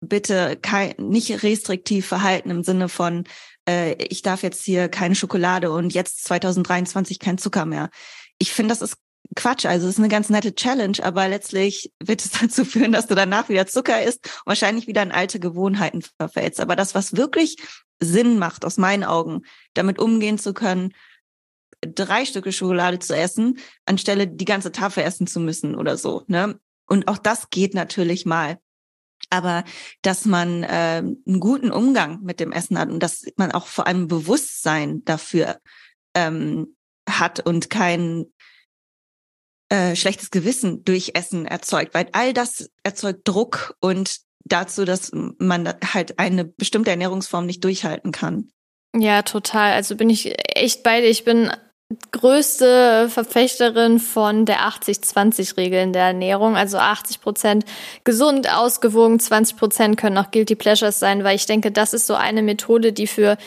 bitte 0.00 0.56
kein, 0.60 0.94
nicht 0.98 1.42
restriktiv 1.42 2.06
verhalten 2.06 2.50
im 2.50 2.62
Sinne 2.62 2.88
von, 2.88 3.24
äh, 3.68 3.94
ich 3.94 4.22
darf 4.22 4.42
jetzt 4.42 4.64
hier 4.64 4.88
keine 4.88 5.14
Schokolade 5.14 5.70
und 5.70 5.94
jetzt 5.94 6.24
2023 6.24 7.18
kein 7.18 7.38
Zucker 7.38 7.64
mehr. 7.64 7.90
Ich 8.38 8.52
finde, 8.52 8.72
das 8.72 8.82
ist 8.82 8.96
Quatsch. 9.34 9.66
Also 9.66 9.86
es 9.86 9.94
ist 9.94 9.98
eine 9.98 10.08
ganz 10.08 10.30
nette 10.30 10.54
Challenge, 10.54 10.98
aber 11.02 11.28
letztlich 11.28 11.92
wird 12.02 12.24
es 12.24 12.30
dazu 12.40 12.64
führen, 12.64 12.92
dass 12.92 13.06
du 13.06 13.14
danach 13.14 13.48
wieder 13.48 13.66
Zucker 13.66 14.02
isst 14.02 14.26
und 14.26 14.46
wahrscheinlich 14.46 14.86
wieder 14.86 15.02
in 15.02 15.12
alte 15.12 15.40
Gewohnheiten 15.40 16.02
verfällst. 16.18 16.60
Aber 16.60 16.76
das, 16.76 16.94
was 16.94 17.16
wirklich 17.16 17.56
Sinn 18.00 18.38
macht, 18.38 18.64
aus 18.64 18.78
meinen 18.78 19.04
Augen, 19.04 19.42
damit 19.74 19.98
umgehen 19.98 20.38
zu 20.38 20.54
können, 20.54 20.94
drei 21.80 22.24
Stücke 22.24 22.52
Schokolade 22.52 22.98
zu 22.98 23.16
essen, 23.16 23.58
anstelle 23.86 24.26
die 24.26 24.44
ganze 24.44 24.72
Tafel 24.72 25.04
essen 25.04 25.26
zu 25.26 25.40
müssen 25.40 25.74
oder 25.74 25.96
so. 25.96 26.24
Ne? 26.26 26.58
Und 26.86 27.06
auch 27.06 27.18
das 27.18 27.50
geht 27.50 27.74
natürlich 27.74 28.26
mal 28.26 28.58
aber 29.30 29.64
dass 30.02 30.24
man 30.24 30.62
äh, 30.62 31.02
einen 31.02 31.40
guten 31.40 31.70
Umgang 31.70 32.22
mit 32.22 32.40
dem 32.40 32.52
Essen 32.52 32.78
hat 32.78 32.90
und 32.90 33.02
dass 33.02 33.24
man 33.36 33.52
auch 33.52 33.66
vor 33.66 33.86
allem 33.86 34.08
Bewusstsein 34.08 35.04
dafür 35.04 35.58
ähm, 36.14 36.76
hat 37.08 37.40
und 37.40 37.70
kein 37.70 38.26
äh, 39.68 39.94
schlechtes 39.96 40.30
Gewissen 40.30 40.84
durch 40.84 41.12
Essen 41.14 41.46
erzeugt, 41.46 41.94
weil 41.94 42.08
all 42.12 42.32
das 42.32 42.70
erzeugt 42.82 43.20
Druck 43.24 43.76
und 43.80 44.20
dazu, 44.44 44.84
dass 44.84 45.10
man 45.12 45.74
halt 45.92 46.18
eine 46.18 46.44
bestimmte 46.44 46.90
Ernährungsform 46.90 47.46
nicht 47.46 47.62
durchhalten 47.64 48.12
kann. 48.12 48.50
Ja, 48.96 49.22
total. 49.22 49.72
Also 49.72 49.96
bin 49.96 50.10
ich 50.10 50.34
echt 50.56 50.82
bei 50.82 51.00
dir. 51.00 51.08
Ich 51.08 51.24
bin 51.24 51.50
größte 52.12 53.08
Verfechterin 53.08 53.98
von 53.98 54.44
der 54.44 54.60
80-20-Regel 54.60 55.82
in 55.82 55.92
der 55.92 56.04
Ernährung. 56.04 56.56
Also 56.56 56.78
80 56.78 57.20
Prozent 57.20 57.64
gesund, 58.04 58.52
ausgewogen, 58.52 59.18
20 59.18 59.56
Prozent 59.56 59.96
können 59.96 60.18
auch 60.18 60.30
Guilty 60.30 60.54
Pleasures 60.54 60.98
sein, 60.98 61.24
weil 61.24 61.36
ich 61.36 61.46
denke, 61.46 61.72
das 61.72 61.94
ist 61.94 62.06
so 62.06 62.14
eine 62.14 62.42
Methode, 62.42 62.92
die 62.92 63.06
für 63.06 63.38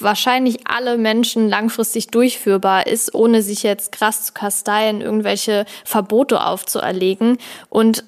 wahrscheinlich 0.00 0.66
alle 0.66 0.96
Menschen 0.98 1.48
langfristig 1.48 2.08
durchführbar 2.08 2.86
ist, 2.86 3.14
ohne 3.14 3.42
sich 3.42 3.62
jetzt 3.62 3.92
krass 3.92 4.24
zu 4.24 4.32
kasteien, 4.32 5.00
irgendwelche 5.00 5.66
Verbote 5.84 6.44
aufzuerlegen. 6.44 7.38
Und 7.68 8.04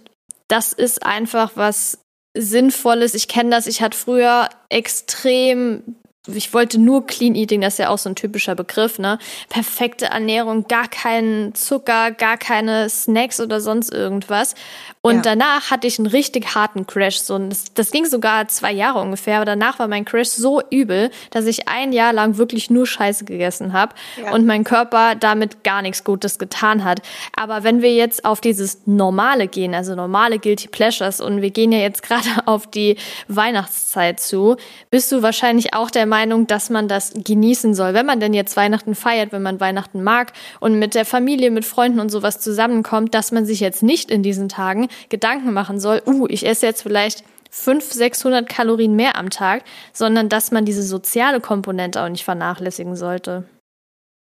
das 0.49 0.73
ist 0.73 1.05
einfach 1.05 1.53
was 1.55 1.99
Sinnvolles. 2.35 3.15
Ich 3.15 3.29
kenne 3.29 3.51
das. 3.51 3.67
Ich 3.67 3.83
hatte 3.83 3.97
früher 3.97 4.49
extrem 4.69 5.97
ich 6.35 6.53
wollte 6.55 6.79
nur 6.79 7.07
Clean 7.07 7.35
Eating, 7.35 7.61
das 7.61 7.75
ist 7.75 7.79
ja 7.79 7.89
auch 7.91 7.99
so 7.99 8.09
ein 8.09 8.15
typischer 8.15 8.55
Begriff, 8.55 8.99
ne? 8.99 9.19
Perfekte 9.49 10.07
Ernährung, 10.07 10.67
gar 10.69 10.89
keinen 10.89 11.55
Zucker, 11.55 12.11
gar 12.11 12.37
keine 12.37 12.89
Snacks 12.89 13.41
oder 13.41 13.61
sonst 13.61 13.93
irgendwas. 13.93 14.55
Und 15.01 15.17
ja. 15.17 15.23
danach 15.23 15.71
hatte 15.71 15.87
ich 15.87 15.99
einen 15.99 16.07
richtig 16.07 16.55
harten 16.55 16.87
Crash. 16.87 17.21
So, 17.21 17.39
das, 17.39 17.73
das 17.73 17.91
ging 17.91 18.05
sogar 18.05 18.49
zwei 18.49 18.73
Jahre 18.73 19.01
ungefähr, 19.01 19.37
aber 19.37 19.45
danach 19.45 19.79
war 19.79 19.89
mein 19.89 20.05
Crash 20.05 20.29
so 20.29 20.61
übel, 20.71 21.11
dass 21.31 21.47
ich 21.47 21.69
ein 21.69 21.93
Jahr 21.93 22.13
lang 22.13 22.37
wirklich 22.37 22.69
nur 22.69 22.87
Scheiße 22.87 23.25
gegessen 23.25 23.73
habe 23.73 23.95
ja. 24.23 24.33
und 24.33 24.45
mein 24.45 24.65
Körper 24.65 25.15
damit 25.15 25.65
gar 25.65 25.83
nichts 25.83 26.05
Gutes 26.05 26.39
getan 26.39 26.85
hat. 26.85 27.01
Aber 27.35 27.63
wenn 27.63 27.81
wir 27.81 27.95
jetzt 27.95 28.25
auf 28.25 28.41
dieses 28.41 28.87
Normale 28.87 29.49
gehen, 29.49 29.75
also 29.75 29.95
normale 29.95 30.39
Guilty 30.39 30.69
Pleasures 30.69 31.21
und 31.21 31.43
wir 31.43 31.51
gehen 31.51 31.73
ja 31.73 31.79
jetzt 31.79 32.03
gerade 32.09 32.29
auf 32.47 32.67
die 32.67 32.97
Weihnachtszeit 33.29 34.21
zu, 34.21 34.57
bist 34.91 35.11
du 35.13 35.23
wahrscheinlich 35.23 35.75
auch 35.75 35.91
der 35.91 36.07
Meinung, 36.07 36.18
dass 36.27 36.71
man 36.71 36.89
das 36.89 37.13
genießen 37.15 37.75
soll, 37.75 37.95
wenn 37.95 38.07
man 38.07 38.21
denn 38.21 38.35
jetzt 38.35 38.57
Weihnachten 38.57 38.95
feiert, 38.95 39.33
wenn 39.33 39.43
man 39.43 39.61
Weihnachten 39.61 40.03
mag 40.03 40.33
und 40.61 40.79
mit 40.79 40.95
der 40.95 41.05
Familie, 41.05 41.51
mit 41.51 41.65
Freunden 41.65 42.01
und 42.01 42.11
sowas 42.11 42.41
zusammenkommt, 42.41 43.15
dass 43.15 43.33
man 43.33 43.47
sich 43.47 43.61
jetzt 43.61 43.83
nicht 43.83 44.11
in 44.11 44.23
diesen 44.23 44.49
Tagen 44.49 44.89
Gedanken 45.09 45.53
machen 45.53 45.81
soll, 45.81 46.03
uh, 46.07 46.27
ich 46.29 46.47
esse 46.47 46.67
jetzt 46.67 46.83
vielleicht 46.83 47.25
500, 47.51 47.93
600 47.93 48.49
Kalorien 48.49 48.95
mehr 48.95 49.17
am 49.17 49.31
Tag, 49.31 49.63
sondern 49.93 50.29
dass 50.29 50.51
man 50.51 50.65
diese 50.65 50.83
soziale 50.83 51.41
Komponente 51.41 52.03
auch 52.03 52.09
nicht 52.09 52.25
vernachlässigen 52.25 52.97
sollte. 52.97 53.45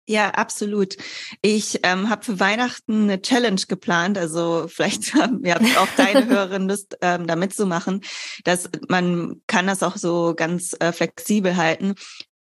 Ja, 0.10 0.30
absolut. 0.30 0.96
Ich 1.42 1.82
ähm, 1.84 2.10
habe 2.10 2.24
für 2.24 2.40
Weihnachten 2.40 3.04
eine 3.04 3.22
Challenge 3.22 3.62
geplant. 3.68 4.18
Also 4.18 4.68
vielleicht 4.70 5.14
haben 5.16 5.46
ja 5.46 5.58
auch 5.58 5.88
deine 5.98 6.26
Hörerin 6.30 6.70
Lust, 6.70 6.98
ähm, 7.02 7.28
da 7.28 7.36
mitzumachen. 7.36 8.02
Dass 8.46 8.70
man 8.88 9.42
kann 9.48 9.68
das 9.68 9.84
auch 9.84 9.98
so 9.98 10.34
ganz 10.36 10.76
äh, 10.80 10.92
flexibel 10.94 11.58
halten 11.58 11.96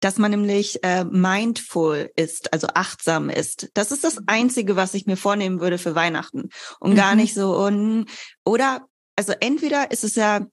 dass 0.01 0.17
man 0.17 0.31
nämlich 0.31 0.81
äh, 0.81 1.03
mindful 1.03 2.09
ist, 2.15 2.53
also 2.53 2.67
achtsam 2.73 3.29
ist. 3.29 3.69
Das 3.73 3.91
ist 3.91 4.05
das 4.05 4.17
Einzige, 4.27 4.77
was 4.77 4.93
ich 4.93 5.05
mir 5.05 5.17
vornehmen 5.17 5.59
würde 5.59 5.77
für 5.77 5.93
Weihnachten. 5.93 6.51
Und 6.79 6.91
mhm. 6.91 6.95
gar 6.95 7.15
nicht 7.15 7.33
so, 7.33 7.57
und, 7.57 8.05
oder, 8.45 8.87
also 9.17 9.33
entweder 9.41 9.91
ist 9.91 10.05
es 10.05 10.15
ja 10.15 10.47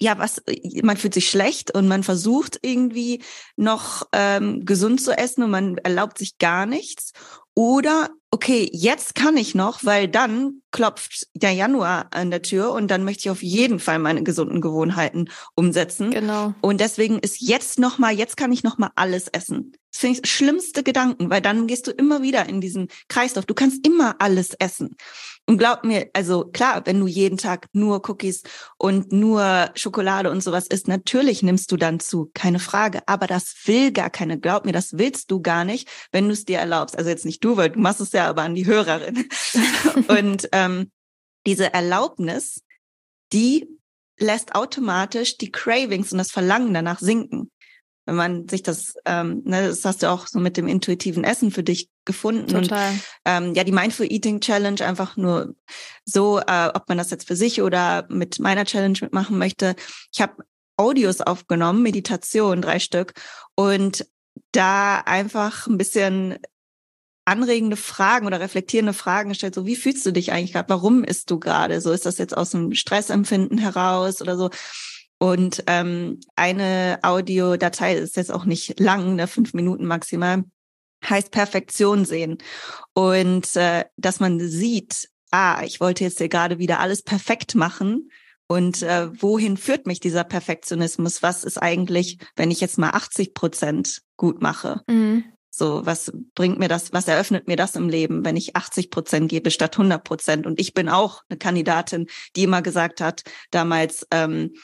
ja, 0.00 0.18
was, 0.18 0.42
man 0.82 0.96
fühlt 0.96 1.14
sich 1.14 1.28
schlecht 1.28 1.74
und 1.74 1.88
man 1.88 2.02
versucht 2.02 2.58
irgendwie 2.62 3.22
noch 3.56 4.06
ähm, 4.12 4.64
gesund 4.64 5.00
zu 5.00 5.16
essen 5.16 5.42
und 5.42 5.50
man 5.50 5.78
erlaubt 5.78 6.18
sich 6.18 6.38
gar 6.38 6.66
nichts. 6.66 7.12
Oder, 7.54 8.10
okay, 8.30 8.70
jetzt 8.72 9.16
kann 9.16 9.36
ich 9.36 9.56
noch, 9.56 9.84
weil 9.84 10.06
dann 10.06 10.62
klopft 10.70 11.26
der 11.34 11.50
Januar 11.50 12.06
an 12.12 12.30
der 12.30 12.42
Tür 12.42 12.70
und 12.70 12.88
dann 12.88 13.02
möchte 13.02 13.22
ich 13.22 13.30
auf 13.30 13.42
jeden 13.42 13.80
Fall 13.80 13.98
meine 13.98 14.22
gesunden 14.22 14.60
Gewohnheiten 14.60 15.28
umsetzen. 15.56 16.12
Genau. 16.12 16.54
Und 16.60 16.80
deswegen 16.80 17.18
ist 17.18 17.40
jetzt 17.40 17.80
noch 17.80 17.98
mal, 17.98 18.16
jetzt 18.16 18.36
kann 18.36 18.52
ich 18.52 18.62
noch 18.62 18.78
mal 18.78 18.92
alles 18.94 19.26
essen. 19.26 19.72
Das 19.90 20.00
finde 20.00 20.20
ich 20.22 20.30
schlimmste 20.30 20.84
Gedanken, 20.84 21.30
weil 21.30 21.42
dann 21.42 21.66
gehst 21.66 21.88
du 21.88 21.90
immer 21.90 22.22
wieder 22.22 22.48
in 22.48 22.60
diesen 22.60 22.86
Kreislauf. 23.08 23.44
Du 23.46 23.54
kannst 23.54 23.84
immer 23.84 24.14
alles 24.20 24.54
essen. 24.60 24.94
Und 25.48 25.56
glaub 25.56 25.82
mir, 25.82 26.10
also 26.12 26.44
klar, 26.44 26.82
wenn 26.84 27.00
du 27.00 27.06
jeden 27.06 27.38
Tag 27.38 27.68
nur 27.72 28.06
Cookies 28.06 28.42
und 28.76 29.12
nur 29.12 29.70
Schokolade 29.74 30.30
und 30.30 30.42
sowas 30.42 30.66
isst, 30.66 30.88
natürlich 30.88 31.42
nimmst 31.42 31.72
du 31.72 31.78
dann 31.78 32.00
zu, 32.00 32.30
keine 32.34 32.58
Frage. 32.58 33.00
Aber 33.06 33.26
das 33.26 33.54
will 33.64 33.90
gar 33.90 34.10
keine, 34.10 34.38
glaub 34.38 34.66
mir, 34.66 34.72
das 34.72 34.98
willst 34.98 35.30
du 35.30 35.40
gar 35.40 35.64
nicht, 35.64 35.88
wenn 36.12 36.26
du 36.26 36.34
es 36.34 36.44
dir 36.44 36.58
erlaubst. 36.58 36.98
Also 36.98 37.08
jetzt 37.08 37.24
nicht 37.24 37.42
du, 37.42 37.56
weil 37.56 37.70
du 37.70 37.78
machst 37.78 38.02
es 38.02 38.12
ja 38.12 38.28
aber 38.28 38.42
an 38.42 38.54
die 38.54 38.66
Hörerin. 38.66 39.26
und 40.08 40.50
ähm, 40.52 40.90
diese 41.46 41.72
Erlaubnis, 41.72 42.62
die 43.32 43.66
lässt 44.18 44.54
automatisch 44.54 45.38
die 45.38 45.50
Cravings 45.50 46.12
und 46.12 46.18
das 46.18 46.30
Verlangen 46.30 46.74
danach 46.74 46.98
sinken 46.98 47.50
wenn 48.08 48.16
man 48.16 48.48
sich 48.48 48.62
das, 48.62 48.94
ähm, 49.04 49.42
ne, 49.44 49.68
das 49.68 49.84
hast 49.84 50.02
du 50.02 50.10
auch 50.10 50.26
so 50.26 50.40
mit 50.40 50.56
dem 50.56 50.66
intuitiven 50.66 51.24
Essen 51.24 51.50
für 51.50 51.62
dich 51.62 51.90
gefunden. 52.06 52.48
Total. 52.48 52.90
Und, 52.90 53.00
ähm, 53.26 53.54
ja, 53.54 53.64
die 53.64 53.72
Mindful 53.72 54.10
Eating 54.10 54.40
Challenge 54.40 54.80
einfach 54.80 55.18
nur 55.18 55.54
so, 56.06 56.38
äh, 56.38 56.70
ob 56.72 56.88
man 56.88 56.96
das 56.96 57.10
jetzt 57.10 57.28
für 57.28 57.36
sich 57.36 57.60
oder 57.60 58.06
mit 58.08 58.38
meiner 58.38 58.64
Challenge 58.64 58.98
mitmachen 59.02 59.36
möchte. 59.36 59.76
Ich 60.10 60.22
habe 60.22 60.42
Audios 60.78 61.20
aufgenommen, 61.20 61.82
Meditation, 61.82 62.62
drei 62.62 62.78
Stück, 62.78 63.12
und 63.54 64.06
da 64.52 65.00
einfach 65.00 65.66
ein 65.66 65.76
bisschen 65.76 66.38
anregende 67.26 67.76
Fragen 67.76 68.26
oder 68.26 68.40
reflektierende 68.40 68.94
Fragen 68.94 69.28
gestellt, 69.28 69.54
so 69.54 69.66
wie 69.66 69.76
fühlst 69.76 70.06
du 70.06 70.12
dich 70.12 70.32
eigentlich 70.32 70.54
gerade? 70.54 70.70
Warum 70.70 71.04
isst 71.04 71.30
du 71.30 71.38
gerade? 71.38 71.82
So 71.82 71.92
ist 71.92 72.06
das 72.06 72.16
jetzt 72.16 72.34
aus 72.34 72.52
dem 72.52 72.72
Stressempfinden 72.72 73.58
heraus 73.58 74.22
oder 74.22 74.38
so? 74.38 74.48
Und 75.18 75.64
ähm, 75.66 76.20
eine 76.36 77.00
Audiodatei 77.02 77.94
ist 77.94 78.16
jetzt 78.16 78.32
auch 78.32 78.44
nicht 78.44 78.78
lang, 78.78 79.16
ne, 79.16 79.26
fünf 79.26 79.52
Minuten 79.52 79.84
maximal, 79.84 80.44
heißt 81.04 81.30
Perfektion 81.30 82.04
sehen. 82.04 82.38
Und 82.94 83.56
äh, 83.56 83.84
dass 83.96 84.20
man 84.20 84.40
sieht, 84.40 85.08
ah, 85.30 85.62
ich 85.64 85.80
wollte 85.80 86.04
jetzt 86.04 86.18
hier 86.18 86.28
gerade 86.28 86.58
wieder 86.58 86.80
alles 86.80 87.02
perfekt 87.02 87.54
machen. 87.54 88.10
Und 88.46 88.82
äh, 88.82 89.10
wohin 89.20 89.56
führt 89.56 89.86
mich 89.86 90.00
dieser 90.00 90.24
Perfektionismus? 90.24 91.22
Was 91.22 91.44
ist 91.44 91.58
eigentlich, 91.58 92.18
wenn 92.36 92.50
ich 92.50 92.60
jetzt 92.60 92.78
mal 92.78 92.90
80 92.90 93.34
Prozent 93.34 94.02
gut 94.16 94.40
mache? 94.40 94.82
Mhm. 94.88 95.24
So, 95.50 95.84
was 95.84 96.12
bringt 96.34 96.58
mir 96.58 96.68
das, 96.68 96.92
was 96.92 97.08
eröffnet 97.08 97.48
mir 97.48 97.56
das 97.56 97.74
im 97.74 97.88
Leben, 97.88 98.24
wenn 98.24 98.36
ich 98.36 98.54
80 98.54 98.90
Prozent 98.90 99.28
gebe 99.28 99.50
statt 99.50 99.74
100 99.74 100.02
Prozent? 100.02 100.46
Und 100.46 100.60
ich 100.60 100.72
bin 100.72 100.88
auch 100.88 101.22
eine 101.28 101.36
Kandidatin, 101.36 102.06
die 102.36 102.44
immer 102.44 102.62
gesagt 102.62 103.00
hat, 103.00 103.24
damals, 103.50 104.06
ähm, 104.12 104.54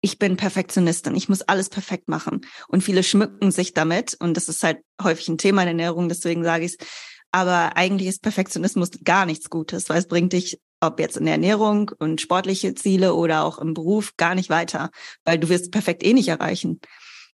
ich 0.00 0.18
bin 0.18 0.36
Perfektionistin, 0.36 1.14
ich 1.14 1.28
muss 1.28 1.42
alles 1.42 1.68
perfekt 1.68 2.08
machen. 2.08 2.40
Und 2.68 2.82
viele 2.82 3.02
schmücken 3.02 3.50
sich 3.50 3.74
damit. 3.74 4.16
Und 4.18 4.36
das 4.36 4.48
ist 4.48 4.62
halt 4.62 4.78
häufig 5.02 5.28
ein 5.28 5.38
Thema 5.38 5.62
in 5.62 5.66
der 5.66 5.86
Ernährung, 5.86 6.08
deswegen 6.08 6.42
sage 6.42 6.64
ich 6.64 6.72
es. 6.72 6.86
Aber 7.32 7.76
eigentlich 7.76 8.08
ist 8.08 8.22
Perfektionismus 8.22 8.90
gar 9.04 9.26
nichts 9.26 9.50
Gutes, 9.50 9.88
weil 9.88 9.98
es 9.98 10.08
bringt 10.08 10.32
dich, 10.32 10.60
ob 10.80 10.98
jetzt 10.98 11.16
in 11.16 11.26
der 11.26 11.34
Ernährung 11.34 11.90
und 11.98 12.20
sportliche 12.20 12.74
Ziele 12.74 13.14
oder 13.14 13.44
auch 13.44 13.58
im 13.58 13.74
Beruf, 13.74 14.16
gar 14.16 14.34
nicht 14.34 14.50
weiter, 14.50 14.90
weil 15.24 15.38
du 15.38 15.48
wirst 15.48 15.70
perfekt 15.70 16.02
eh 16.02 16.14
nicht 16.14 16.28
erreichen. 16.28 16.80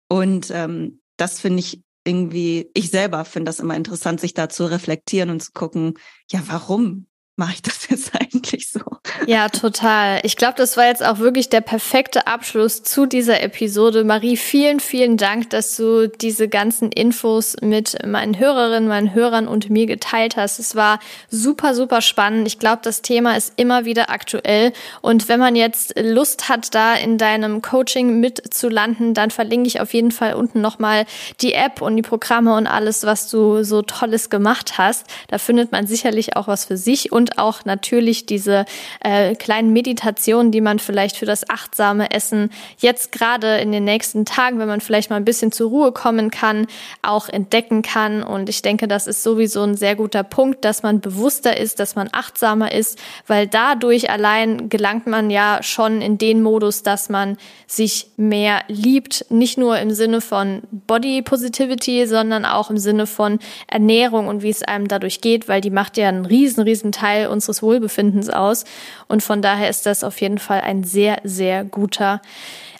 Und 0.07 0.49
ähm, 0.51 1.01
das 1.17 1.39
finde 1.39 1.59
ich 1.59 1.81
irgendwie, 2.05 2.69
ich 2.73 2.89
selber 2.89 3.23
finde 3.25 3.49
das 3.49 3.59
immer 3.59 3.75
interessant, 3.75 4.19
sich 4.19 4.33
da 4.33 4.49
zu 4.49 4.65
reflektieren 4.65 5.29
und 5.29 5.41
zu 5.41 5.51
gucken, 5.53 5.93
ja, 6.31 6.41
warum 6.47 7.07
mache 7.35 7.53
ich 7.53 7.61
das 7.61 7.87
jetzt 7.89 8.11
eigentlich 8.19 8.69
so? 8.69 8.81
Ja, 9.25 9.49
total. 9.49 10.19
Ich 10.23 10.35
glaube, 10.35 10.55
das 10.57 10.77
war 10.77 10.85
jetzt 10.85 11.03
auch 11.03 11.19
wirklich 11.19 11.49
der 11.49 11.61
perfekte 11.61 12.27
Abschluss 12.27 12.83
zu 12.83 13.05
dieser 13.05 13.41
Episode. 13.41 14.03
Marie, 14.03 14.37
vielen, 14.37 14.79
vielen 14.79 15.17
Dank, 15.17 15.49
dass 15.49 15.75
du 15.75 16.07
diese 16.07 16.47
ganzen 16.47 16.91
Infos 16.91 17.55
mit 17.61 17.97
meinen 18.05 18.37
Hörerinnen, 18.37 18.87
meinen 18.87 19.13
Hörern 19.13 19.47
und 19.47 19.69
mir 19.69 19.85
geteilt 19.85 20.35
hast. 20.35 20.59
Es 20.59 20.75
war 20.75 20.99
super, 21.29 21.73
super 21.73 22.01
spannend. 22.01 22.47
Ich 22.47 22.59
glaube, 22.59 22.81
das 22.83 23.01
Thema 23.01 23.35
ist 23.35 23.53
immer 23.55 23.85
wieder 23.85 24.09
aktuell. 24.09 24.73
Und 25.01 25.27
wenn 25.27 25.39
man 25.39 25.55
jetzt 25.55 25.93
Lust 25.99 26.49
hat, 26.49 26.73
da 26.75 26.95
in 26.95 27.17
deinem 27.17 27.61
Coaching 27.61 28.19
mitzulanden, 28.19 29.13
dann 29.13 29.31
verlinke 29.31 29.67
ich 29.67 29.79
auf 29.79 29.93
jeden 29.93 30.11
Fall 30.11 30.33
unten 30.33 30.61
nochmal 30.61 31.05
die 31.41 31.53
App 31.53 31.81
und 31.81 31.95
die 31.95 32.01
Programme 32.01 32.55
und 32.55 32.67
alles, 32.67 33.03
was 33.03 33.29
du 33.29 33.63
so 33.63 33.81
Tolles 33.81 34.29
gemacht 34.29 34.77
hast. 34.77 35.05
Da 35.27 35.37
findet 35.37 35.71
man 35.71 35.87
sicherlich 35.87 36.35
auch 36.35 36.47
was 36.47 36.65
für 36.65 36.77
sich 36.77 37.11
und 37.11 37.22
auch 37.37 37.65
natürlich 37.65 38.25
diese 38.25 38.65
äh, 39.01 39.35
kleinen 39.35 39.73
Meditationen, 39.73 40.51
die 40.51 40.61
man 40.61 40.79
vielleicht 40.79 41.17
für 41.17 41.25
das 41.25 41.49
achtsame 41.49 42.11
Essen 42.11 42.51
jetzt 42.77 43.11
gerade 43.11 43.57
in 43.57 43.71
den 43.71 43.83
nächsten 43.83 44.25
Tagen, 44.25 44.59
wenn 44.59 44.67
man 44.67 44.81
vielleicht 44.81 45.09
mal 45.09 45.17
ein 45.17 45.25
bisschen 45.25 45.51
zur 45.51 45.69
Ruhe 45.69 45.91
kommen 45.91 46.31
kann, 46.31 46.67
auch 47.01 47.29
entdecken 47.29 47.81
kann. 47.81 48.23
Und 48.23 48.49
ich 48.49 48.61
denke, 48.61 48.87
das 48.87 49.07
ist 49.07 49.23
sowieso 49.23 49.63
ein 49.63 49.75
sehr 49.75 49.95
guter 49.95 50.23
Punkt, 50.23 50.65
dass 50.65 50.83
man 50.83 50.99
bewusster 50.99 51.57
ist, 51.57 51.79
dass 51.79 51.95
man 51.95 52.09
achtsamer 52.11 52.71
ist, 52.71 52.99
weil 53.27 53.47
dadurch 53.47 54.09
allein 54.09 54.69
gelangt 54.69 55.07
man 55.07 55.29
ja 55.29 55.59
schon 55.61 56.01
in 56.01 56.17
den 56.17 56.41
Modus, 56.41 56.83
dass 56.83 57.09
man 57.09 57.37
sich 57.67 58.07
mehr 58.17 58.61
liebt, 58.67 59.25
nicht 59.29 59.57
nur 59.57 59.79
im 59.79 59.91
Sinne 59.91 60.21
von 60.21 60.61
Body 60.71 61.21
Positivity, 61.21 62.05
sondern 62.07 62.45
auch 62.45 62.69
im 62.69 62.77
Sinne 62.77 63.07
von 63.07 63.39
Ernährung 63.67 64.27
und 64.27 64.43
wie 64.43 64.49
es 64.49 64.63
einem 64.63 64.87
dadurch 64.87 65.21
geht, 65.21 65.47
weil 65.47 65.61
die 65.61 65.69
macht 65.69 65.97
ja 65.97 66.09
einen 66.09 66.25
riesen, 66.25 66.63
riesen 66.63 66.91
Teil 66.91 67.12
unseres 67.29 67.61
Wohlbefindens 67.61 68.29
aus. 68.29 68.65
Und 69.07 69.23
von 69.23 69.41
daher 69.41 69.69
ist 69.69 69.85
das 69.85 70.03
auf 70.03 70.19
jeden 70.21 70.37
Fall 70.37 70.61
ein 70.61 70.83
sehr, 70.83 71.19
sehr 71.23 71.63
guter 71.63 72.21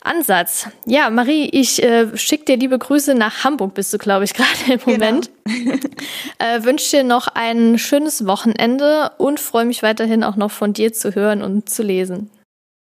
Ansatz. 0.03 0.67
Ja, 0.86 1.09
Marie, 1.09 1.49
ich 1.49 1.81
äh, 1.81 2.17
schicke 2.17 2.45
dir 2.45 2.57
liebe 2.57 2.77
Grüße 2.77 3.15
nach 3.15 3.43
Hamburg, 3.43 3.73
bist 3.73 3.93
du, 3.93 3.97
glaube 3.97 4.25
ich, 4.25 4.34
gerade 4.36 4.49
im 4.67 4.79
genau. 4.79 4.91
Moment. 4.91 5.31
Genau. 5.45 5.75
äh, 6.39 6.63
Wünsche 6.63 6.97
dir 6.97 7.03
noch 7.03 7.27
ein 7.27 7.79
schönes 7.79 8.25
Wochenende 8.25 9.11
und 9.17 9.39
freue 9.39 9.65
mich 9.65 9.84
weiterhin 9.84 10.23
auch 10.23 10.36
noch 10.36 10.51
von 10.51 10.73
dir 10.73 10.93
zu 10.93 11.15
hören 11.15 11.41
und 11.41 11.69
zu 11.69 11.84
lesen. 11.84 12.29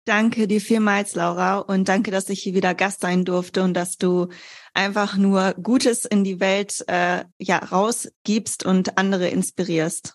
Danke 0.07 0.49
dir 0.49 0.61
vielmals, 0.61 1.15
Laura, 1.15 1.59
und 1.59 1.89
danke, 1.89 2.11
dass 2.11 2.29
ich 2.31 2.43
hier 2.43 2.55
wieder 2.55 2.75
Gast 2.75 3.03
sein 3.03 3.25
durfte 3.25 3.63
und 3.63 3.75
dass 3.75 3.99
du 3.99 4.29
einfach 4.73 5.17
nur 5.17 5.55
Gutes 5.63 6.05
in 6.05 6.25
die 6.25 6.41
Welt 6.41 6.83
äh, 6.89 7.25
ja 7.39 7.59
rausgibst 7.59 8.65
und 8.65 8.97
andere 8.97 9.29
inspirierst. 9.29 10.15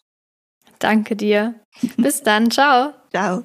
Danke 0.86 1.16
dir. 1.16 1.56
Bis 1.98 2.22
dann. 2.22 2.52
Ciao. 2.52 2.94
Ciao. 3.10 3.44